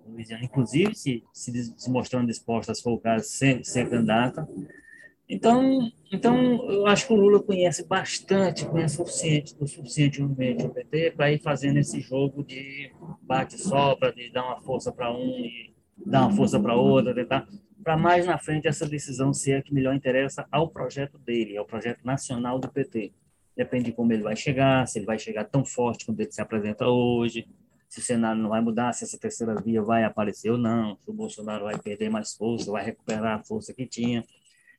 Louisiana, 0.07 0.43
inclusive, 0.43 0.95
se, 0.95 1.23
se, 1.31 1.73
se 1.77 1.89
mostrando 1.91 2.27
disposta, 2.27 2.73
se 2.73 2.81
for 2.81 2.93
o 2.93 2.99
caso, 2.99 3.25
ser, 3.25 3.63
ser 3.63 3.87
candidata. 3.87 4.47
Então, 5.27 5.91
então, 6.13 6.69
eu 6.69 6.85
acho 6.85 7.07
que 7.07 7.13
o 7.13 7.15
Lula 7.15 7.41
conhece 7.41 7.85
bastante, 7.87 8.65
conhece 8.65 9.01
o 9.01 9.05
suficiente, 9.05 9.55
o 9.59 9.67
suficientemente 9.67 10.65
o 10.65 10.69
PT 10.69 11.11
para 11.11 11.31
ir 11.31 11.41
fazendo 11.41 11.77
esse 11.77 11.99
jogo 11.99 12.43
de 12.43 12.91
bate-sopra, 13.21 14.13
de 14.13 14.31
dar 14.31 14.45
uma 14.45 14.61
força 14.61 14.91
para 14.91 15.11
um 15.11 15.39
e 15.39 15.73
dar 16.05 16.27
uma 16.27 16.35
força 16.35 16.59
para 16.59 16.75
outra, 16.75 17.13
tentar 17.13 17.47
para 17.83 17.97
mais 17.97 18.25
na 18.25 18.37
frente 18.37 18.67
essa 18.67 18.87
decisão 18.87 19.31
ser 19.31 19.57
a 19.57 19.61
que 19.61 19.73
melhor 19.73 19.95
interessa 19.95 20.47
ao 20.51 20.67
projeto 20.67 21.17
dele, 21.19 21.57
ao 21.57 21.65
projeto 21.65 22.03
nacional 22.03 22.57
do 22.57 22.67
PT. 22.67 23.13
Depende 23.55 23.85
de 23.85 23.91
como 23.93 24.11
ele 24.11 24.23
vai 24.23 24.35
chegar, 24.35 24.87
se 24.87 24.99
ele 24.99 25.05
vai 25.05 25.19
chegar 25.19 25.45
tão 25.45 25.63
forte 25.63 26.05
quando 26.05 26.19
ele 26.19 26.31
se 26.31 26.41
apresenta 26.41 26.87
hoje, 26.87 27.47
se 27.87 27.99
o 27.99 28.03
cenário 28.03 28.41
não 28.41 28.49
vai 28.49 28.59
mudar, 28.59 28.91
se 28.93 29.03
essa 29.03 29.17
terceira 29.17 29.55
via 29.61 29.81
vai 29.81 30.03
aparecer 30.03 30.49
ou 30.49 30.57
não, 30.57 30.97
se 30.97 31.09
o 31.09 31.13
Bolsonaro 31.13 31.65
vai 31.65 31.77
perder 31.77 32.09
mais 32.09 32.33
força, 32.33 32.71
vai 32.71 32.83
recuperar 32.83 33.39
a 33.39 33.43
força 33.43 33.73
que 33.73 33.85
tinha. 33.85 34.23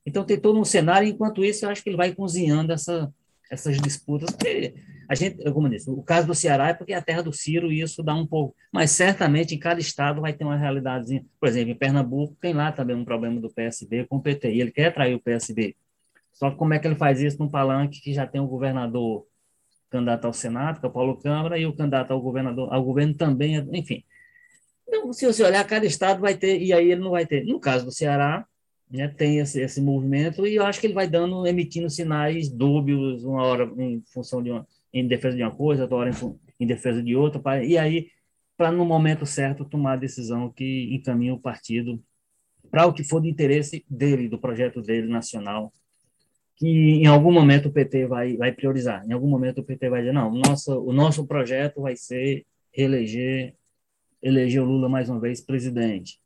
Então 0.07 0.23
tem 0.23 0.39
todo 0.39 0.57
um 0.57 0.63
cenário, 0.63 1.05
enquanto 1.05 1.43
isso 1.43 1.65
eu 1.65 1.69
acho 1.69 1.83
que 1.83 1.89
ele 1.89 1.97
vai 1.97 2.15
cozinhando 2.15 2.71
essa, 2.71 3.13
essas 3.51 3.77
disputas, 3.77 4.29
a 5.09 5.13
gente, 5.13 5.43
como 5.51 5.67
eu 5.67 5.71
disse, 5.71 5.89
o 5.89 6.01
caso 6.01 6.27
do 6.27 6.33
Ceará 6.33 6.69
é 6.69 6.73
porque 6.73 6.93
é 6.93 6.95
a 6.95 7.01
terra 7.01 7.21
do 7.21 7.33
Ciro 7.33 7.73
e 7.73 7.81
isso 7.81 8.01
dá 8.01 8.15
um 8.15 8.25
pouco, 8.25 8.55
mas 8.71 8.91
certamente 8.91 9.53
em 9.53 9.59
cada 9.59 9.81
estado 9.81 10.21
vai 10.21 10.31
ter 10.31 10.45
uma 10.45 10.55
realidade. 10.55 11.25
Por 11.37 11.49
exemplo, 11.49 11.71
em 11.71 11.77
Pernambuco 11.77 12.37
tem 12.39 12.53
lá 12.53 12.71
também 12.71 12.95
um 12.95 13.03
problema 13.03 13.41
do 13.41 13.49
PSB 13.49 14.05
com 14.05 14.15
o 14.15 14.21
PT, 14.21 14.53
e 14.53 14.61
ele 14.61 14.71
quer 14.71 14.87
atrair 14.87 15.13
o 15.13 15.19
PSB. 15.19 15.75
Só 16.31 16.51
que 16.51 16.55
como 16.55 16.73
é 16.73 16.79
que 16.79 16.87
ele 16.87 16.95
faz 16.95 17.19
isso 17.19 17.37
num 17.37 17.49
palanque 17.49 17.99
que 17.99 18.13
já 18.13 18.25
tem 18.25 18.39
o 18.39 18.47
governador 18.47 19.25
candidato 19.89 20.23
ao 20.23 20.33
Senado, 20.33 20.79
que 20.79 20.85
é 20.85 20.89
o 20.89 20.93
Paulo 20.93 21.17
Câmara, 21.17 21.59
e 21.59 21.65
o 21.65 21.75
candidato 21.75 22.11
ao 22.13 22.21
governador, 22.21 22.73
ao 22.73 22.81
governo 22.81 23.13
também, 23.13 23.57
enfim. 23.73 24.05
Então, 24.87 25.11
se 25.11 25.25
você 25.25 25.43
olhar, 25.43 25.65
cada 25.65 25.85
estado 25.85 26.21
vai 26.21 26.37
ter, 26.37 26.61
e 26.61 26.71
aí 26.71 26.91
ele 26.93 27.01
não 27.01 27.11
vai 27.11 27.25
ter. 27.25 27.43
No 27.43 27.59
caso 27.59 27.83
do 27.83 27.91
Ceará, 27.91 28.45
né, 28.89 29.07
tem 29.07 29.39
esse, 29.39 29.61
esse 29.61 29.81
movimento 29.81 30.45
e 30.47 30.55
eu 30.55 30.65
acho 30.65 30.79
que 30.79 30.87
ele 30.87 30.93
vai 30.93 31.07
dando, 31.07 31.45
emitindo 31.45 31.89
sinais 31.89 32.49
dúbios, 32.49 33.23
uma 33.23 33.43
hora 33.43 33.71
em 33.77 34.01
função 34.13 34.41
de 34.41 34.51
uma, 34.51 34.67
em 34.93 35.07
defesa 35.07 35.35
de 35.35 35.43
uma 35.43 35.55
coisa, 35.55 35.83
outra 35.83 35.97
hora 35.97 36.09
em, 36.09 36.39
em 36.59 36.67
defesa 36.67 37.03
de 37.03 37.15
outra, 37.15 37.39
pra, 37.39 37.63
e 37.63 37.77
aí 37.77 38.09
para 38.55 38.71
no 38.71 38.85
momento 38.85 39.25
certo 39.25 39.65
tomar 39.65 39.93
a 39.93 39.97
decisão 39.97 40.51
que 40.51 40.93
encaminha 40.93 41.33
o 41.33 41.39
partido 41.39 42.03
para 42.71 42.85
o 42.87 42.93
que 42.93 43.03
for 43.03 43.21
de 43.21 43.29
interesse 43.29 43.85
dele, 43.89 44.27
do 44.27 44.39
projeto 44.39 44.81
dele 44.81 45.07
nacional, 45.07 45.71
que 46.55 46.67
em 46.67 47.05
algum 47.05 47.31
momento 47.31 47.67
o 47.69 47.71
PT 47.71 48.07
vai, 48.07 48.35
vai 48.35 48.51
priorizar, 48.51 49.05
em 49.07 49.13
algum 49.13 49.29
momento 49.29 49.59
o 49.61 49.63
PT 49.63 49.89
vai 49.89 50.01
dizer, 50.01 50.13
não, 50.13 50.31
nosso, 50.31 50.73
o 50.81 50.91
nosso 50.91 51.25
projeto 51.27 51.81
vai 51.81 51.95
ser 51.95 52.45
eleger, 52.73 53.55
eleger 54.21 54.61
o 54.61 54.65
Lula 54.65 54.89
mais 54.89 55.07
uma 55.09 55.19
vez 55.19 55.39
presidente. 55.39 56.19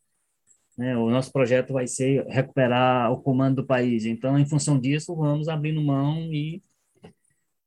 Né? 0.77 0.95
O 0.97 1.09
nosso 1.09 1.31
projeto 1.31 1.73
vai 1.73 1.87
ser 1.87 2.25
recuperar 2.27 3.11
o 3.11 3.21
comando 3.21 3.57
do 3.57 3.67
país. 3.67 4.05
Então, 4.05 4.37
em 4.37 4.45
função 4.45 4.79
disso, 4.79 5.15
vamos 5.15 5.47
abrindo 5.47 5.81
mão 5.81 6.17
e, 6.31 6.61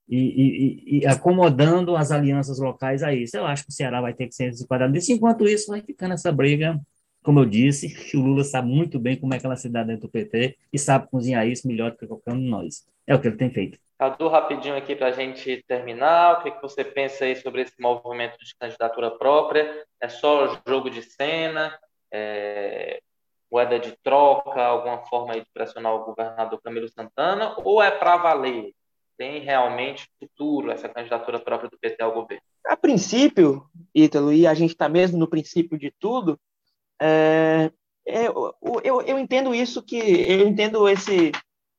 e, 0.09 0.19
e, 0.19 0.99
e 1.01 1.07
acomodando 1.07 1.97
as 1.97 2.11
alianças 2.11 2.59
locais 2.59 3.03
a 3.03 3.13
isso. 3.15 3.37
Eu 3.37 3.47
acho 3.47 3.65
que 3.65 3.71
o 3.71 3.73
Ceará 3.73 4.01
vai 4.01 4.15
ter 4.15 4.27
que 4.27 4.35
ser 4.35 4.51
enquadrado. 4.51 4.97
Enquanto 5.09 5.47
isso, 5.47 5.71
vai 5.71 5.83
ficando 5.83 6.15
essa 6.15 6.33
briga, 6.33 6.81
como 7.23 7.41
eu 7.41 7.47
disse, 7.47 7.95
o 8.15 8.21
Lula 8.21 8.45
sabe 8.45 8.69
muito 8.69 8.99
bem 8.99 9.17
como 9.17 9.33
é 9.35 9.39
que 9.39 9.47
ela 9.47 9.57
se 9.57 9.69
dá 9.69 9.83
dentro 9.83 10.03
do 10.03 10.11
PT 10.11 10.57
e 10.73 10.79
sabe 10.79 11.09
cozinhar 11.09 11.47
isso 11.47 11.67
melhor 11.67 11.93
do 11.93 11.97
que 11.97 12.07
qualquer 12.07 12.35
um 12.35 12.41
de 12.41 12.49
nós. 12.49 12.87
É 13.07 13.15
o 13.15 13.21
que 13.21 13.29
ele 13.29 13.37
tem 13.37 13.51
feito. 13.51 13.79
Cadu, 13.99 14.29
rapidinho 14.29 14.77
aqui 14.77 14.95
para 14.97 15.07
a 15.07 15.13
gente 15.13 15.65
terminar, 15.69 16.35
o 16.35 16.43
que, 16.43 16.51
que 16.51 16.61
você 16.61 16.85
pensa 16.85 17.25
aí 17.25 17.37
sobre 17.37 17.63
esse 17.63 17.81
movimento 17.81 18.37
de 18.39 18.55
candidatura 18.57 19.11
própria? 19.11 19.85
É 20.01 20.09
só 20.09 20.61
jogo 20.67 20.91
de 20.91 21.03
cena? 21.03 21.79
É, 22.15 23.01
moeda 23.51 23.79
de 23.81 23.97
troca, 24.03 24.62
alguma 24.62 24.99
forma 25.07 25.35
de 25.35 25.45
pressionar 25.53 25.93
o 25.95 26.05
governador 26.05 26.61
Camilo 26.62 26.89
Santana, 26.89 27.57
ou 27.59 27.83
é 27.83 27.91
para 27.91 28.17
valer? 28.17 28.73
Tem 29.17 29.41
realmente 29.41 30.09
futuro 30.19 30.71
essa 30.71 30.89
candidatura 30.89 31.39
própria 31.39 31.69
do 31.69 31.79
PT 31.79 32.03
ao 32.03 32.12
governo? 32.12 32.43
A 32.67 32.77
princípio, 32.77 33.69
Ítalo, 33.95 34.33
e 34.33 34.47
a 34.47 34.55
gente 34.55 34.71
está 34.71 34.89
mesmo 34.89 35.19
no 35.19 35.29
princípio 35.29 35.79
de 35.79 35.93
tudo, 35.99 36.39
é, 37.01 37.71
é, 38.07 38.27
eu, 38.29 38.55
eu, 38.83 39.03
eu, 39.03 39.19
entendo 39.19 39.55
isso 39.55 39.83
que 39.83 39.97
eu 39.97 40.47
entendo 40.47 40.89
esse 40.89 41.33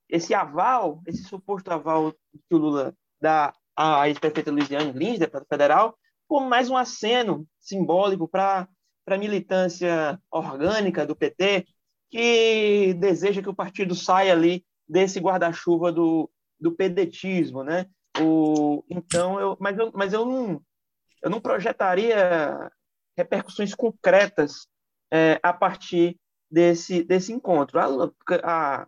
esse 0.07 0.33
aval, 0.33 1.01
esse 1.07 1.23
suposto 1.23 1.71
aval 1.71 2.11
que 2.11 2.55
o 2.55 2.57
Lula 2.57 2.93
dá 3.19 3.53
à 3.75 4.07
ex-prefeita 4.07 4.51
Luiziane 4.51 4.91
Lins, 4.91 5.17
deputada 5.17 5.45
federal, 5.49 5.97
como 6.27 6.47
mais 6.47 6.69
um 6.69 6.77
aceno 6.77 7.45
simbólico 7.59 8.27
para 8.27 8.67
para 9.05 9.15
a 9.15 9.19
militância 9.19 10.19
orgânica 10.31 11.05
do 11.05 11.15
PT, 11.15 11.65
que 12.09 12.93
deseja 12.95 13.41
que 13.41 13.49
o 13.49 13.55
partido 13.55 13.93
saia 13.93 14.33
ali 14.33 14.65
desse 14.87 15.19
guarda-chuva 15.19 15.91
do, 15.91 16.29
do 16.59 16.71
pedetismo, 16.71 17.63
né? 17.63 17.85
O, 18.19 18.83
então, 18.89 19.39
eu, 19.39 19.57
mas, 19.59 19.77
eu, 19.77 19.91
mas 19.93 20.13
eu, 20.13 20.25
não, 20.25 20.61
eu 21.21 21.29
não 21.29 21.39
projetaria 21.39 22.71
repercussões 23.17 23.73
concretas 23.73 24.67
é, 25.11 25.39
a 25.43 25.53
partir 25.53 26.17
desse, 26.49 27.03
desse 27.03 27.31
encontro. 27.31 27.79
A, 27.79 28.11
a 28.43 28.87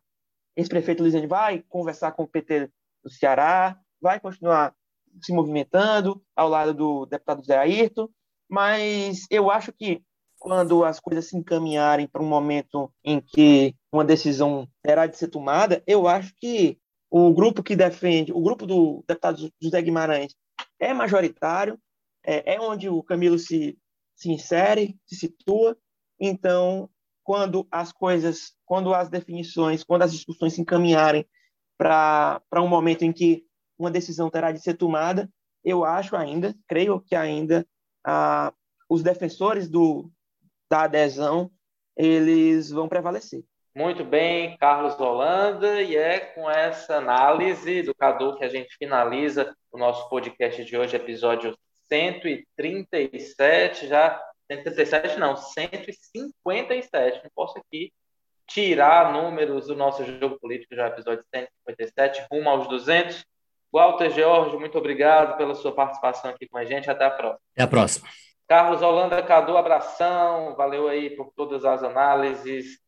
ex-prefeito 0.55 1.01
Luiziane 1.03 1.27
vai 1.27 1.63
conversar 1.69 2.13
com 2.13 2.23
o 2.23 2.27
PT 2.27 2.71
do 3.03 3.09
Ceará, 3.09 3.77
vai 4.01 4.19
continuar 4.19 4.73
se 5.21 5.33
movimentando 5.33 6.23
ao 6.35 6.47
lado 6.47 6.73
do 6.73 7.05
deputado 7.05 7.43
Zé 7.43 7.57
Ayrton, 7.57 8.09
mas 8.49 9.25
eu 9.29 9.49
acho 9.51 9.71
que 9.73 10.01
quando 10.39 10.83
as 10.83 10.99
coisas 10.99 11.27
se 11.27 11.37
encaminharem 11.37 12.07
para 12.07 12.21
um 12.21 12.27
momento 12.27 12.91
em 13.03 13.19
que 13.19 13.75
uma 13.91 14.05
decisão 14.05 14.67
terá 14.81 15.07
de 15.07 15.17
ser 15.17 15.27
tomada, 15.29 15.83
eu 15.87 16.07
acho 16.07 16.33
que 16.35 16.79
o 17.09 17.33
grupo 17.33 17.63
que 17.63 17.75
defende, 17.75 18.31
o 18.31 18.41
grupo 18.41 18.65
do 18.65 19.03
deputado 19.07 19.51
José 19.61 19.81
Guimarães 19.81 20.35
é 20.79 20.93
majoritário, 20.93 21.79
é, 22.23 22.55
é 22.55 22.61
onde 22.61 22.89
o 22.89 23.01
Camilo 23.01 23.39
se, 23.39 23.77
se 24.15 24.29
insere, 24.29 24.97
se 25.05 25.15
situa. 25.15 25.77
Então, 26.19 26.89
quando 27.23 27.67
as 27.71 27.91
coisas, 27.91 28.53
quando 28.65 28.93
as 28.93 29.09
definições, 29.09 29.83
quando 29.83 30.03
as 30.03 30.11
discussões 30.11 30.53
se 30.53 30.61
encaminharem 30.61 31.25
para 31.77 32.41
um 32.55 32.67
momento 32.67 33.03
em 33.03 33.13
que 33.13 33.45
uma 33.77 33.91
decisão 33.91 34.29
terá 34.29 34.51
de 34.51 34.59
ser 34.59 34.75
tomada, 34.75 35.29
eu 35.63 35.83
acho 35.83 36.15
ainda, 36.15 36.55
creio 36.67 36.99
que 37.01 37.15
ainda, 37.15 37.67
ah, 38.07 38.53
os 38.89 39.03
defensores 39.03 39.67
do, 39.67 40.09
da 40.69 40.83
adesão, 40.83 41.51
eles 41.95 42.71
vão 42.71 42.87
prevalecer. 42.87 43.43
Muito 43.75 44.05
bem, 44.05 44.55
Carlos 44.57 44.97
Holanda, 44.97 45.81
e 45.81 45.95
é 45.97 46.19
com 46.19 46.49
essa 46.49 46.95
análise 46.95 47.83
do 47.83 47.93
Cadu 47.93 48.37
que 48.37 48.45
a 48.45 48.49
gente 48.49 48.75
finaliza 48.77 49.53
o 49.71 49.77
nosso 49.77 50.09
podcast 50.09 50.63
de 50.63 50.77
hoje, 50.77 50.95
episódio 50.95 51.55
137, 51.89 53.87
já 53.87 54.19
137 54.49 55.19
não, 55.19 55.35
157, 55.35 57.21
não 57.23 57.31
posso 57.35 57.59
aqui 57.59 57.91
tirar 58.47 59.11
números 59.11 59.67
do 59.67 59.75
nosso 59.75 60.05
jogo 60.05 60.39
político, 60.39 60.73
já 60.73 60.87
episódio 60.87 61.25
157, 61.35 62.25
rumo 62.31 62.49
aos 62.49 62.67
200. 62.69 63.25
Walter 63.71 64.09
George, 64.09 64.57
muito 64.57 64.77
obrigado 64.77 65.37
pela 65.37 65.55
sua 65.55 65.71
participação 65.71 66.31
aqui 66.31 66.47
com 66.47 66.57
a 66.57 66.65
gente, 66.65 66.89
até 66.89 67.05
a 67.05 67.11
próxima. 67.11 67.39
Até 67.53 67.63
a 67.63 67.67
próxima. 67.67 68.07
Carlos 68.47 68.81
Holanda, 68.81 69.21
Cadu, 69.21 69.57
abração. 69.57 70.55
Valeu 70.55 70.87
aí 70.87 71.09
por 71.09 71.31
todas 71.35 71.65
as 71.65 71.83
análises. 71.83 72.79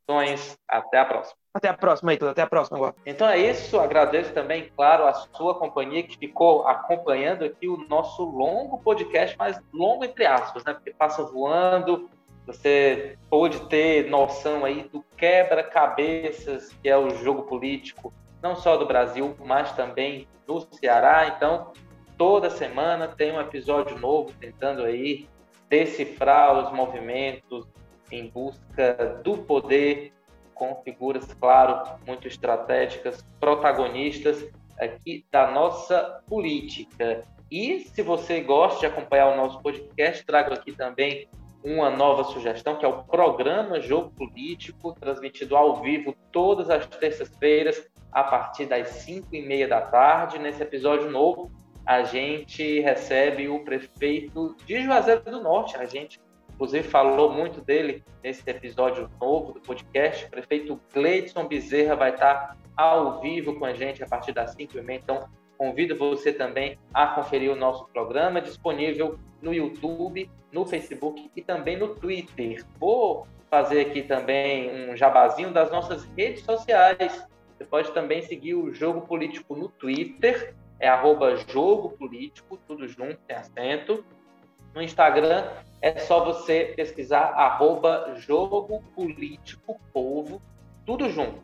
Até 0.68 0.98
a 0.98 1.06
próxima. 1.06 1.38
Até 1.54 1.68
a 1.68 1.74
próxima, 1.74 2.12
Heitor. 2.12 2.30
Até 2.30 2.42
a 2.42 2.48
próxima 2.48 2.78
agora. 2.78 2.96
Então 3.06 3.28
é 3.28 3.38
isso. 3.38 3.80
Agradeço 3.80 4.34
também, 4.34 4.72
claro, 4.76 5.06
a 5.06 5.14
sua 5.14 5.54
companhia 5.54 6.02
que 6.02 6.18
ficou 6.18 6.68
acompanhando 6.68 7.44
aqui 7.46 7.68
o 7.68 7.78
nosso 7.88 8.24
longo 8.24 8.80
podcast, 8.80 9.36
mas 9.38 9.62
longo 9.72 10.04
entre 10.04 10.26
aspas, 10.26 10.64
né? 10.64 10.74
Porque 10.74 10.92
passa 10.92 11.24
voando. 11.24 12.10
Você 12.48 13.20
pôde 13.30 13.60
ter 13.68 14.10
noção 14.10 14.66
aí 14.66 14.90
do 14.92 15.06
quebra-cabeças 15.16 16.74
que 16.82 16.90
é 16.90 16.98
o 16.98 17.12
jogo 17.12 17.44
político, 17.44 18.12
não 18.42 18.56
só 18.56 18.78
do 18.78 18.86
Brasil, 18.86 19.36
mas 19.40 19.72
também 19.74 20.28
do 20.46 20.62
Ceará. 20.72 21.34
Então, 21.36 21.72
toda 22.18 22.50
semana 22.50 23.08
tem 23.08 23.32
um 23.32 23.40
episódio 23.40 23.98
novo 23.98 24.34
tentando 24.40 24.84
aí 24.84 25.28
decifrar 25.70 26.66
os 26.66 26.74
movimentos 26.74 27.68
em 28.12 28.28
busca 28.28 29.22
do 29.24 29.38
poder, 29.38 30.12
com 30.54 30.76
figuras, 30.84 31.34
claro, 31.36 31.98
muito 32.06 32.28
estratégicas, 32.28 33.26
protagonistas 33.40 34.46
aqui 34.80 35.26
da 35.32 35.52
nossa 35.52 36.22
política. 36.28 37.24
E 37.52 37.82
se 37.82 38.02
você 38.02 38.42
gosta 38.42 38.80
de 38.80 38.86
acompanhar 38.88 39.32
o 39.34 39.38
nosso 39.38 39.62
podcast, 39.62 40.26
trago 40.26 40.54
aqui 40.54 40.72
também 40.72 41.28
uma 41.64 41.90
nova 41.90 42.24
sugestão, 42.26 42.78
que 42.78 42.86
é 42.86 42.88
o 42.88 43.04
programa 43.04 43.82
Jogo 43.82 44.12
Político, 44.12 44.94
transmitido 44.94 45.58
ao 45.58 45.82
vivo 45.82 46.16
todas 46.32 46.70
as 46.70 46.86
terças-feiras, 46.88 47.89
a 48.12 48.24
partir 48.24 48.66
das 48.66 48.88
5 48.90 49.28
e 49.34 49.42
meia 49.42 49.68
da 49.68 49.82
tarde. 49.82 50.40
Nesse 50.40 50.62
episódio 50.62 51.10
novo, 51.10 51.52
a 51.86 52.04
gente 52.04 52.80
recebe 52.82 53.48
o 53.48 53.64
prefeito 53.64 54.56
de 54.66 54.82
Juazeiro 54.82 55.24
do 55.24 55.42
Norte. 55.42 55.78
A 55.78 55.86
gente, 55.86 56.20
inclusive, 56.54 56.88
falou 56.88 57.32
muito 57.32 57.62
dele 57.62 58.04
nesse 58.24 58.48
episódio 58.50 59.10
novo 59.20 59.54
do 59.54 59.62
podcast. 59.62 60.26
O 60.26 60.30
prefeito 60.30 60.80
Gleidson 60.94 61.48
Bezerra 61.48 61.96
vai 61.96 62.12
estar 62.12 62.58
ao 62.76 63.20
vivo 63.22 63.58
com 63.58 63.66
a 63.66 63.74
gente 63.74 64.04
a 64.04 64.08
partir 64.08 64.34
das 64.34 64.52
5 64.52 64.78
e 64.78 64.82
meia. 64.82 65.00
Então, 65.04 65.30
convido 65.58 65.98
você 65.98 66.32
também 66.32 66.78
a 66.94 67.08
conferir 67.08 67.52
o 67.52 67.56
nosso 67.56 67.86
programa, 67.88 68.40
disponível 68.40 69.20
no 69.42 69.54
YouTube, 69.54 70.30
no 70.52 70.66
Facebook 70.66 71.30
e 71.36 71.42
também 71.42 71.78
no 71.78 71.96
Twitter. 71.96 72.66
Vou 72.80 73.28
fazer 73.50 73.82
aqui 73.82 74.04
também 74.04 74.90
um 74.90 74.96
jabazinho 74.96 75.52
das 75.52 75.72
nossas 75.72 76.06
redes 76.16 76.44
sociais. 76.44 77.28
Você 77.60 77.66
pode 77.66 77.92
também 77.92 78.22
seguir 78.22 78.56
o 78.56 78.74
Jogo 78.74 79.02
Político 79.02 79.54
no 79.54 79.68
Twitter, 79.68 80.56
é 80.80 80.88
arroba 80.88 81.36
Jogo 81.36 81.90
Político, 81.90 82.58
tudo 82.66 82.88
junto, 82.88 83.20
sem 83.28 83.36
acento. 83.36 84.06
No 84.74 84.82
Instagram 84.82 85.46
é 85.82 86.00
só 86.00 86.24
você 86.24 86.72
pesquisar 86.74 87.34
arroba 87.36 88.14
Jogo 88.16 88.82
Político 88.96 89.78
Povo, 89.92 90.42
tudo 90.86 91.10
junto. 91.10 91.42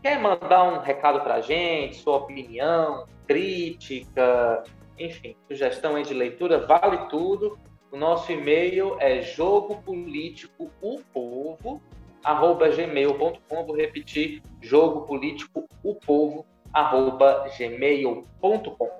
Quer 0.00 0.20
mandar 0.20 0.72
um 0.72 0.78
recado 0.78 1.20
para 1.22 1.34
a 1.34 1.40
gente, 1.40 1.96
sua 1.96 2.18
opinião, 2.18 3.04
crítica, 3.26 4.62
enfim, 4.96 5.34
sugestão 5.48 6.00
de 6.00 6.14
leitura, 6.14 6.64
vale 6.64 7.08
tudo. 7.08 7.58
O 7.90 7.96
nosso 7.96 8.30
e-mail 8.30 8.96
é 9.00 9.20
jogopoliticopovo, 9.20 11.82
arroba 12.26 12.68
gmail.com. 12.68 13.64
Vou 13.64 13.76
repetir, 13.76 14.42
jogopoliticopovo, 14.60 16.44
arroba 16.72 17.48
gmail.com. 17.56 18.90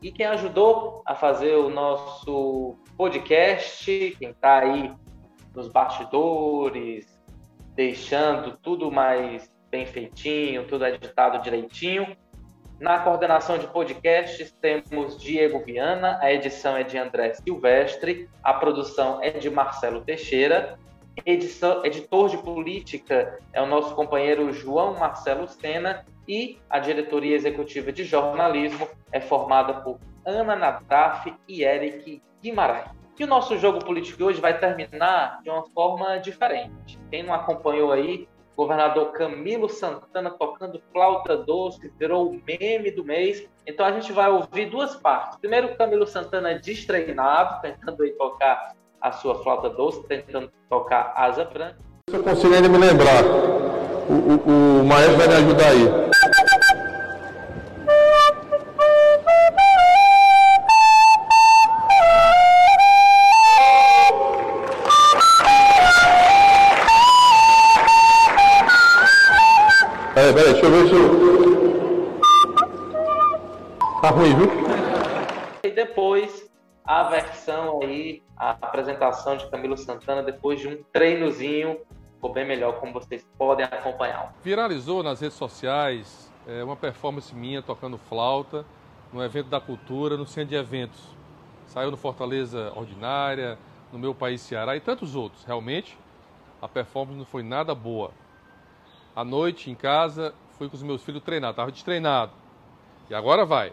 E 0.00 0.12
quem 0.12 0.26
ajudou 0.26 1.02
a 1.04 1.14
fazer 1.16 1.56
o 1.56 1.68
nosso 1.68 2.76
podcast, 2.96 4.16
quem 4.18 4.30
está 4.30 4.60
aí 4.60 4.92
nos 5.52 5.66
bastidores, 5.66 7.20
deixando 7.74 8.56
tudo 8.58 8.92
mais 8.92 9.52
bem 9.68 9.84
feitinho, 9.84 10.64
tudo 10.68 10.86
editado 10.86 11.42
direitinho. 11.42 12.16
Na 12.78 13.00
coordenação 13.00 13.58
de 13.58 13.66
podcasts 13.66 14.52
temos 14.60 15.20
Diego 15.20 15.64
Viana, 15.64 16.16
a 16.22 16.32
edição 16.32 16.76
é 16.76 16.84
de 16.84 16.96
André 16.96 17.34
Silvestre, 17.34 18.30
a 18.40 18.54
produção 18.54 19.20
é 19.20 19.30
de 19.30 19.50
Marcelo 19.50 20.02
Teixeira, 20.02 20.78
edição, 21.24 21.84
editor 21.84 22.28
de 22.28 22.38
política 22.38 23.38
é 23.52 23.62
o 23.62 23.66
nosso 23.66 23.94
companheiro 23.94 24.52
João 24.52 24.98
Marcelo 24.98 25.48
Sena 25.48 26.04
e 26.26 26.58
a 26.68 26.78
diretoria 26.78 27.34
executiva 27.34 27.92
de 27.92 28.04
jornalismo 28.04 28.88
é 29.12 29.20
formada 29.20 29.80
por 29.80 29.98
Ana 30.24 30.54
Nadaf 30.54 31.34
e 31.46 31.62
Eric 31.62 32.22
Guimarães. 32.42 32.90
E 33.18 33.24
o 33.24 33.26
nosso 33.26 33.58
jogo 33.58 33.84
político 33.84 34.22
hoje 34.24 34.40
vai 34.40 34.58
terminar 34.58 35.40
de 35.42 35.50
uma 35.50 35.68
forma 35.70 36.18
diferente. 36.18 36.98
Quem 37.10 37.24
não 37.24 37.34
acompanhou 37.34 37.90
aí, 37.90 38.28
governador 38.56 39.12
Camilo 39.12 39.68
Santana 39.68 40.30
tocando 40.30 40.80
flauta 40.92 41.36
doce, 41.36 41.92
virou 41.98 42.30
o 42.30 42.40
meme 42.46 42.90
do 42.90 43.04
mês. 43.04 43.48
Então 43.66 43.84
a 43.84 43.92
gente 43.92 44.12
vai 44.12 44.30
ouvir 44.30 44.66
duas 44.66 44.94
partes. 44.94 45.38
Primeiro, 45.38 45.76
Camilo 45.76 46.06
Santana 46.06 46.58
destreinado, 46.58 47.60
tentando 47.60 48.02
aí 48.02 48.10
tocar 48.12 48.76
a 49.00 49.12
sua 49.12 49.42
flauta 49.42 49.68
doce, 49.70 50.02
tentando 50.04 50.50
tocar 50.68 51.12
asa 51.16 51.44
branca. 51.44 51.76
Eu 52.12 52.22
consigo 52.22 52.54
ainda 52.54 52.68
me 52.68 52.78
lembrar. 52.78 53.22
O, 54.08 54.12
o, 54.12 54.80
o 54.80 54.84
maestro 54.84 55.16
vai 55.16 55.28
me 55.28 55.34
ajudar 55.34 55.68
aí. 55.68 56.08
Peraí, 70.14 70.32
peraí, 70.34 70.52
deixa 70.52 70.66
eu 70.66 70.70
ver 70.70 70.88
se 70.88 70.94
eu... 70.94 72.20
Tá 74.00 74.10
ruim, 74.10 74.34
viu? 74.34 74.57
Apresentação 78.60 79.36
de 79.36 79.46
Camilo 79.48 79.76
Santana 79.76 80.22
depois 80.22 80.60
de 80.60 80.68
um 80.68 80.82
treinozinho, 80.92 81.80
ficou 82.14 82.32
bem 82.32 82.46
melhor, 82.46 82.80
como 82.80 82.92
vocês 82.92 83.26
podem 83.38 83.64
acompanhar. 83.64 84.34
Viralizou 84.42 85.02
nas 85.02 85.20
redes 85.20 85.36
sociais 85.36 86.32
é, 86.46 86.62
uma 86.64 86.76
performance 86.76 87.34
minha 87.34 87.62
tocando 87.62 87.98
flauta 87.98 88.64
no 89.12 89.22
evento 89.22 89.48
da 89.48 89.60
cultura, 89.60 90.16
no 90.16 90.26
centro 90.26 90.50
de 90.50 90.56
eventos. 90.56 91.00
Saiu 91.66 91.90
no 91.90 91.96
Fortaleza 91.96 92.72
Ordinária, 92.74 93.58
no 93.92 93.98
meu 93.98 94.14
país 94.14 94.40
Ceará 94.40 94.76
e 94.76 94.80
tantos 94.80 95.14
outros. 95.14 95.44
Realmente, 95.44 95.98
a 96.60 96.68
performance 96.68 97.18
não 97.18 97.24
foi 97.24 97.42
nada 97.42 97.74
boa. 97.74 98.10
À 99.14 99.24
noite, 99.24 99.70
em 99.70 99.74
casa, 99.74 100.34
fui 100.52 100.68
com 100.68 100.76
os 100.76 100.82
meus 100.82 101.02
filhos 101.02 101.22
treinar, 101.22 101.50
estava 101.50 101.70
destreinado. 101.70 102.32
E 103.08 103.14
agora 103.14 103.44
vai. 103.44 103.72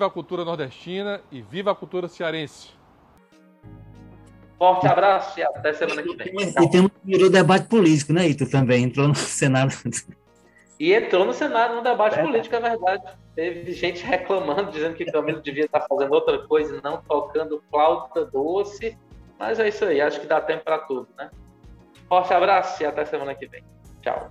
Viva 0.00 0.06
a 0.06 0.10
cultura 0.10 0.46
nordestina 0.46 1.20
e 1.30 1.42
viva 1.42 1.72
a 1.72 1.74
cultura 1.74 2.08
cearense. 2.08 2.70
Forte 4.56 4.86
abraço 4.86 5.38
e 5.38 5.42
até 5.42 5.74
semana 5.74 6.02
que 6.02 6.16
vem. 6.16 6.32
E 6.38 6.70
tem 6.70 6.80
um 6.80 6.88
virou 7.04 7.28
debate 7.28 7.68
político, 7.68 8.10
né, 8.14 8.26
Ito? 8.26 8.48
Também 8.48 8.84
entrou 8.84 9.06
no 9.06 9.12
Senado. 9.14 9.74
E 10.78 10.94
entrou 10.94 11.26
no 11.26 11.34
Senado 11.34 11.74
no 11.74 11.82
debate 11.82 12.18
é. 12.18 12.22
político, 12.22 12.56
é 12.56 12.60
verdade. 12.60 13.02
Teve 13.36 13.72
gente 13.72 14.02
reclamando, 14.02 14.72
dizendo 14.72 14.94
que 14.94 15.04
Camilo 15.04 15.42
devia 15.42 15.66
estar 15.66 15.82
fazendo 15.86 16.14
outra 16.14 16.38
coisa 16.46 16.78
e 16.78 16.82
não 16.82 17.02
tocando 17.02 17.62
flauta 17.70 18.24
doce. 18.24 18.96
Mas 19.38 19.60
é 19.60 19.68
isso 19.68 19.84
aí, 19.84 20.00
acho 20.00 20.18
que 20.18 20.26
dá 20.26 20.40
tempo 20.40 20.64
para 20.64 20.78
tudo, 20.78 21.08
né? 21.18 21.30
Forte 22.08 22.32
abraço 22.32 22.82
e 22.82 22.86
até 22.86 23.04
semana 23.04 23.34
que 23.34 23.46
vem. 23.46 23.62
Tchau. 24.00 24.30